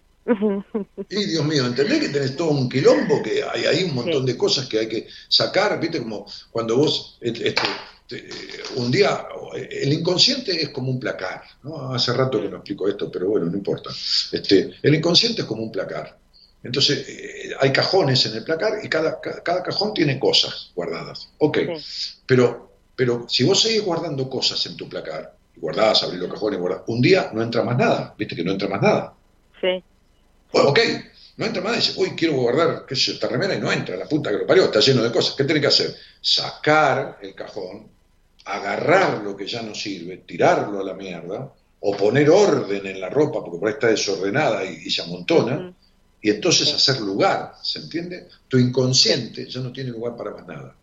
[1.08, 3.22] Y Dios mío, ¿entendés que tenés todo un quilombo?
[3.22, 6.02] Que hay ahí un montón de cosas que hay que sacar, ¿viste?
[6.02, 7.54] Como cuando vos, este,
[8.76, 9.26] un día,
[9.70, 11.92] el inconsciente es como un placar, ¿no?
[11.92, 13.90] Hace rato que no explico esto, pero bueno, no importa.
[14.32, 16.16] Este, el inconsciente es como un placar.
[16.62, 21.28] Entonces, eh, hay cajones en el placar y cada, cada, cajón tiene cosas guardadas.
[21.38, 21.58] Ok,
[22.26, 26.82] pero, pero si vos seguís guardando cosas en tu placar, guardás, abrís los cajones, guardás,
[26.88, 29.14] un día no entra más nada, ¿viste que no entra más nada?
[29.60, 29.82] Sí.
[30.52, 30.78] Bueno, ok,
[31.36, 33.70] no entra más nada, dice, uy, quiero guardar, qué sé yo, esta remera y no
[33.70, 35.34] entra, la punta que lo parió, está lleno de cosas.
[35.36, 35.94] ¿Qué tiene que hacer?
[36.20, 37.95] Sacar el cajón,
[38.46, 43.10] agarrar lo que ya no sirve, tirarlo a la mierda, o poner orden en la
[43.10, 45.74] ropa, porque por ahí está desordenada y, se amontona,
[46.22, 48.28] y entonces hacer lugar, ¿se entiende?
[48.48, 50.74] Tu inconsciente ya no tiene lugar para más nada,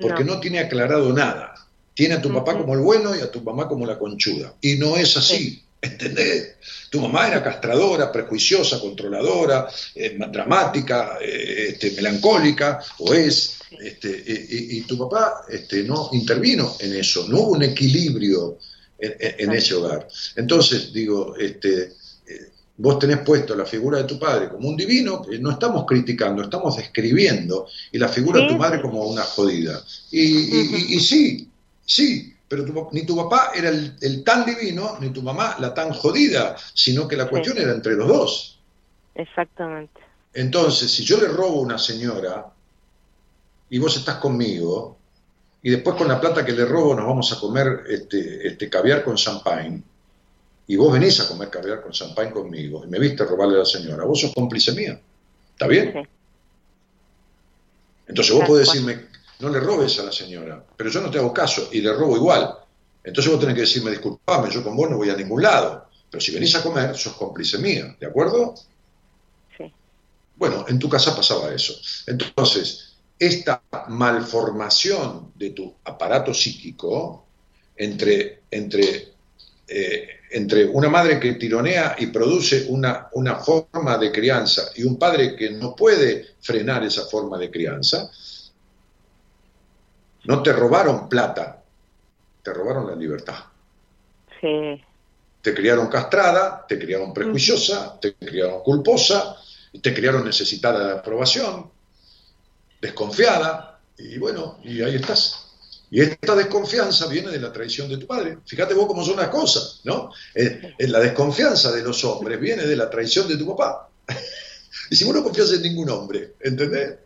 [0.00, 1.54] porque no, tiene aclarado nada.
[1.92, 4.54] Tiene a tu papá como el bueno y a tu mamá como la conchuda.
[4.62, 5.62] Y no es así.
[5.82, 6.56] ¿Entendés?
[6.90, 14.82] Tu mamá era castradora, prejuiciosa, controladora, eh, dramática, eh, este, melancólica, o es, este, y,
[14.82, 18.58] tu papá este, no intervino en eso, no hubo un equilibrio
[18.98, 20.06] en, ese hogar.
[20.36, 21.92] Entonces, digo, este,
[22.26, 26.42] eh, vos tenés puesto la figura de tu padre como un divino, no estamos criticando,
[26.42, 29.82] estamos describiendo, y la figura de tu madre como una jodida.
[30.10, 31.48] Y, y sí,
[31.86, 36.56] sí, pero ni tu papá era el, tan divino, ni tu mamá la tan jodida,
[36.74, 38.58] sino que la cuestión era entre los dos.
[39.14, 40.00] Exactamente.
[40.34, 42.46] Entonces, si yo le robo a una señora
[43.68, 44.96] y vos estás conmigo,
[45.62, 49.04] y después con la plata que le robo nos vamos a comer este, este caviar
[49.04, 49.80] con champagne,
[50.66, 53.64] y vos venís a comer caviar con champagne conmigo, y me viste robarle a la
[53.64, 55.00] señora, vos sos cómplice mía.
[55.52, 56.04] ¿Está bien?
[58.08, 59.06] Entonces vos podés decirme,
[59.40, 62.16] no le robes a la señora, pero yo no te hago caso y le robo
[62.16, 62.54] igual.
[63.02, 66.20] Entonces vos tenés que decirme, disculpame, yo con vos no voy a ningún lado, pero
[66.20, 68.54] si venís a comer, sos cómplice mía, ¿de acuerdo?
[69.56, 69.72] Sí.
[70.36, 71.74] Bueno, en tu casa pasaba eso.
[72.06, 77.26] Entonces, esta malformación de tu aparato psíquico
[77.76, 79.08] entre, entre,
[79.68, 84.98] eh, entre una madre que tironea y produce una, una forma de crianza y un
[84.98, 88.10] padre que no puede frenar esa forma de crianza,
[90.24, 91.62] no te robaron plata,
[92.42, 93.36] te robaron la libertad.
[94.40, 94.82] Sí.
[95.42, 99.36] Te criaron castrada, te criaron prejuiciosa, te criaron culposa,
[99.80, 101.70] te criaron necesitada de aprobación,
[102.80, 105.46] desconfiada, y bueno, y ahí estás.
[105.90, 108.38] Y esta desconfianza viene de la traición de tu padre.
[108.46, 110.12] Fíjate vos cómo son las cosas, ¿no?
[110.34, 113.88] Eh, eh, la desconfianza de los hombres viene de la traición de tu papá.
[114.90, 116.96] y si vos no confías en ningún hombre, ¿entendés?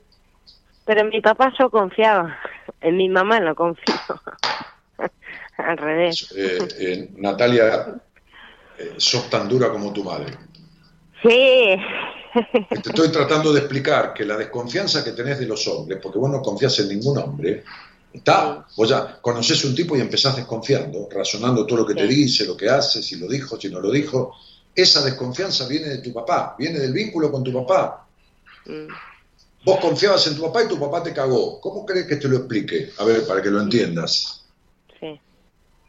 [0.84, 2.36] Pero en mi papá yo confiaba,
[2.84, 3.94] en mi mamá no confío.
[5.56, 6.32] Al revés.
[6.36, 7.94] Eh, eh, Natalia,
[8.78, 10.36] eh, sos tan dura como tu madre.
[11.22, 11.76] Sí.
[12.82, 16.30] Te estoy tratando de explicar que la desconfianza que tenés de los hombres, porque vos
[16.30, 17.62] no confías en ningún hombre,
[18.12, 22.44] está, vos ya conoces un tipo y empezás desconfiando, razonando todo lo que te dice,
[22.44, 24.34] lo que hace, si lo dijo, si no lo dijo.
[24.74, 28.06] Esa desconfianza viene de tu papá, viene del vínculo con tu papá.
[28.66, 28.88] Mm.
[29.64, 31.60] Vos confiabas en tu papá y tu papá te cagó.
[31.60, 32.90] ¿Cómo crees que te lo explique?
[32.98, 34.44] A ver, para que lo entiendas.
[35.00, 35.18] Sí.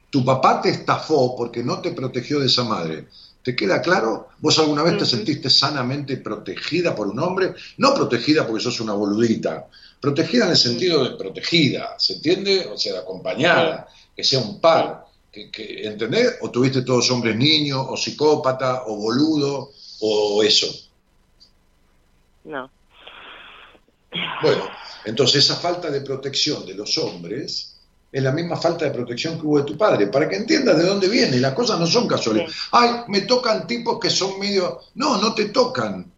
[0.09, 3.07] Tu papá te estafó porque no te protegió de esa madre.
[3.43, 4.29] ¿Te queda claro?
[4.39, 7.53] ¿Vos alguna vez te sentiste sanamente protegida por un hombre?
[7.77, 9.67] No protegida porque sos una boludita.
[9.99, 12.67] Protegida en el sentido de protegida, ¿se entiende?
[12.73, 15.05] O sea, acompañada, que sea un par.
[15.31, 16.37] Que, que- ¿Entendés?
[16.41, 20.67] ¿O tuviste todos hombres niños, o psicópata, o boludo, o eso?
[22.45, 22.71] No.
[24.41, 24.69] Bueno,
[25.05, 27.75] entonces esa falta de protección de los hombres
[28.11, 30.85] es la misma falta de protección que hubo de tu padre, para que entiendas de
[30.85, 31.37] dónde viene.
[31.39, 32.49] Las cosas no son casuales.
[32.71, 34.79] Ay, me tocan tipos que son medio...
[34.95, 36.09] No, no te tocan.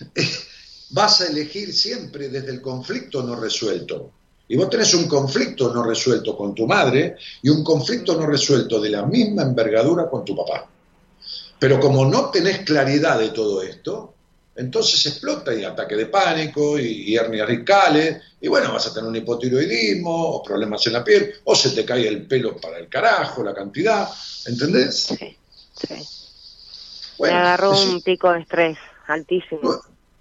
[0.90, 4.10] Vas a elegir siempre desde el conflicto no resuelto.
[4.48, 8.80] Y vos tenés un conflicto no resuelto con tu madre y un conflicto no resuelto
[8.80, 10.68] de la misma envergadura con tu papá.
[11.58, 14.14] Pero como no tenés claridad de todo esto,
[14.56, 19.08] entonces explota y ataque de pánico y, y hernias discales, y bueno, vas a tener
[19.08, 22.88] un hipotiroidismo o problemas en la piel, o se te cae el pelo para el
[22.88, 24.08] carajo, la cantidad,
[24.46, 25.14] ¿entendés?
[25.18, 25.36] Sí,
[25.74, 25.94] sí.
[27.18, 29.80] Bueno, Me agarró un pico de estrés altísimo.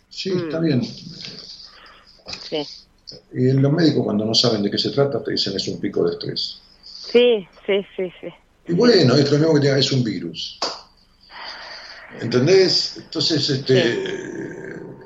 [0.10, 0.81] Sí, está bien.
[2.41, 2.68] Sí.
[3.34, 6.03] Y los médicos cuando no saben de qué se trata te dicen es un pico
[6.07, 6.60] de estrés.
[6.84, 8.27] Sí, sí, sí, sí.
[8.68, 10.60] Y bueno, es lo mismo que es un virus.
[12.22, 12.98] ¿Entendés?
[12.98, 14.03] Entonces, este,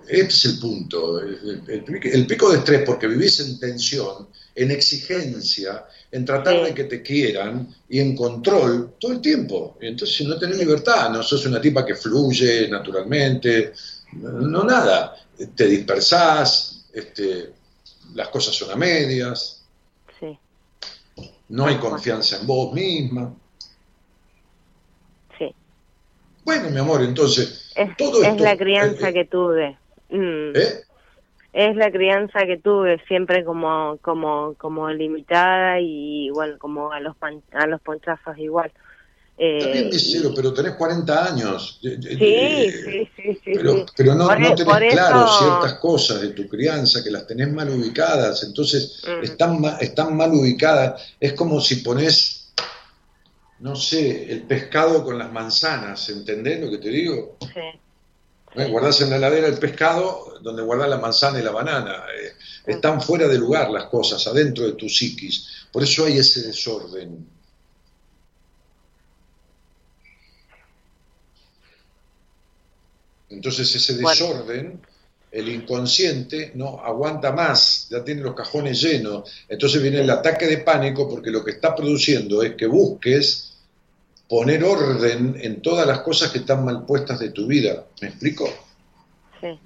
[0.08, 1.20] este es el punto.
[1.20, 6.74] El, el- el pico de estrés, porque vivís en tensión, en exigencia, en tratar de
[6.74, 9.78] que te quieran y en control todo el tiempo.
[9.82, 13.74] Entonces, si no tenés libertad, no sos una tipa que fluye naturalmente,
[14.14, 15.16] no, no nada.
[15.56, 17.52] Te dispersás, este,
[18.16, 19.62] las cosas son a medias,
[20.20, 20.38] Sí.
[21.50, 23.36] no hay confianza en vos misma.
[25.38, 25.54] Sí.
[26.48, 28.44] Bueno, mi amor, entonces, Es, todo es esto...
[28.45, 29.78] la crianza eh, que tuve.
[30.10, 30.56] Mm.
[30.56, 30.80] ¿eh?
[31.52, 37.18] Es la crianza que tuve, siempre como como como limitada y bueno, como a los
[37.18, 38.72] pan- a los ponchazos igual.
[39.38, 41.80] Eh, mi cielo, pero tenés 40 años.
[41.84, 43.86] Eh, eh, sí, eh, sí, sí, sí, Pero, sí.
[43.98, 47.52] pero no, Por no e- tenés claro ciertas cosas de tu crianza, que las tenés
[47.52, 49.24] mal ubicadas, entonces Mm.
[49.24, 51.15] están, están mal ubicadas.
[51.19, 52.36] Es como si pones,
[53.60, 57.38] no sé, el pescado con las manzanas, ¿entendés lo que te digo?
[57.42, 57.80] Sí.
[58.56, 58.70] ¿Eh?
[58.70, 62.06] Guardás en la heladera el pescado donde guardás la manzana y la banana.
[62.16, 62.34] Eh,
[62.66, 65.68] están fuera de lugar las cosas, adentro de tu psiquis.
[65.72, 67.28] Por eso hay ese desorden.
[73.30, 74.82] Entonces ese desorden,
[75.32, 79.30] el inconsciente no aguanta más, ya tiene los cajones llenos.
[79.48, 83.47] Entonces viene el ataque de pánico porque lo que está produciendo es que busques
[84.28, 87.86] poner orden en todas las cosas que están mal puestas de tu vida.
[88.02, 88.49] ¿Me explico?
[89.40, 89.60] Sí.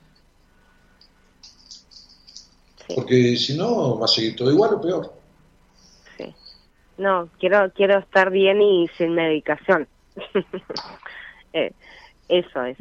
[2.96, 5.22] Porque si no, va a seguir todo igual o peor.
[7.02, 9.88] No, quiero quiero estar bien y sin medicación.
[11.54, 11.74] Eh,
[12.30, 12.78] eso es.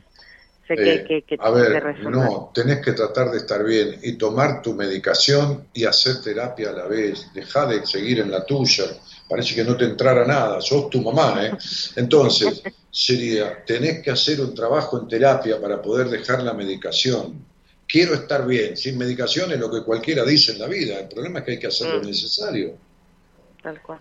[0.69, 4.13] Sé que, Eh, que, que a ver, no, tenés que tratar de estar bien y
[4.13, 7.33] tomar tu medicación y hacer terapia a la vez.
[7.35, 8.85] Deja de seguir en la tuya.
[9.31, 11.53] Parece que no te entrara nada, sos tu mamá, ¿eh?
[11.95, 17.47] Entonces, sería, tenés que hacer un trabajo en terapia para poder dejar la medicación.
[17.87, 20.99] Quiero estar bien, sin medicación es lo que cualquiera dice en la vida.
[20.99, 22.07] El problema es que hay que hacer lo Mm.
[22.07, 22.77] necesario.
[23.63, 24.01] Tal cual.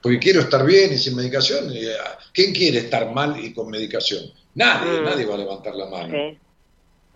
[0.00, 1.68] Porque quiero estar bien y sin medicación.
[2.00, 4.22] ah, ¿Quién quiere estar mal y con medicación?
[4.54, 5.04] Nadie, Mm.
[5.04, 6.14] nadie va a levantar la mano.
[6.14, 6.38] Sí.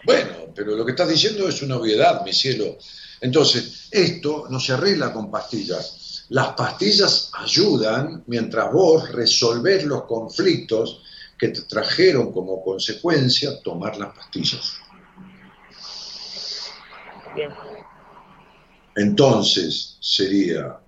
[0.04, 2.78] Bueno, pero lo que estás diciendo es una obviedad, mi cielo.
[3.20, 5.99] Entonces, esto no se arregla con pastillas.
[6.30, 11.02] Las pastillas ayudan mientras vos resolvés los conflictos
[11.36, 14.74] que te trajeron como consecuencia tomar las pastillas.
[17.34, 17.50] Bien.
[18.94, 20.78] Entonces, sería,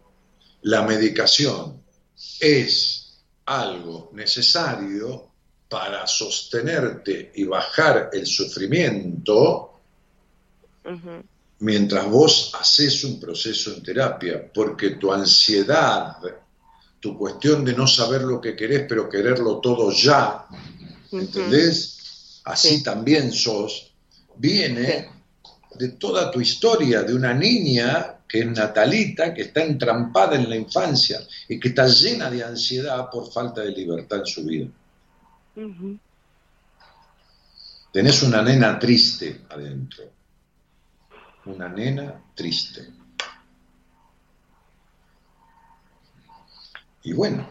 [0.63, 1.83] la medicación
[2.39, 5.29] es algo necesario
[5.69, 9.81] para sostenerte y bajar el sufrimiento.
[11.63, 16.17] Mientras vos haces un proceso en terapia, porque tu ansiedad,
[16.99, 20.45] tu cuestión de no saber lo que querés, pero quererlo todo ya,
[21.13, 22.41] ¿entendés?
[22.45, 23.93] Así también sos,
[24.37, 25.09] viene
[25.77, 30.57] de toda tu historia, de una niña que es Natalita, que está entrampada en la
[30.57, 34.67] infancia y que está llena de ansiedad por falta de libertad en su vida.
[35.55, 35.97] Ujú.
[37.93, 40.22] Tenés una nena triste adentro.
[41.45, 42.89] Una nena triste.
[47.03, 47.49] Y bueno.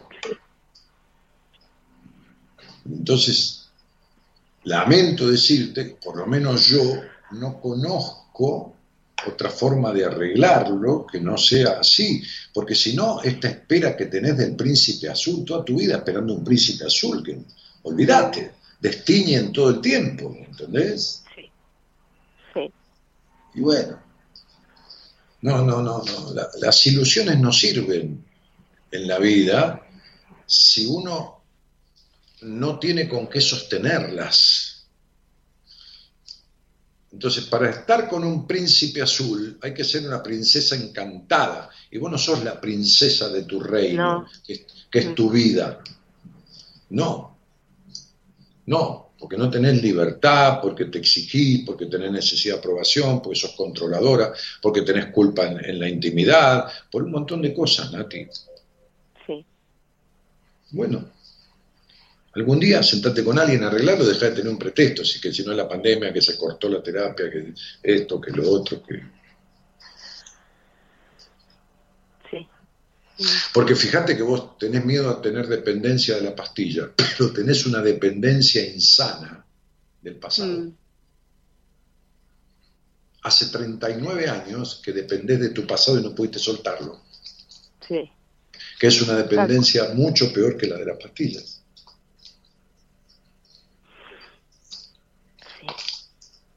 [2.86, 3.70] Entonces,
[4.64, 6.82] lamento decirte, por lo menos yo
[7.32, 8.76] no conozco
[9.28, 12.24] otra forma de arreglarlo que no sea así,
[12.54, 16.44] porque si no, esta espera que tenés del príncipe azul, toda tu vida esperando un
[16.44, 17.38] príncipe azul, que
[17.84, 21.21] olvídate, destiñen todo el tiempo, ¿entendés?
[23.54, 24.00] Y bueno,
[25.42, 28.24] no, no, no, no, la- las ilusiones no sirven
[28.92, 29.82] en la vida
[30.46, 31.42] si uno
[32.42, 34.86] no tiene con qué sostenerlas.
[37.12, 41.70] Entonces, para estar con un príncipe azul hay que ser una princesa encantada.
[41.92, 44.28] Y vos no sos la princesa de tu reino, No.
[44.46, 45.82] que, que es tu vida.
[46.92, 47.38] No.
[48.66, 53.52] No, porque no tenés libertad, porque te exigís, porque tenés necesidad de aprobación, porque sos
[53.52, 58.26] controladora, porque tenés culpa en, en la intimidad, por un montón de cosas, Nati.
[59.28, 59.46] Sí.
[60.72, 61.06] Bueno,
[62.34, 65.52] algún día sentate con alguien arreglarlo, deja de tener un pretexto, así que si no
[65.52, 67.54] es la pandemia, que se cortó la terapia, que
[67.84, 69.04] esto, que lo otro, que...
[72.32, 72.48] Sí.
[73.54, 77.82] Porque fíjate que vos tenés miedo a tener dependencia de la pastilla, pero tenés una
[77.82, 79.46] dependencia insana
[80.02, 80.52] del pasado.
[80.52, 80.74] Mm,
[83.24, 87.00] Hace 39 años que dependés de tu pasado y no pudiste soltarlo,
[87.88, 88.10] Sí.
[88.80, 91.62] que es una dependencia mucho peor que la de las pastillas.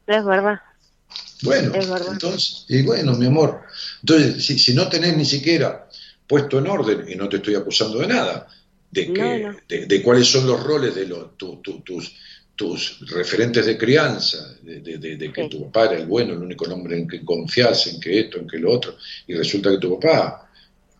[0.07, 0.61] Es verdad.
[1.43, 2.13] Bueno, Es verdad.
[2.13, 3.63] entonces, y bueno, mi amor,
[4.01, 5.89] entonces, si, si no tenés ni siquiera
[6.27, 8.49] puesto en orden, y no te estoy acusando de nada,
[8.91, 9.59] de, que, No, no.
[9.69, 12.15] De, de cuáles son los roles de los, tu- tu- tus,
[12.55, 15.49] tus referentes de crianza, de, de- de- de que Sí.
[15.49, 18.47] tu papá era el bueno, el único hombre en que confías, en que esto, en
[18.47, 18.97] que lo otro,
[19.27, 20.49] y resulta que tu papá,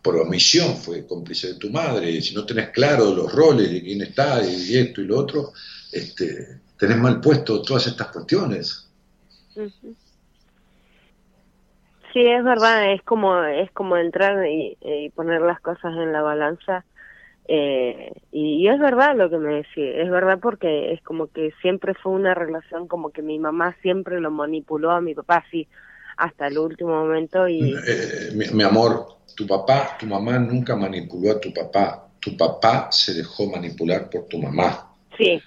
[0.01, 3.81] por omisión, fue cómplice de tu madre, y si no tenés claro los roles de
[3.81, 5.53] quién está, y esto y lo otro,
[5.91, 8.85] este, tenés mal puesto todas estas cuestiones.
[12.15, 16.23] Sí, es verdad, es como es como entrar y, y poner las cosas en la
[16.23, 16.85] balanza.
[17.47, 21.51] eh, y, y es verdad lo que me decís, es verdad porque es como que
[21.61, 25.69] siempre fue una relación como que mi mamá siempre lo manipuló a mi papá así
[26.17, 28.91] hasta el último momento y Eh, mi, mi amor,
[29.35, 32.09] tu papá, tu mamá nunca manipuló a tu papá.
[32.19, 34.91] Tu papá se dejó manipular por tu mamá.
[35.17, 35.43] sí,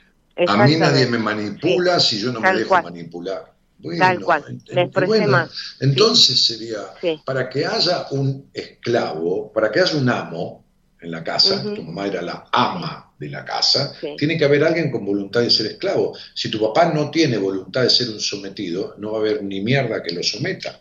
[0.47, 2.82] A mí nadie me manipula si yo no me dejo cual.
[2.82, 3.55] manipular.
[3.78, 5.50] Bueno, Tal cual, me expresé bueno, mal.
[5.80, 7.20] Entonces sería, Sí.
[7.24, 10.64] para que haya un esclavo, para que haya un amo
[11.00, 14.16] en la casa, tu mamá era la ama de la casa, Sí.
[14.18, 16.16] tiene que haber alguien con voluntad de ser esclavo.
[16.34, 19.60] Si tu papá no tiene voluntad de ser un sometido, no va a haber ni
[19.60, 20.80] mierda que lo someta.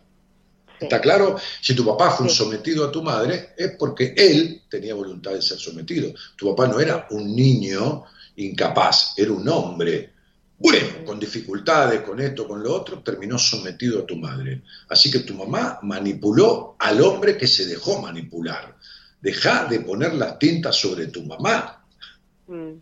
[0.79, 1.37] ¿Está claro?
[1.61, 5.41] Si tu papá fue un sometido a tu madre, es porque él tenía voluntad de
[5.41, 6.13] ser sometido.
[6.35, 8.03] Tu papá no era un niño
[8.35, 10.13] incapaz, era un hombre.
[10.59, 14.63] Bueno, con dificultades, con esto, con lo otro, terminó sometido a tu madre.
[14.89, 18.75] Así que tu mamá manipuló al hombre que se dejó manipular.
[19.21, 21.85] Deja de poner las tintas sobre tu mamá.
[22.47, 22.73] Mm,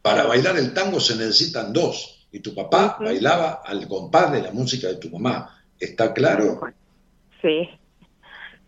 [0.00, 2.26] Para bailar el tango se necesitan dos.
[2.32, 5.62] Y tu papá bailaba al compás de la música de tu mamá.
[5.78, 6.60] ¿Está claro?
[7.40, 7.68] Sí,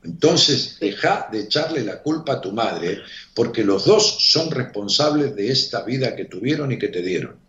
[0.03, 2.99] Entonces, deja de echarle la culpa a tu madre,
[3.35, 7.44] porque los dos son responsables de esta vida que tuvieron y que te dieron.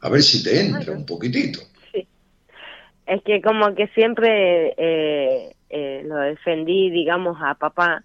[0.00, 0.92] A ver si te entra Bueno.
[1.00, 1.60] un poquitito.
[3.04, 8.04] Es que como que siempre eh, eh, lo defendí, digamos, a papá,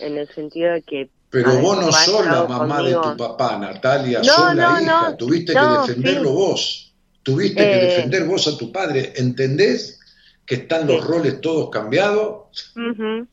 [0.00, 1.10] en el sentido de que...
[1.30, 4.80] Pero ver, vos no sos la mamá de tu papá, Natalia, No, sos la no,
[4.82, 5.10] hija.
[5.10, 6.34] no, Tuviste que defenderlo sí.
[6.34, 6.94] vos.
[7.22, 7.80] Tuviste que Eh.
[7.86, 9.12] defender vos a tu padre.
[9.16, 10.00] ¿Entendés
[10.44, 11.08] que están los Sí.
[11.08, 12.72] roles todos cambiados?
[12.76, 13.26] Ujú.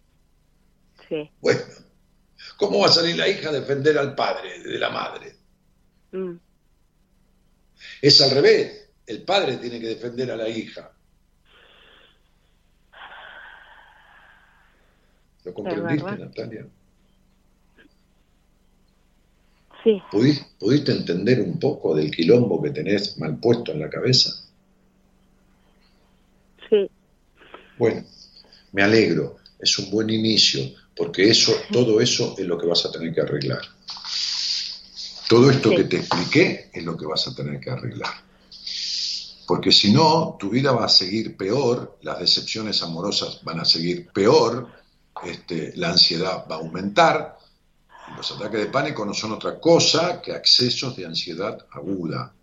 [1.09, 1.29] Sí.
[1.41, 1.61] Bueno,
[2.61, 5.35] ¿cómo va a salir la hija a defender al padre de la madre?
[6.11, 6.35] Mm,
[8.01, 8.89] Es al revés.
[9.07, 10.91] El padre tiene que defender a la hija.
[15.43, 16.17] ¿Lo comprendiste.
[16.17, 16.67] Natalia?
[19.83, 24.29] Sí, ¿Pudiste, ¿Pudiste entender un poco del quilombo que tenés mal puesto en la cabeza?
[26.69, 26.89] sí,
[27.77, 28.03] Bueno,
[28.73, 30.61] me alegro, es un buen inicio,
[30.95, 33.61] porque eso, todo eso es lo que vas a tener que arreglar.
[35.27, 35.75] Todo esto Sí.
[35.77, 38.13] que te expliqué es lo que vas a tener que arreglar.
[39.47, 44.07] Porque si no, tu vida va a seguir peor, las decepciones amorosas van a seguir
[44.11, 44.67] peor,
[45.23, 47.37] este, la ansiedad va a aumentar.
[48.15, 52.33] Los ataques de pánico no son otra cosa que accesos de ansiedad aguda,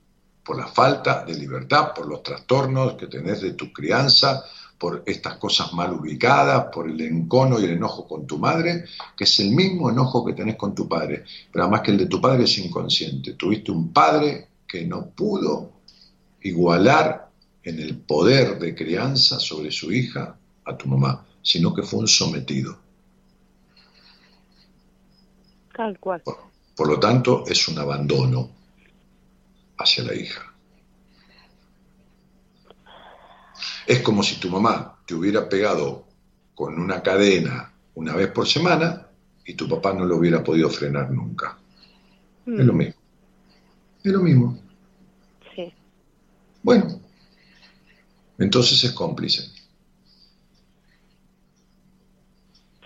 [0.45, 4.45] por la falta de libertad, por los trastornos que tenés de tu crianza,
[4.79, 8.85] por estas cosas mal ubicadas, por el encono y el enojo con tu madre,
[9.17, 12.07] que es el mismo enojo que tenés con tu padre, pero además que el de
[12.07, 13.33] tu padre es inconsciente.
[13.35, 15.73] Tuviste un padre que no pudo
[16.43, 17.29] igualar
[17.63, 22.09] en el poder de crianza sobre su hija a tu mamá, sino que fue un
[22.09, 22.79] sometido.
[25.75, 26.23] Tal cual.
[26.23, 26.37] Por,
[26.77, 28.51] por lo tanto, es un abandono
[29.77, 30.48] hacia la hija.
[33.89, 36.07] Es como si tu mamá te hubiera pegado
[36.55, 39.09] con una cadena una vez por semana
[39.47, 41.59] y tu papá no lo hubiera podido frenar nunca.
[42.47, 43.01] Es lo mismo.
[44.05, 44.63] Es lo mismo.
[45.57, 45.73] Sí.
[46.63, 47.01] Bueno,
[48.37, 49.51] entonces es cómplice.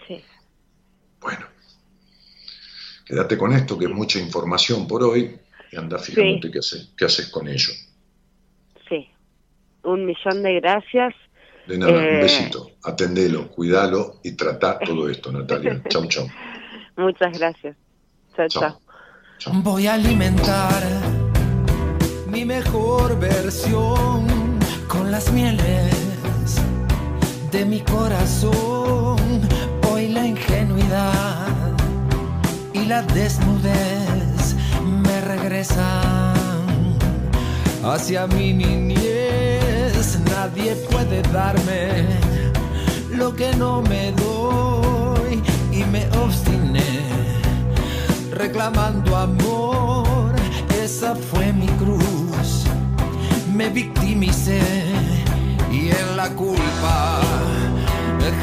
[0.06, 0.22] Sí.
[1.20, 1.46] Bueno,
[3.04, 5.36] quédate con esto, que es mucha información por hoy,
[5.72, 7.72] y anda fijándote qué, haces, qué haces con ello.
[9.84, 11.14] Un millón de gracias.
[11.66, 12.70] De nada, Eh, un besito.
[12.84, 15.80] Atendelo, cuídalo y trata todo esto, Natalia.
[15.88, 16.26] Chau, chau.
[16.96, 17.76] Muchas gracias.
[18.36, 18.80] Chao, chao.
[19.62, 20.82] Voy a alimentar
[22.28, 24.26] mi mejor versión
[24.88, 26.60] con las mieles
[27.50, 29.16] de mi corazón.
[29.90, 31.76] Hoy la ingenuidad
[32.72, 34.54] y la desnudez
[35.04, 36.34] me regresan
[37.84, 39.51] hacia mi niñez.
[40.30, 42.06] Nadie puede darme
[43.10, 47.02] lo que no me doy y me obstiné
[48.30, 50.32] reclamando amor.
[50.82, 52.64] Esa fue mi cruz.
[53.54, 54.60] Me victimicé
[55.70, 57.20] y en la culpa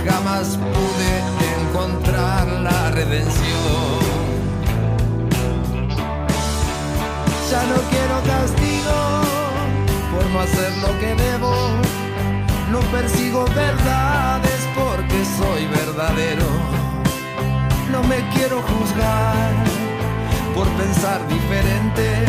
[0.06, 1.12] jamás pude
[1.62, 4.00] encontrar la redención.
[7.50, 9.39] Ya no quiero castigo
[10.32, 11.54] no hacer lo que debo.
[12.72, 16.46] No persigo verdades porque soy verdadero.
[17.92, 19.54] No me quiero juzgar
[20.54, 22.26] por pensar diferente.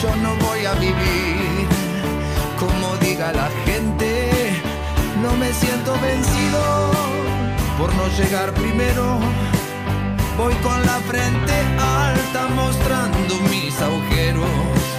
[0.00, 1.68] Yo no voy a vivir
[2.58, 4.30] como diga la gente.
[5.22, 6.90] No me siento vencido
[7.78, 9.18] por no llegar primero.
[10.38, 14.91] Voy con la frente alta mostrando mis agujeros.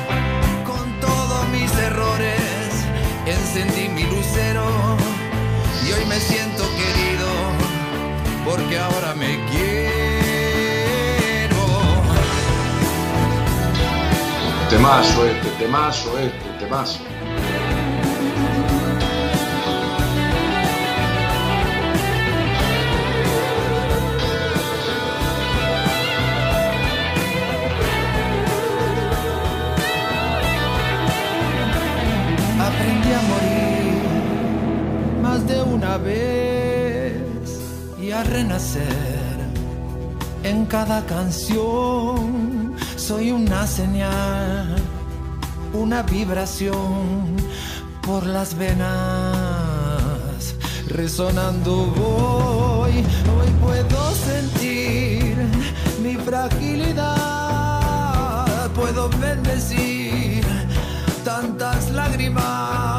[3.25, 4.65] Encendí mi lucero
[5.87, 7.29] y hoy me siento querido
[8.43, 9.63] porque ahora me quiero.
[14.69, 17.12] Temazo este, temazo este, temazo.
[32.83, 34.03] Aprendí a morir
[35.21, 37.13] más de una vez
[37.97, 39.37] y a renacer
[40.43, 42.75] en cada canción.
[42.97, 44.75] Soy una señal,
[45.71, 47.37] una vibración
[48.05, 48.83] por las venas.
[50.89, 52.91] Resonando voy,
[53.37, 55.37] hoy puedo sentir
[56.03, 57.31] mi fragilidad.
[58.75, 59.92] Puedo bendecir
[62.03, 62.92] lágrimas.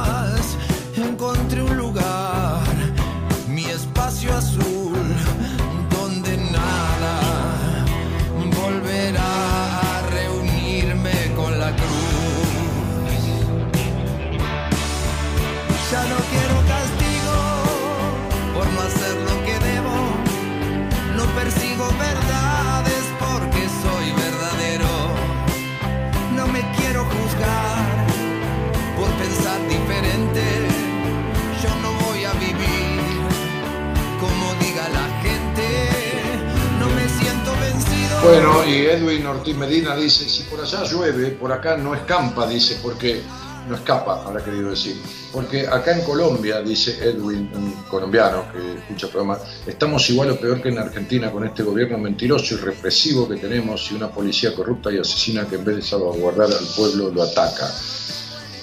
[38.25, 42.79] Bueno, y Edwin Ortiz Medina dice, si por allá llueve, por acá no escampa, dice,
[42.83, 43.21] porque
[43.69, 44.97] no escapa, habrá querido decir.
[45.31, 50.37] Porque acá en Colombia, dice Edwin, un colombiano que escucha el programa, estamos igual o
[50.41, 54.55] peor que en Argentina con este gobierno mentiroso y represivo que tenemos y una policía
[54.55, 57.71] corrupta y asesina que en vez de salvaguardar al pueblo lo ataca.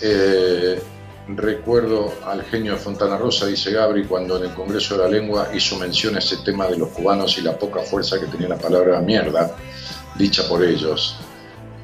[0.02, 0.82] Eh,
[1.38, 5.50] recuerdo al genio de Fontana Rosa, dice Gabri, cuando en el Congreso de la Lengua
[5.54, 8.58] hizo mención a ese tema de los cubanos y la poca fuerza que tenía la
[8.58, 9.56] palabra mierda,
[10.18, 11.18] dicha por ellos.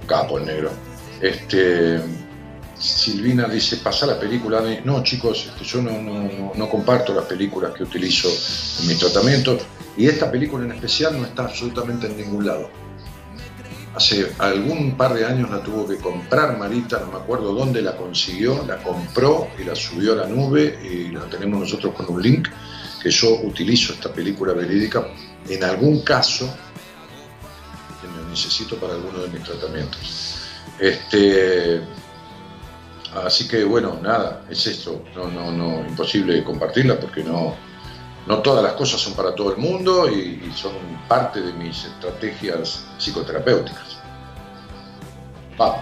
[0.08, 0.72] Capo el negro.
[1.22, 2.00] Este,
[2.80, 4.62] Silvina dice, pasa la película.
[4.86, 8.30] No, chicos, este, yo no, no- no- comparto las películas que utilizo
[8.82, 9.64] en mis tratamientos.
[9.98, 12.70] Y esta película en especial no está absolutamente en ningún lado.
[13.98, 17.98] Hace algún par de años la tuvo que comprar Marita, no me acuerdo dónde la
[17.98, 22.22] consiguió, la compró y la subió a la nube y la tenemos nosotros con un
[22.22, 22.48] link
[23.02, 25.08] que yo utilizo esta película verídica
[25.50, 26.48] en algún caso
[28.00, 30.42] que lo necesito para alguno de mis tratamientos.
[30.78, 31.82] Este,
[33.26, 37.56] así que bueno, nada, es esto, no, no, no, imposible compartirla porque no,
[38.28, 40.74] no todas las cosas son para todo el mundo y, son
[41.08, 43.98] parte de mis estrategias psicoterapéuticas.
[45.58, 45.80] Vamos.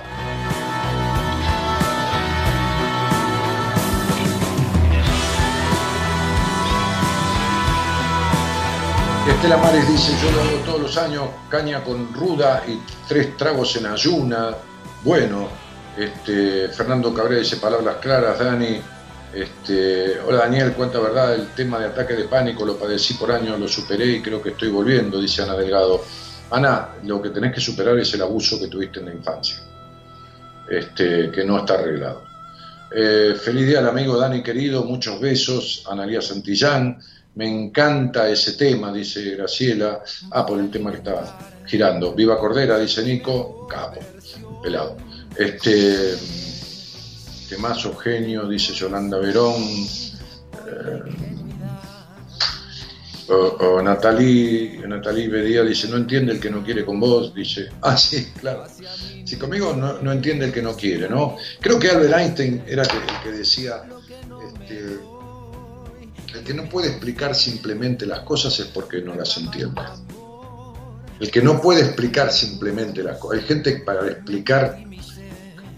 [9.27, 13.75] Estela Mares dice, yo lo hago todos los años, caña con ruda y tres tragos
[13.75, 14.51] en ayuna.
[15.03, 15.47] Bueno,
[15.97, 18.81] este, Fernando Cabrera dice palabras claras, Dani.
[19.35, 23.59] Este, hola Daniel, cuenta verdad, el tema de ataque de pánico lo padecí por años,
[23.59, 26.01] lo superé y creo que estoy volviendo, dice Ana Delgado.
[26.51, 29.57] Ana, lo que tenés que superar es el abuso que tuviste en la infancia,
[30.69, 32.23] este, que no está arreglado.
[32.95, 36.97] Eh, feliz día al amigo Dani querido, muchos besos, Analia Santillán.
[37.33, 40.01] Me encanta ese tema, dice Graciela.
[40.31, 42.13] Ah, por el tema que estaba girando.
[42.13, 43.67] Viva Cordera, dice Nico.
[43.67, 43.99] Capo,
[44.63, 44.95] pelado.
[45.37, 46.44] Este.
[47.47, 49.61] Temazo genio, dice Yolanda Verón.
[50.67, 51.35] Eh,
[53.27, 54.77] o, o Natalí
[55.27, 58.65] Bedía dice, no entiende el que no quiere con vos, dice, ah, sí, claro.
[59.23, 61.37] Si conmigo no, no entiende el que no quiere, ¿no?
[61.59, 62.89] Creo que Albert Einstein era el
[63.23, 63.83] que decía,
[64.47, 64.99] este,
[66.35, 69.81] el que no puede explicar simplemente las cosas es porque no las entiende.
[71.19, 73.39] El que no puede explicar simplemente las cosas.
[73.39, 74.77] Hay gente para explicar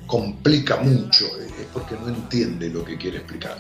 [0.08, 1.47] complica mucho, es
[1.78, 3.56] porque no entiende lo que quiere explicar.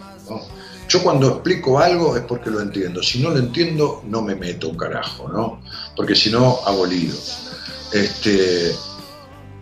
[0.89, 3.03] Yo cuando explico algo es porque lo entiendo.
[3.03, 5.61] Si no lo entiendo, no me meto un carajo, ¿no?
[5.95, 7.13] Porque si no, hago lío.
[7.93, 8.71] Este,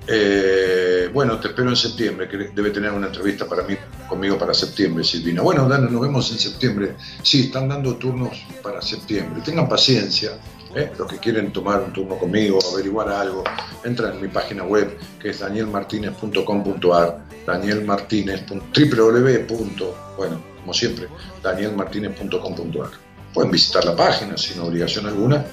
[0.08, 3.76] eh, bueno, te espero en septiembre, que debe tener una entrevista para mí,
[4.08, 5.42] conmigo para septiembre, Silvina.
[5.42, 6.96] Bueno, nos vemos en septiembre.
[7.24, 9.42] Sí, están dando turnos para septiembre.
[9.44, 10.32] Tengan paciencia.
[10.76, 10.92] ¿Eh?
[10.98, 13.44] Los que quieren tomar un turno conmigo, averiguar algo,
[13.84, 19.96] entran en mi página web, que es danielmartinez.com.ar, danielmartinez, www.
[20.18, 21.08] Bueno, como siempre,
[21.42, 22.90] danielmartinez.com.ar.
[23.34, 25.46] Pueden visitar la página sin obligación alguna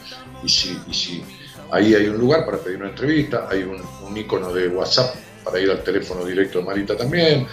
[0.45, 1.25] y si, y si
[1.71, 3.83] ahí hay un lugar para pedir una entrevista, hay un,
[4.17, 7.47] icono de WhatsApp para ir al teléfono directo de Marita también,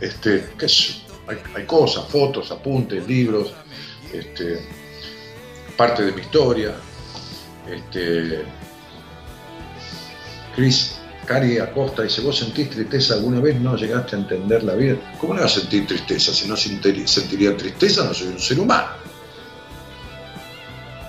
[0.00, 0.48] este,
[1.54, 3.54] hay cosas, fotos, apuntes, libros,
[4.12, 4.60] este,
[5.76, 6.74] parte de mi historia.
[7.70, 8.44] Este,
[10.54, 13.60] Cris Cari Acosta dice, ¿vos sentís tristeza alguna vez?
[13.60, 14.96] ¿No llegaste a entender la vida?
[15.20, 16.32] ¿Cómo no voy a sentir tristeza?
[16.32, 18.88] Si no sentiría tristeza, no soy un ser humano.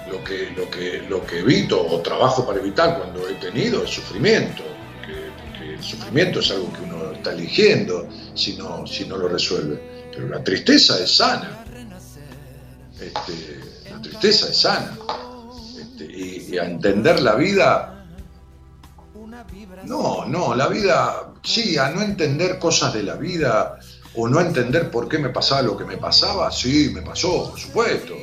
[0.09, 3.91] Lo que, lo que, lo que evito o trabajo para evitar cuando he tenido es
[3.91, 4.63] sufrimiento.
[5.05, 9.27] Que, porque el sufrimiento es algo que uno está eligiendo si no, si no lo
[9.27, 9.79] resuelve.
[10.11, 11.63] Pero la tristeza es sana.
[12.99, 13.59] Este,
[13.91, 14.97] la tristeza es sana.
[15.97, 17.97] Este, y, y a entender la vida
[19.85, 23.79] no, no, la vida, sí, a no entender cosas de la vida
[24.15, 27.59] o no entender por qué me pasaba lo que me pasaba, sí, me pasó, por
[27.59, 28.15] supuesto.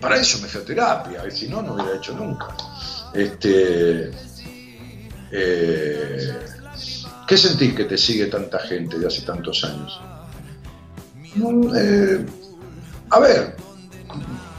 [0.00, 2.48] Para eso me fui a terapia, y si no, no hubiera hecho nunca.
[3.12, 4.10] Este,
[5.30, 6.38] eh,
[7.26, 10.00] ¿Qué sentís que te sigue tanta gente de hace tantos años?
[11.76, 12.26] Eh,
[13.10, 13.56] a ver,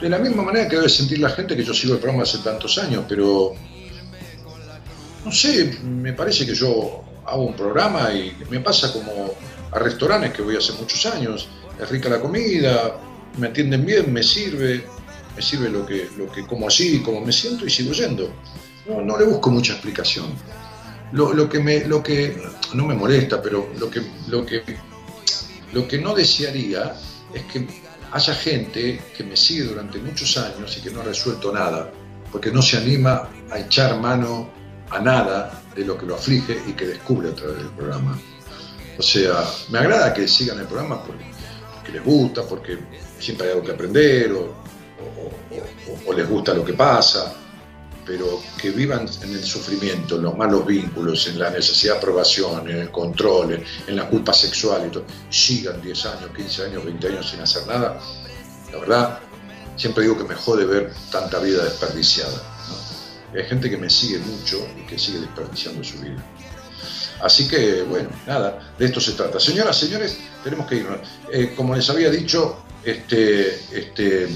[0.01, 2.39] de la misma manera que debe sentir la gente que yo sigo el programa hace
[2.39, 3.53] tantos años, pero
[5.23, 9.34] no sé, me parece que yo hago un programa y me pasa como
[9.72, 11.47] a restaurantes que voy hace muchos años.
[11.81, 12.97] Es rica la comida,
[13.38, 14.85] me atienden bien, me sirve,
[15.35, 18.31] me sirve lo que, lo que como así, como me siento y sigo yendo.
[18.88, 20.27] No, no le busco mucha explicación.
[21.11, 22.41] Lo, lo que me, lo que
[22.73, 24.63] no me molesta, pero lo que, lo que,
[25.73, 26.95] lo que no desearía
[27.34, 27.67] es que
[28.16, 31.92] haya gente que me sigue durante muchos años y que no ha resuelto nada,
[32.32, 34.50] porque no se anima a echar mano
[34.90, 38.18] a nada de lo que lo aflige y que descubre a través del programa.
[38.98, 42.80] O sea, me agrada que sigan el programa porque, les gusta, porque
[43.20, 44.56] siempre hay algo que aprender o-
[46.08, 47.34] o les gusta lo que pasa,
[48.06, 52.69] pero que vivan en el sufrimiento, en los malos vínculos, en la necesidad de aprobación,
[52.69, 57.07] en el control, en, la culpa sexual y todo, sigan 10 años, 15 años, 20
[57.07, 57.99] años sin hacer nada,
[58.72, 59.19] la verdad,
[59.76, 62.41] siempre digo que me jode ver tanta vida desperdiciada.
[63.34, 66.23] Hay gente que me sigue mucho y que sigue desperdiciando su vida.
[67.22, 69.40] Así que, bueno, nada, de esto se trata.
[69.40, 70.99] Señoras, señores, tenemos que irnos.
[71.32, 74.27] Eh, como les había dicho, este, este,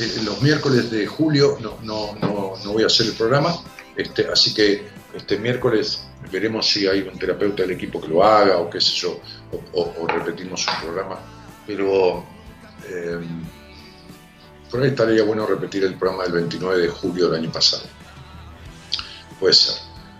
[0.00, 3.54] eh, los miércoles de julio no, no, no, no voy a hacer el programa,
[3.96, 6.00] este, así que este miércoles
[6.30, 9.20] veremos si hay un terapeuta del equipo que lo haga o qué sé yo,
[9.72, 11.18] o, repetimos un programa.
[11.66, 12.24] Pero
[12.88, 13.20] eh,
[14.70, 17.84] por ahí estaría bueno repetir el programa del 29 de julio del año pasado.
[19.38, 19.76] Puede ser.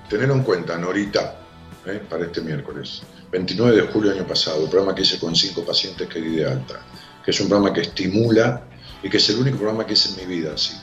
[0.09, 1.41] Tenerlo en cuenta, Norita,
[1.87, 2.01] ¿eh?
[2.09, 3.03] para este miércoles.
[3.33, 6.37] 29 de julio del año pasado, el programa que hice con cinco pacientes que di
[6.37, 6.81] de alta,
[7.25, 8.63] que es un programa que estimula
[9.05, 10.75] y que es el único programa que hice en mi vida así.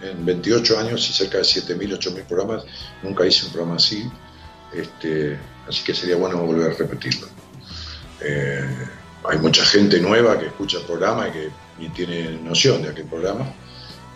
[0.00, 2.64] En, en 28 años y cerca de 7.000, 8.000 programas,
[3.02, 4.08] nunca hice un programa así,
[4.72, 5.38] este,
[5.68, 7.26] así que sería bueno volver a repetirlo.
[8.20, 8.88] Eh,
[9.24, 13.06] hay mucha gente nueva que escucha el programa y que ni tiene noción de aquel
[13.06, 13.52] programa.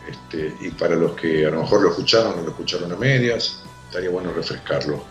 [0.09, 3.61] Este, y para los que a lo mejor lo escucharon o lo escucharon a medias,
[3.89, 5.05] estaría bueno refrescarlo.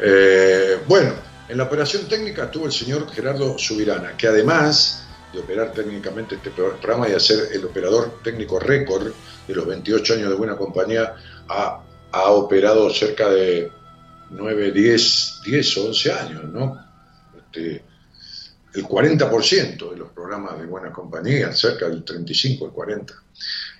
[0.00, 1.12] Eh, bueno,
[1.48, 5.03] en la operación técnica estuvo el señor Gerardo Subirana, que además
[5.34, 9.12] de operar técnicamente este pro- programa y ser el operador técnico récord
[9.46, 11.14] de los 28 años de buena compañía,
[11.48, 11.82] ha,
[12.12, 13.70] ha operado cerca de
[14.30, 16.78] 9, 10, 10 o 11 años, ¿no?
[17.36, 17.84] Este,
[18.74, 23.14] el 40% de los programas de buena compañía, cerca del 35, el 40,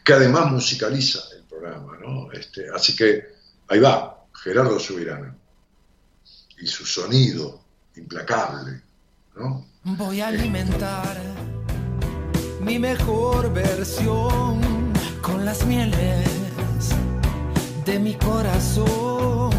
[0.05, 2.31] que además musicaliza el programa, ¿no?
[2.33, 3.25] Este, así que
[3.69, 5.35] ahí va, Gerardo Subirana,
[6.59, 7.61] y su sonido
[7.97, 8.83] implacable,
[9.37, 9.67] ¿no?
[9.86, 11.15] Voy a alimentar
[12.59, 14.59] mi mejor versión
[15.20, 16.24] con las mieles
[17.85, 19.52] de mi corazón.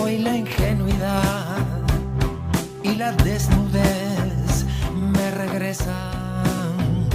[0.00, 1.58] Hoy la ingenuidad
[2.82, 4.64] y la desnudez
[4.94, 7.06] me regresan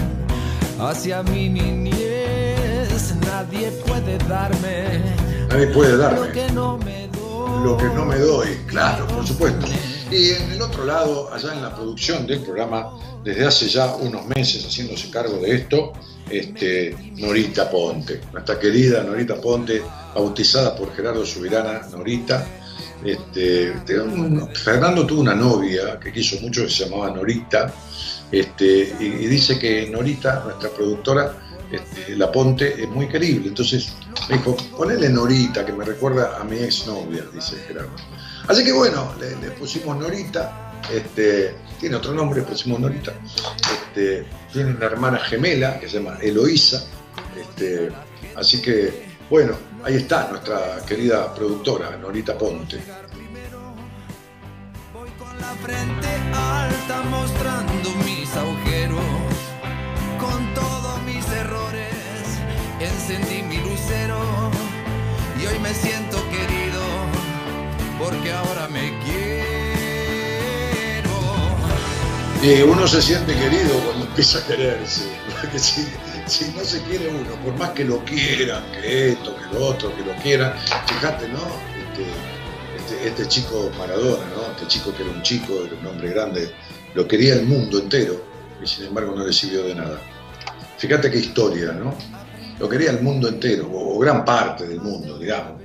[0.79, 3.15] hacia mi niñez.
[3.25, 5.01] Nadie puede darme
[5.49, 7.05] Nadie puede darme lo que no me
[7.63, 9.65] lo que no me doy, claro, por supuesto.
[10.11, 12.91] Y en el otro lado, allá en la producción del programa,
[13.23, 15.93] desde hace ya unos meses haciéndose cargo de esto,
[16.29, 19.81] este, Norita Ponte, nuestra querida Norita Ponte,
[20.13, 22.45] bautizada por Gerardo Subirana, Norita.
[23.03, 23.73] Este,
[24.53, 27.73] Fernando tuvo una novia que quiso mucho que se llamaba Norita,
[28.31, 31.35] este, y, dice que Norita, nuestra productora,
[32.09, 33.49] La Ponte, es muy querible.
[33.49, 33.93] Entonces
[34.29, 37.95] me dijo, ponele Norita, que me recuerda a mi exnovia, dice Gerardo.
[38.47, 43.13] Así que bueno, le, le pusimos Norita, este, tiene otro nombre, le pusimos Norita.
[43.71, 46.85] Este, tiene una hermana gemela que se llama Eloísa.
[47.35, 47.91] Este,
[48.35, 52.79] así que, bueno, ahí está nuestra querida productora, Norita Ponte.
[55.39, 59.01] la frente alta mostrando mis agujeros
[60.19, 61.93] con todos mis errores
[62.79, 64.17] encendí mi lucero
[65.41, 66.54] y hoy me siento querido
[67.99, 69.55] porque ahora me quiero
[72.45, 75.01] Y uno se siente querido cuando empieza a quererse,
[75.41, 75.87] porque si,
[76.27, 79.95] si no se quiere uno, por más que lo quieran, que esto, que lo otro,
[79.95, 80.53] que lo quieran,
[80.85, 81.39] fíjate, ¿no?
[81.39, 82.05] Este,
[82.77, 84.51] este, este chico Maradona, ¿no?
[84.51, 86.53] Este chico que era un chico, era un hombre grande,
[86.93, 88.23] lo quería el mundo entero
[88.61, 89.99] y sin embargo no le sirvió de nada.
[90.77, 91.95] Fíjate qué historia, ¿no?
[92.59, 95.64] Lo quería el mundo entero, o gran parte del mundo, digamos.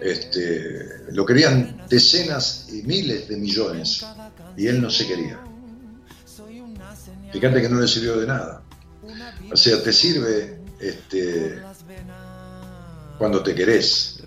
[0.00, 4.04] Este, lo querían decenas y miles de millones
[4.56, 5.40] y él no se quería.
[7.32, 8.62] Fíjate que no le sirvió de nada.
[9.52, 11.60] O sea, te sirve este,
[13.18, 14.22] cuando te querés.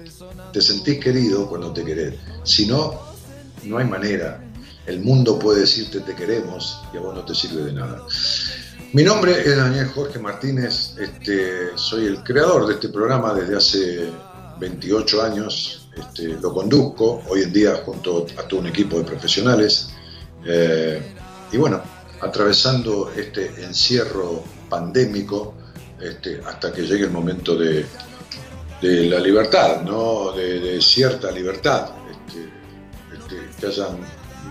[0.51, 2.15] Te sentís querido cuando te querés.
[2.43, 2.99] Si no,
[3.63, 4.39] no hay manera.
[4.85, 8.05] El mundo puede decirte te queremos y a vos no te sirve de nada.
[8.91, 10.95] Mi nombre es Daniel Jorge Martínez.
[10.99, 14.09] Este, soy el creador de este programa desde hace
[14.63, 15.89] 28 años.
[15.95, 19.89] Este, lo conduzco hoy en día junto a todo un equipo de profesionales.
[20.45, 21.01] Eh,
[21.51, 21.81] y bueno,
[22.21, 25.53] atravesando este encierro pandémico
[25.99, 27.85] este, hasta que llegue el momento de,
[28.81, 30.33] la libertad, ¿no?
[30.33, 31.91] de, cierta libertad,
[33.13, 33.97] este, que hayan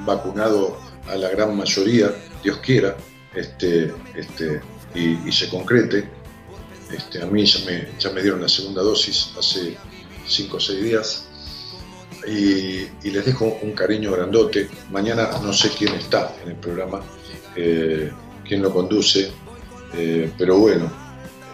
[0.07, 2.11] vacunado a la gran mayoría,
[2.43, 2.97] Dios quiera,
[3.35, 3.93] este,
[4.95, 6.09] y, y se concrete.
[7.23, 9.77] A mí ya me, ya me dieron la segunda dosis hace
[10.27, 11.25] cinco o seis días
[12.27, 14.69] y, les dejo un cariño grandote.
[14.91, 17.01] Mañana no sé quién está en el programa,
[17.57, 18.11] eh,
[18.47, 19.33] quién lo conduce,
[19.95, 20.91] eh, pero bueno,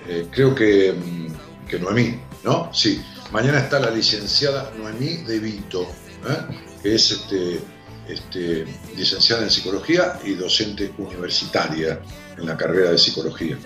[0.06, 2.70] eh, creo que, mm, que Noemí, ¿no?
[2.72, 5.86] Sí, mañana está la licenciada Noemí De Vito,
[6.82, 7.60] que es este,
[8.08, 8.66] este,
[8.96, 12.00] licenciada en psicología y docente universitaria
[12.36, 13.58] en la carrera de psicología.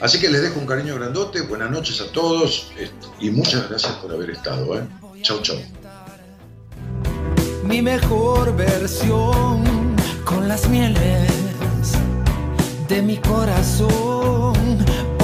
[0.00, 3.92] Así que les dejo un cariño grandote, buenas noches a todos este, y muchas gracias
[3.94, 4.78] por haber estado.
[4.78, 4.82] ¿eh?
[5.22, 5.56] Chau, chau.
[7.64, 9.64] mi mejor versión
[10.24, 11.30] con las mieles
[12.88, 14.54] de mi corazón.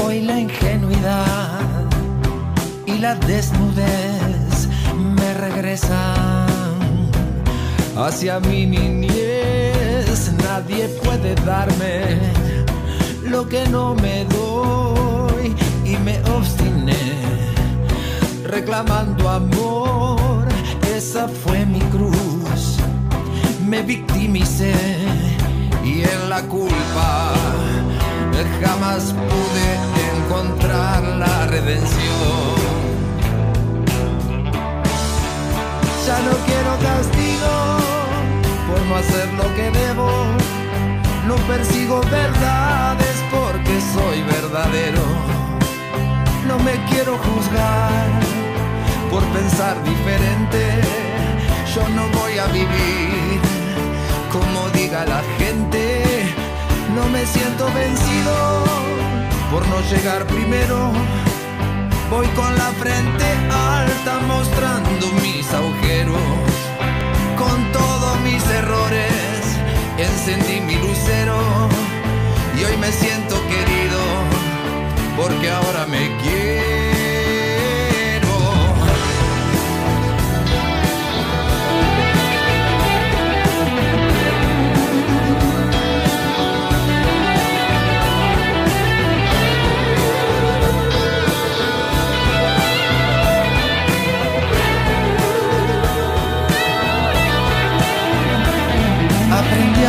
[0.03, 1.61] Hoy la ingenuidad
[2.87, 6.47] y la desnudez me regresan
[7.97, 10.33] hacia mi niñez.
[10.43, 12.19] Nadie puede darme
[13.25, 15.55] lo que no me doy
[15.85, 16.97] y me obstiné
[18.45, 20.47] reclamando amor.
[20.95, 22.79] Esa fue mi cruz.
[23.67, 24.75] Me victimicé
[25.85, 27.33] y en la culpa
[28.63, 29.69] jamás pude
[30.17, 32.63] encontrar la redención.
[36.07, 37.55] Ya no quiero castigo
[38.69, 40.09] por no hacer lo que debo.
[41.27, 43.12] No persigo verdades
[43.81, 45.03] soy verdadero.
[46.47, 48.09] No me quiero juzgar
[49.11, 50.63] por pensar diferente.
[51.75, 53.41] Yo no voy a vivir
[54.31, 56.03] como diga la gente.
[56.95, 58.65] No me siento vencido
[59.51, 60.93] por no llegar primero.
[62.11, 66.19] Voy con la frente alta mostrando mis agujeros.
[67.39, 69.43] Con todos mis errores
[69.99, 71.73] encendí mi lucero
[72.63, 74.01] y hoy me siento querido
[75.17, 76.53] porque ahora me quiero.
[99.33, 99.85] Aprendí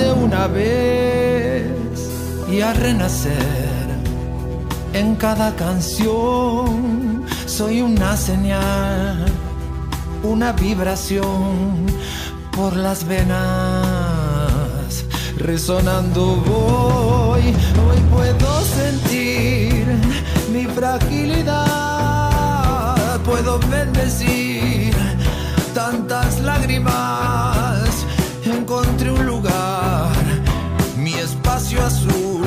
[0.00, 1.64] de una vez
[2.50, 3.86] y a renacer
[4.92, 7.24] en cada canción.
[7.46, 9.26] Soy una señal,
[10.22, 11.86] una vibración
[12.56, 13.38] por las venas.
[15.36, 17.42] Resonando voy,
[17.86, 18.50] hoy puedo
[18.80, 19.86] sentir
[20.52, 21.66] mi fragilidad.
[23.24, 24.94] Puedo bendecir
[25.74, 27.20] tantas lágrimas
[31.70, 32.39] silêncio azul.